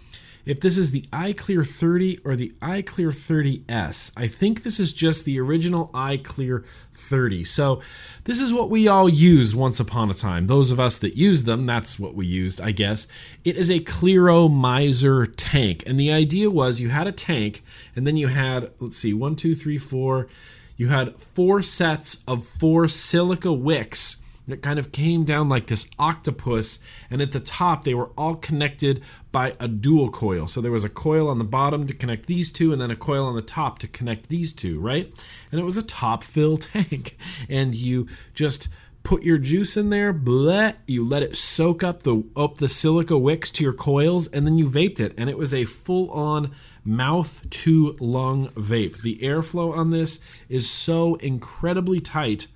[0.45, 4.13] if this is the iClear 30 or the iClear 30S.
[4.17, 6.65] I think this is just the original iClear
[6.95, 7.45] 30.
[7.45, 7.81] So
[8.25, 10.47] this is what we all used once upon a time.
[10.47, 13.07] Those of us that used them, that's what we used, I guess.
[13.45, 15.83] It is a Clearomizer tank.
[15.87, 17.63] And the idea was you had a tank,
[17.97, 20.29] and then you had, let's see, one, two, three, four.
[20.77, 24.20] You had four sets of four silica wicks
[24.53, 28.35] it kind of came down like this octopus, and at the top they were all
[28.35, 29.03] connected
[29.33, 30.47] by a dual coil.
[30.47, 32.97] So there was a coil on the bottom to connect these two, and then a
[32.97, 35.13] coil on the top to connect these two, right?
[35.51, 37.17] And it was a top fill tank,
[37.49, 38.69] and you just
[39.03, 43.17] put your juice in there, bleh, you let it soak up the up the silica
[43.17, 46.53] wicks to your coils, and then you vaped it, and it was a full on
[46.85, 49.03] mouth to lung vape.
[49.03, 52.47] The airflow on this is so incredibly tight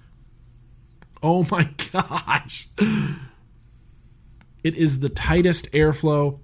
[1.26, 2.68] Oh my gosh.
[4.62, 6.38] It is the tightest airflow.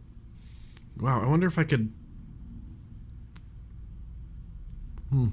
[0.98, 1.92] Wow, I wonder if I could.
[5.10, 5.28] Hmm.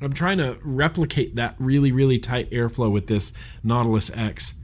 [0.00, 3.32] I'm trying to replicate that really, really tight airflow with this
[3.62, 4.54] Nautilus X.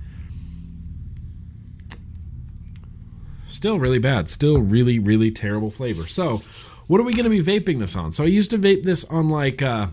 [3.47, 4.28] Still really bad.
[4.28, 6.09] Still really, really terrible flavor.
[6.09, 6.39] So,
[6.89, 8.10] what are we going to be vaping this on?
[8.10, 9.62] So, I used to vape this on like.
[9.62, 9.86] Uh,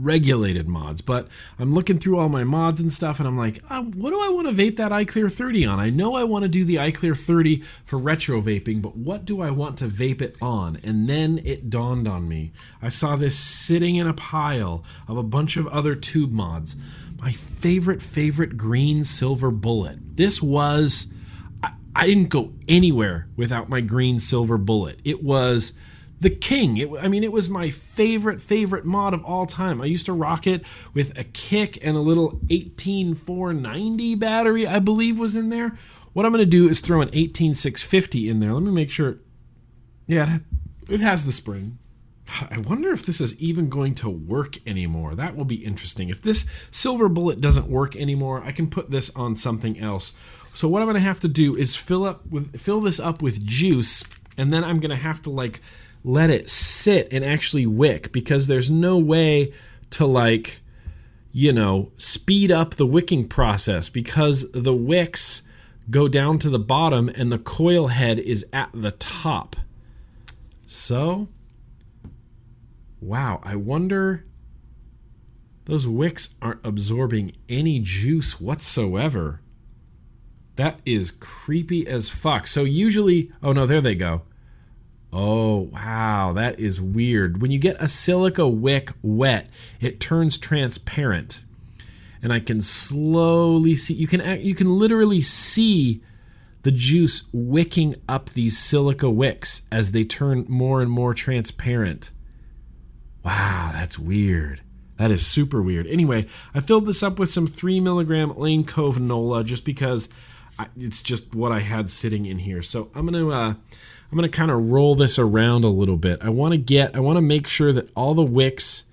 [0.00, 1.00] regulated mods.
[1.00, 1.28] But
[1.58, 4.28] I'm looking through all my mods and stuff, and I'm like, oh, what do I
[4.28, 5.80] want to vape that iClear 30 on?
[5.80, 9.40] I know I want to do the iClear 30 for retro vaping, but what do
[9.40, 10.78] I want to vape it on?
[10.82, 12.52] And then it dawned on me.
[12.82, 16.76] I saw this sitting in a pile of a bunch of other tube mods.
[17.20, 20.16] My favorite, favorite green silver bullet.
[20.16, 21.12] This was.
[21.62, 25.00] I, I didn't go anywhere without my green silver bullet.
[25.04, 25.74] It was
[26.20, 26.76] the king.
[26.76, 29.80] It, I mean, it was my favorite, favorite mod of all time.
[29.80, 30.64] I used to rock it
[30.94, 35.76] with a kick and a little 18490 battery, I believe was in there.
[36.12, 38.52] What I'm going to do is throw an 18650 in there.
[38.52, 39.18] Let me make sure.
[40.06, 40.38] Yeah,
[40.88, 41.78] it has the spring.
[42.50, 45.14] I wonder if this is even going to work anymore.
[45.14, 46.10] That will be interesting.
[46.10, 50.12] If this silver bullet doesn't work anymore, I can put this on something else.
[50.54, 53.22] So what I'm going to have to do is fill up with fill this up
[53.22, 54.04] with juice
[54.36, 55.60] and then I'm going to have to like
[56.02, 59.52] let it sit and actually wick because there's no way
[59.90, 60.60] to like
[61.32, 65.42] you know speed up the wicking process because the wicks
[65.90, 69.56] go down to the bottom and the coil head is at the top
[70.66, 71.28] so
[73.00, 74.26] Wow, I wonder.
[75.64, 79.40] Those wicks aren't absorbing any juice whatsoever.
[80.56, 82.46] That is creepy as fuck.
[82.46, 83.32] So, usually.
[83.42, 84.22] Oh no, there they go.
[85.12, 87.42] Oh, wow, that is weird.
[87.42, 89.48] When you get a silica wick wet,
[89.80, 91.44] it turns transparent.
[92.22, 96.02] And I can slowly see you can you can literally see
[96.62, 102.10] the juice wicking up these silica wicks as they turn more and more transparent.
[103.24, 104.60] Wow, that's weird.
[104.98, 105.86] That is super weird.
[105.86, 110.10] Anyway, I filled this up with some 3 milligram Lane Cove Nola just because
[110.58, 112.62] I, it's just what I had sitting in here.
[112.62, 113.32] So I'm going to.
[113.32, 113.54] Uh,
[114.10, 116.20] I'm going to kind of roll this around a little bit.
[116.20, 118.84] I want to get, I want to make sure that all the wicks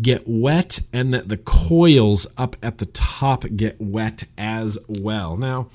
[0.00, 5.36] get wet and that the coils up at the top get wet as well.
[5.36, 5.68] Now,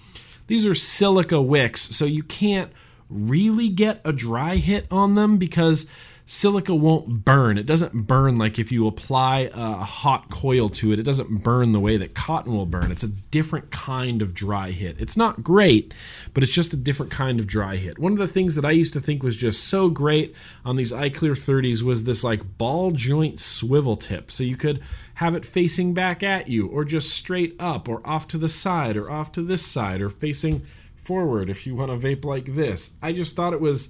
[0.48, 2.72] these are silica wicks, so you can't
[3.10, 5.86] really get a dry hit on them because
[6.34, 7.60] silica won't burn.
[7.60, 11.74] It doesn't burn like if you apply a hot coil to it, it doesn't burn
[11.74, 12.92] the way that cotton will burn.
[12.92, 15.00] It's a different kind of dry hit.
[15.00, 15.94] It's not great,
[16.34, 18.00] but it's just a different kind of dry hit.
[18.00, 20.36] One of the things that I used to think was just so great
[20.66, 24.32] on these iClear 30s was this like ball joint swivel tip.
[24.32, 24.82] So you could
[25.16, 28.98] have it facing back at you or just straight up or off to the side
[28.98, 30.66] or off to this side or facing
[30.96, 32.96] forward if you want to vape like this.
[33.04, 33.90] I just thought it was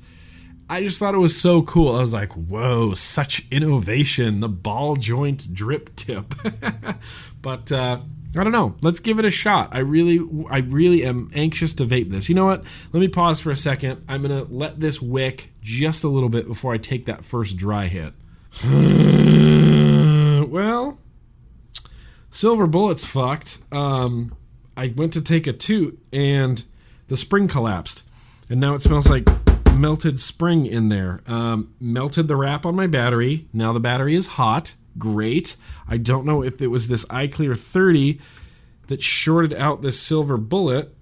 [0.69, 1.95] I just thought it was so cool.
[1.95, 4.39] I was like, whoa, such innovation.
[4.39, 6.33] The ball joint drip tip.
[7.41, 7.97] but uh,
[8.35, 8.75] I don't know.
[8.81, 9.69] Let's give it a shot.
[9.73, 10.19] I really,
[10.49, 12.29] I really am anxious to vape this.
[12.29, 12.63] You know what?
[12.91, 14.03] Let me pause for a second.
[14.07, 17.85] I'm gonna let this wick just a little bit before I take that first dry
[17.87, 18.13] hit.
[20.49, 20.97] well,
[22.31, 23.59] silver bullets fucked.
[23.71, 24.35] Um,
[24.75, 26.63] I went to take a toot and
[27.09, 28.01] the spring collapsed,
[28.49, 29.27] and now it smells like
[29.73, 31.21] melted spring in there.
[31.27, 33.47] Um, melted the wrap on my battery.
[33.53, 34.75] Now the battery is hot.
[34.97, 35.55] Great.
[35.87, 38.19] I don't know if it was this iClear 30
[38.87, 40.95] that shorted out this silver bullet,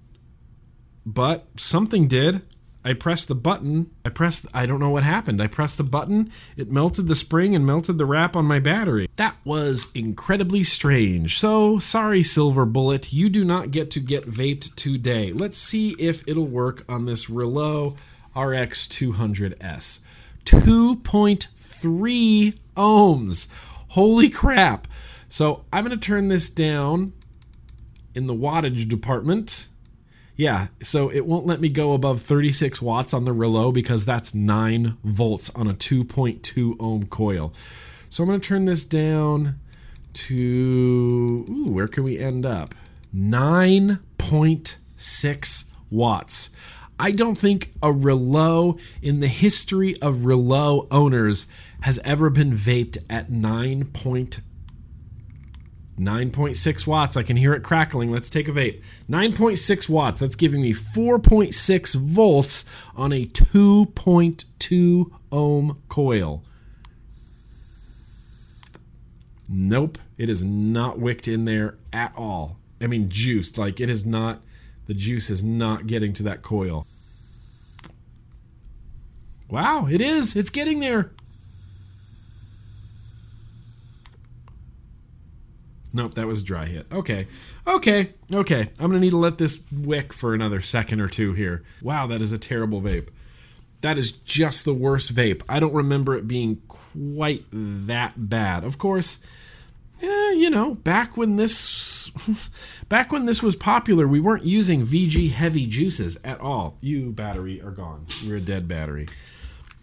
[1.04, 2.42] but something did.
[2.84, 3.90] I pressed the button.
[4.04, 5.40] I pressed, I don't know what happened.
[5.40, 9.08] I pressed the button, it melted the spring and melted the wrap on my battery.
[9.16, 11.38] That was incredibly strange.
[11.38, 15.32] So, sorry, Silver Bullet, you do not get to get vaped today.
[15.32, 17.96] Let's see if it'll work on this Reuleaux
[18.36, 20.00] RX 200S.
[20.44, 23.48] 2.3 ohms.
[23.88, 24.86] Holy crap.
[25.28, 27.12] So I'm going to turn this down
[28.14, 29.68] in the wattage department.
[30.34, 34.34] Yeah, so it won't let me go above 36 watts on the Reuleaux because that's
[34.34, 37.52] 9 volts on a 2.2 ohm coil.
[38.08, 39.60] So I'm going to turn this down
[40.14, 41.44] to.
[41.48, 42.74] Ooh, where can we end up?
[43.14, 46.50] 9.6 watts.
[47.02, 51.48] I don't think a Reuleaux in the history of Reuleaux owners
[51.80, 54.38] has ever been vaped at 9 point
[55.98, 57.16] 9.6 watts.
[57.16, 58.10] I can hear it crackling.
[58.10, 58.80] Let's take a vape.
[59.10, 60.20] 9.6 watts.
[60.20, 62.64] That's giving me 4.6 volts
[62.94, 66.44] on a 2.2 ohm coil.
[69.48, 72.58] Nope, it is not wicked in there at all.
[72.80, 73.58] I mean, juiced.
[73.58, 74.40] Like, it is not
[74.86, 76.86] the juice is not getting to that coil.
[79.52, 80.34] Wow, it is.
[80.34, 81.10] It's getting there.
[85.92, 86.86] Nope, that was a dry hit.
[86.90, 87.26] Okay.
[87.66, 88.14] Okay.
[88.32, 88.60] Okay.
[88.60, 91.62] I'm going to need to let this wick for another second or two here.
[91.82, 93.08] Wow, that is a terrible vape.
[93.82, 95.42] That is just the worst vape.
[95.50, 98.64] I don't remember it being quite that bad.
[98.64, 99.22] Of course,
[100.00, 102.08] eh, you know, back when this
[102.88, 106.78] back when this was popular, we weren't using VG heavy juices at all.
[106.80, 108.06] You battery are gone.
[108.22, 109.08] You're a dead battery.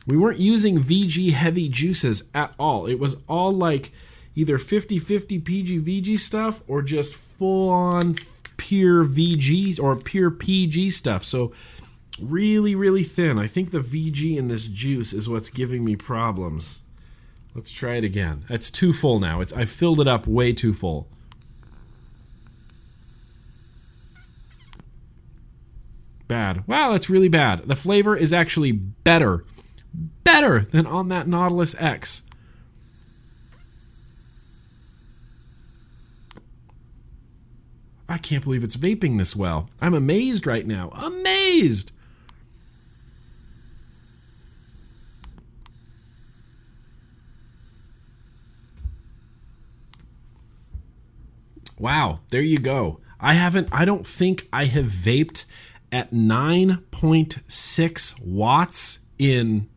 [0.08, 2.86] We weren't using VG heavy juices at all.
[2.86, 3.92] It was all like
[4.36, 8.16] either 50-50 PG VG stuff or just full on
[8.58, 11.24] pure VGs or pure PG stuff.
[11.24, 11.54] So
[12.22, 13.40] really really thin.
[13.40, 16.82] I think the VG in this juice is what's giving me problems.
[17.56, 18.46] Let's try it again.
[18.50, 19.42] It's too full now.
[19.42, 21.08] It's I filled it up way too full.
[26.28, 26.68] Bad.
[26.68, 27.64] Wow, that's really bad.
[27.64, 29.46] The flavor is actually better.
[29.94, 32.24] Better than on that Nautilus X.
[38.08, 39.70] I can't believe it's vaping this well.
[39.80, 40.90] I'm amazed right now.
[40.90, 41.92] Amazed!
[51.78, 53.00] Wow, there you go.
[53.22, 55.46] I haven't, I don't think I have vaped
[55.92, 59.68] at 9.6 watts in,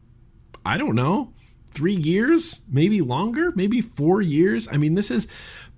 [0.65, 1.33] I don't know,
[1.71, 4.69] three years, maybe longer, maybe four years.
[4.69, 5.29] I mean, this is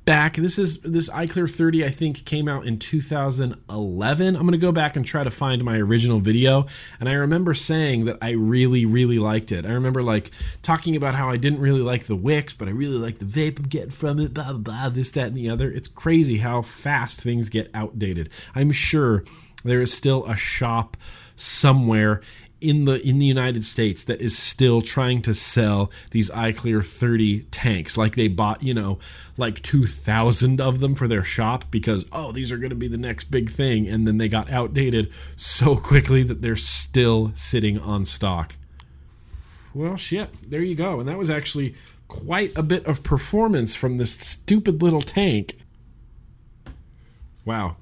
[0.05, 0.37] back.
[0.37, 1.85] This is this iClear 30.
[1.85, 4.37] I think came out in 2011.
[4.37, 6.67] I'm gonna go back and try to find my original video,
[7.01, 9.65] and I remember saying that I really, really liked it.
[9.65, 10.31] I remember like
[10.63, 13.59] talking about how I didn't really like the wicks, but I really like the vape
[13.59, 14.35] I'm getting from it.
[14.35, 14.89] Blah blah blah.
[14.91, 15.71] This, that, and the other.
[15.71, 18.31] It's crazy how fast things get outdated.
[18.55, 19.25] I'm sure
[19.65, 20.97] there is still a shop
[21.37, 22.21] somewhere
[22.65, 27.43] in the in the United States that is still trying to sell these iClear 30
[27.45, 28.99] tanks like they bought, you know,
[29.37, 32.97] like 2000 of them for their shop because oh, these are going to be the
[32.97, 38.05] next big thing and then they got outdated so quickly that they're still sitting on
[38.05, 38.57] stock.
[39.75, 41.01] Well, shit, there you go.
[41.01, 41.75] And that was actually
[42.09, 45.59] quite a bit of performance from this stupid little tank.
[47.45, 47.77] Wow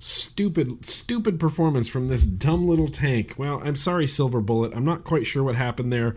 [0.00, 3.34] stupid, stupid performance from this dumb little tank.
[3.36, 4.74] Well, I'm sorry, Silver Bullet.
[4.74, 6.16] I'm not quite sure what happened there.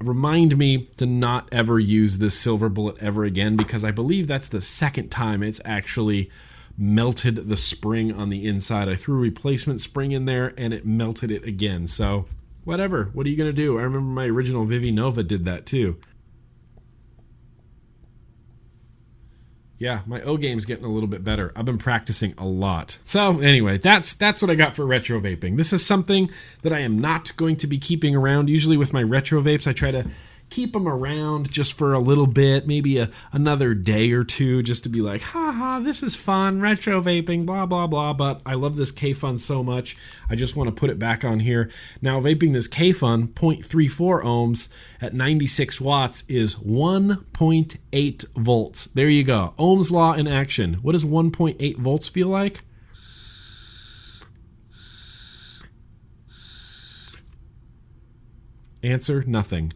[0.00, 4.48] Remind me to not ever use this Silver Bullet ever again because I believe that's
[4.48, 6.30] the second time it's actually
[6.78, 8.88] melted the spring on the inside.
[8.88, 11.88] I threw a replacement spring in there and it melted it again.
[11.88, 12.26] So,
[12.64, 13.10] whatever.
[13.12, 13.80] What are you going to do?
[13.80, 15.98] I remember my original Vivi Nova did that too.
[19.78, 21.52] Yeah, my O game's getting a little bit better.
[21.54, 22.98] I've been practicing a lot.
[23.04, 25.56] So anyway, that's that's what I got for retro vaping.
[25.56, 26.30] This is something
[26.62, 28.50] that I am not going to be keeping around.
[28.50, 30.04] Usually with my retro vapes, I try to
[30.50, 34.82] keep them around just for a little bit, maybe a, another day or two, just
[34.84, 38.12] to be like, haha, this is fun, retro vaping, blah, blah, blah.
[38.12, 39.96] But I love this Kayfun so much,
[40.28, 41.70] I just want to put it back on here.
[42.00, 44.68] Now, vaping this Kayfun 0.34 ohms
[45.00, 48.86] at 96 watts is 1.8 volts.
[48.86, 49.54] There you go.
[49.58, 50.74] Ohm's law in action.
[50.74, 52.60] What does 1.8 volts feel like?
[58.82, 59.72] Answer nothing.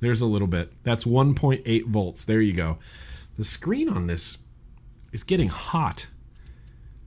[0.00, 0.72] There's a little bit.
[0.84, 2.24] That's 1.8 volts.
[2.24, 2.78] There you go.
[3.36, 4.38] The screen on this
[5.12, 6.08] is getting hot.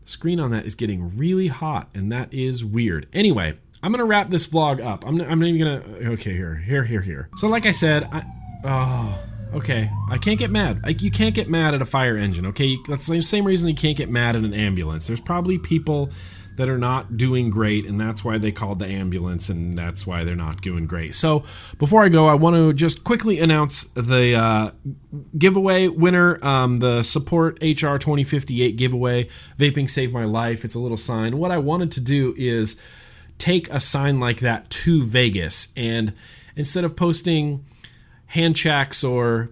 [0.01, 3.07] The screen on that is getting really hot, and that is weird.
[3.13, 5.05] Anyway, I'm gonna wrap this vlog up.
[5.05, 6.11] I'm, I'm not even gonna.
[6.13, 7.29] Okay, here, here, here, here.
[7.37, 8.23] So, like I said, I.
[8.63, 9.19] Oh,
[9.55, 9.89] okay.
[10.09, 10.83] I can't get mad.
[10.83, 12.77] Like, you can't get mad at a fire engine, okay?
[12.87, 15.07] That's the same reason you can't get mad at an ambulance.
[15.07, 16.11] There's probably people
[16.61, 20.23] that are not doing great, and that's why they called the ambulance, and that's why
[20.23, 21.15] they're not doing great.
[21.15, 21.43] So,
[21.79, 24.71] before I go, I want to just quickly announce the uh,
[25.35, 29.27] giveaway winner, um, the Support HR 2058 giveaway.
[29.57, 30.63] Vaping saved my life.
[30.63, 31.39] It's a little sign.
[31.39, 32.79] What I wanted to do is
[33.39, 36.13] take a sign like that to Vegas, and
[36.55, 37.65] instead of posting
[38.27, 39.49] hand checks or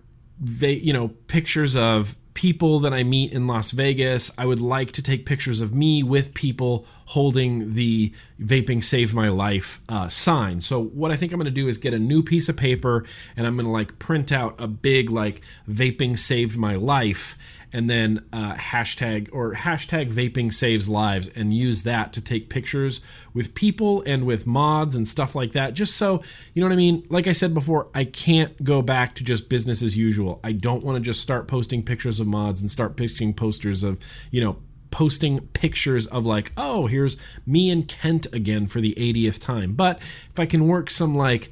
[0.61, 4.31] you know pictures of people that I meet in Las Vegas.
[4.37, 9.27] I would like to take pictures of me with people holding the vaping saved my
[9.27, 10.61] life uh, sign.
[10.61, 13.03] So what I think I'm going to do is get a new piece of paper
[13.35, 17.37] and I'm going to like print out a big like vaping saved my life
[17.71, 23.01] and then uh, hashtag or hashtag vaping saves lives and use that to take pictures
[23.33, 25.73] with people and with mods and stuff like that.
[25.73, 26.21] Just so
[26.53, 27.05] you know what i mean?
[27.09, 30.39] Like i said before i can't go back to just business as usual.
[30.43, 33.99] I don't want to just start posting pictures of mods and start posting posters of
[34.31, 34.57] you know
[34.91, 39.73] posting pictures of like oh here's me and kent again for the 80th time.
[39.73, 41.51] But if i can work some like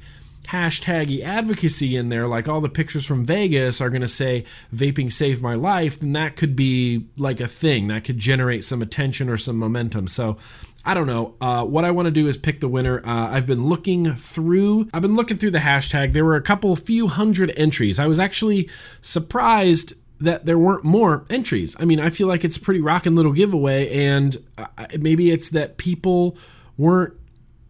[0.50, 4.44] hashtaggy advocacy in there, like all the pictures from Vegas are going to say
[4.74, 8.80] vaping saved my life, then that could be like a thing that could generate some
[8.80, 10.08] attention or some momentum.
[10.08, 10.38] So
[10.84, 11.34] I don't know.
[11.40, 13.00] Uh, what I want to do is pick the winner.
[13.06, 14.88] Uh, I've been looking through.
[14.94, 16.14] I've been looking through the hashtag.
[16.14, 17.98] There were a couple, few hundred entries.
[17.98, 18.70] I was actually
[19.02, 21.76] surprised that there weren't more entries.
[21.78, 24.66] I mean, I feel like it's a pretty rocking little giveaway, and uh,
[24.98, 26.38] maybe it's that people
[26.78, 27.14] weren't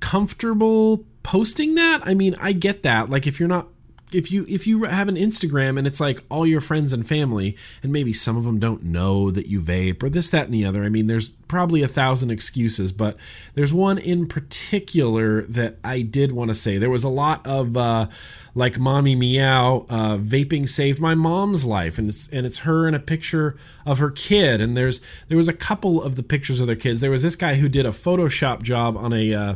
[0.00, 3.10] comfortable posting that, I mean, I get that.
[3.10, 3.68] Like if you're not
[4.12, 7.54] if you if you have an Instagram and it's like all your friends and family,
[7.82, 10.64] and maybe some of them don't know that you vape or this, that, and the
[10.64, 10.84] other.
[10.84, 13.18] I mean, there's probably a thousand excuses, but
[13.54, 16.78] there's one in particular that I did want to say.
[16.78, 18.08] There was a lot of uh,
[18.54, 22.94] like mommy meow uh, vaping saved my mom's life, and it's and it's her in
[22.94, 26.66] a picture of her kid, and there's there was a couple of the pictures of
[26.66, 27.02] their kids.
[27.02, 29.54] There was this guy who did a Photoshop job on a uh,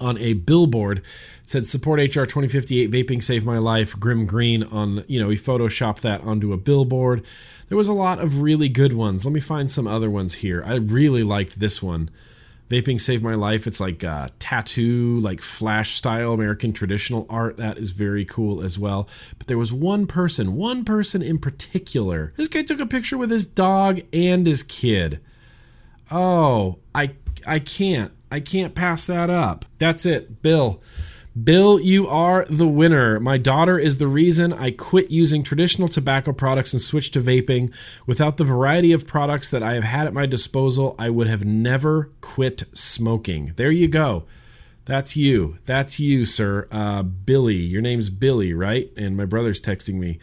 [0.00, 1.02] on a billboard.
[1.42, 3.98] Said support HR 2058 vaping saved my life.
[3.98, 7.24] Grimm Green on, you know, he photoshopped that onto a billboard.
[7.68, 9.24] There was a lot of really good ones.
[9.24, 10.62] Let me find some other ones here.
[10.66, 12.10] I really liked this one.
[12.70, 13.66] Vaping saved my life.
[13.66, 17.56] It's like uh, tattoo, like flash style American traditional art.
[17.56, 19.08] That is very cool as well.
[19.38, 22.32] But there was one person, one person in particular.
[22.36, 25.20] This guy took a picture with his dog and his kid.
[26.10, 27.12] Oh, I
[27.46, 28.12] I can't.
[28.30, 29.64] I can't pass that up.
[29.78, 30.42] That's it.
[30.42, 30.82] Bill.
[31.44, 33.20] Bill, you are the winner.
[33.20, 37.72] My daughter is the reason I quit using traditional tobacco products and switched to vaping.
[38.06, 41.44] Without the variety of products that I have had at my disposal, I would have
[41.44, 43.52] never quit smoking.
[43.56, 44.24] There you go.
[44.84, 45.58] That's you.
[45.64, 46.66] That's you, sir.
[46.72, 47.56] Uh, Billy.
[47.56, 48.90] Your name's Billy, right?
[48.96, 50.18] And my brother's texting me.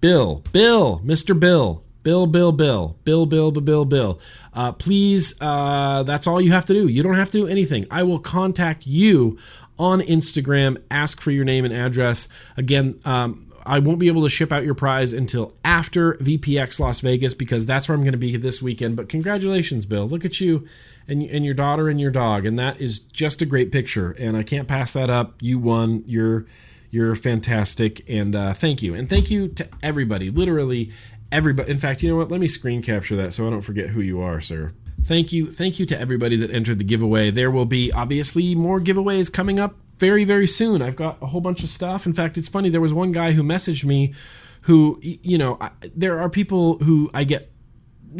[0.00, 1.38] Bill, Bill, Mr.
[1.38, 1.83] Bill.
[2.04, 4.20] Bill, Bill, Bill, Bill, Bill, Bill, Bill.
[4.52, 6.86] Uh, please, uh, that's all you have to do.
[6.86, 7.86] You don't have to do anything.
[7.90, 9.36] I will contact you
[9.78, 10.80] on Instagram.
[10.90, 12.28] Ask for your name and address.
[12.56, 17.00] Again, um, I won't be able to ship out your prize until after VPX Las
[17.00, 18.96] Vegas because that's where I'm going to be this weekend.
[18.96, 20.06] But congratulations, Bill.
[20.06, 20.68] Look at you
[21.08, 22.44] and, and your daughter and your dog.
[22.44, 24.12] And that is just a great picture.
[24.12, 25.34] And I can't pass that up.
[25.40, 26.04] You won.
[26.06, 26.46] You're.
[26.90, 28.94] You're fantastic, and uh, thank you.
[28.94, 30.92] And thank you to everybody, literally
[31.34, 31.70] everybody.
[31.70, 32.30] In fact, you know what?
[32.30, 34.72] Let me screen capture that so I don't forget who you are, sir.
[35.02, 35.46] Thank you.
[35.46, 37.30] Thank you to everybody that entered the giveaway.
[37.30, 40.80] There will be obviously more giveaways coming up very, very soon.
[40.80, 42.06] I've got a whole bunch of stuff.
[42.06, 42.70] In fact, it's funny.
[42.70, 44.14] There was one guy who messaged me
[44.62, 47.50] who, you know, I, there are people who I get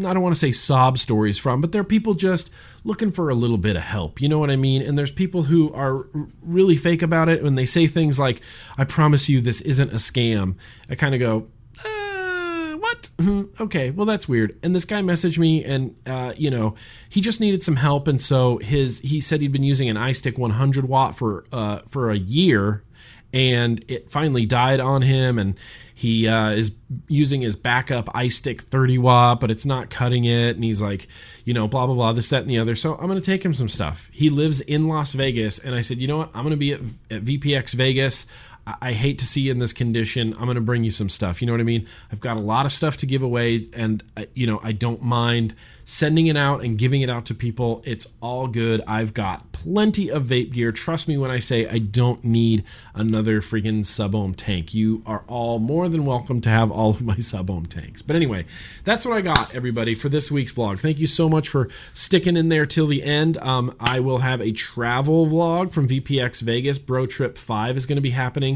[0.00, 2.50] I don't want to say sob stories from, but there are people just
[2.82, 4.20] looking for a little bit of help.
[4.20, 4.82] You know what I mean?
[4.82, 6.08] And there's people who are
[6.42, 8.40] really fake about it when they say things like,
[8.76, 10.56] I promise you this isn't a scam.
[10.90, 11.46] I kind of go,
[13.16, 13.46] what?
[13.60, 14.58] okay, well that's weird.
[14.62, 16.74] And this guy messaged me, and uh, you know,
[17.08, 20.38] he just needed some help, and so his he said he'd been using an iStick
[20.38, 22.82] 100 watt for uh, for a year,
[23.32, 25.58] and it finally died on him, and
[25.94, 26.76] he uh, is
[27.08, 31.06] using his backup iStick 30 watt, but it's not cutting it, and he's like,
[31.44, 32.74] you know, blah blah blah, this that and the other.
[32.74, 34.10] So I'm gonna take him some stuff.
[34.12, 36.80] He lives in Las Vegas, and I said, you know what, I'm gonna be at,
[37.10, 38.26] at VPX Vegas.
[38.66, 40.32] I hate to see you in this condition.
[40.34, 41.42] I'm going to bring you some stuff.
[41.42, 41.86] You know what I mean?
[42.10, 44.02] I've got a lot of stuff to give away, and
[44.34, 45.54] you know I don't mind
[45.84, 47.82] sending it out and giving it out to people.
[47.84, 48.82] It's all good.
[48.86, 50.72] I've got plenty of vape gear.
[50.72, 52.64] Trust me when I say I don't need
[52.94, 54.72] another freaking SubOhm tank.
[54.72, 58.00] You are all more than welcome to have all of my SubOhm tanks.
[58.00, 58.46] But anyway,
[58.84, 60.78] that's what I got, everybody, for this week's vlog.
[60.78, 63.36] Thank you so much for sticking in there till the end.
[63.38, 66.78] Um, I will have a travel vlog from VPX Vegas.
[66.78, 68.53] Bro Trip 5 is going to be happening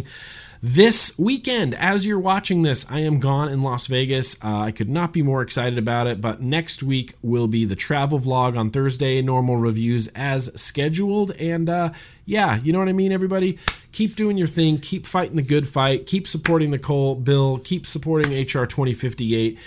[0.63, 1.75] this weekend.
[1.75, 4.37] As you're watching this, I am gone in Las Vegas.
[4.43, 7.77] Uh, I could not be more excited about it, but next week will be the
[7.77, 11.31] travel vlog on Thursday, normal reviews as scheduled.
[11.33, 11.93] And uh,
[12.25, 13.59] yeah, you know what I mean, everybody?
[13.93, 17.87] Keep doing your thing, keep fighting the good fight, keep supporting the Cole bill, keep
[17.87, 19.59] supporting HR 2058.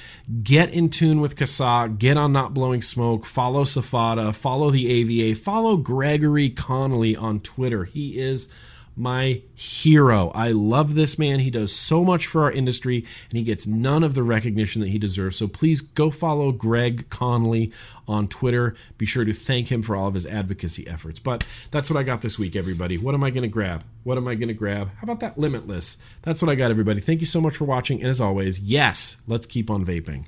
[0.44, 5.40] Get in tune with CASAA, get on Not Blowing Smoke, follow SFATA, follow the AVA,
[5.40, 7.86] follow Gregory Conley on Twitter.
[7.86, 8.48] He is
[8.96, 10.32] my hero.
[10.36, 11.40] I love this man.
[11.40, 14.90] He does so much for our industry and he gets none of the recognition that
[14.90, 15.38] he deserves.
[15.38, 17.72] So please go follow Greg Conley
[18.08, 18.76] on Twitter.
[18.98, 21.20] Be sure to thank him for all of his advocacy efforts.
[21.20, 22.98] But that's what I got this week, everybody.
[22.98, 23.84] What am I going to grab?
[24.04, 24.90] What am I going to grab?
[24.98, 25.98] How about that Limitless?
[26.24, 27.02] That's what I got, everybody.
[27.02, 28.02] Thank you so much for watching.
[28.02, 30.26] And as always, yes, let's keep on vaping.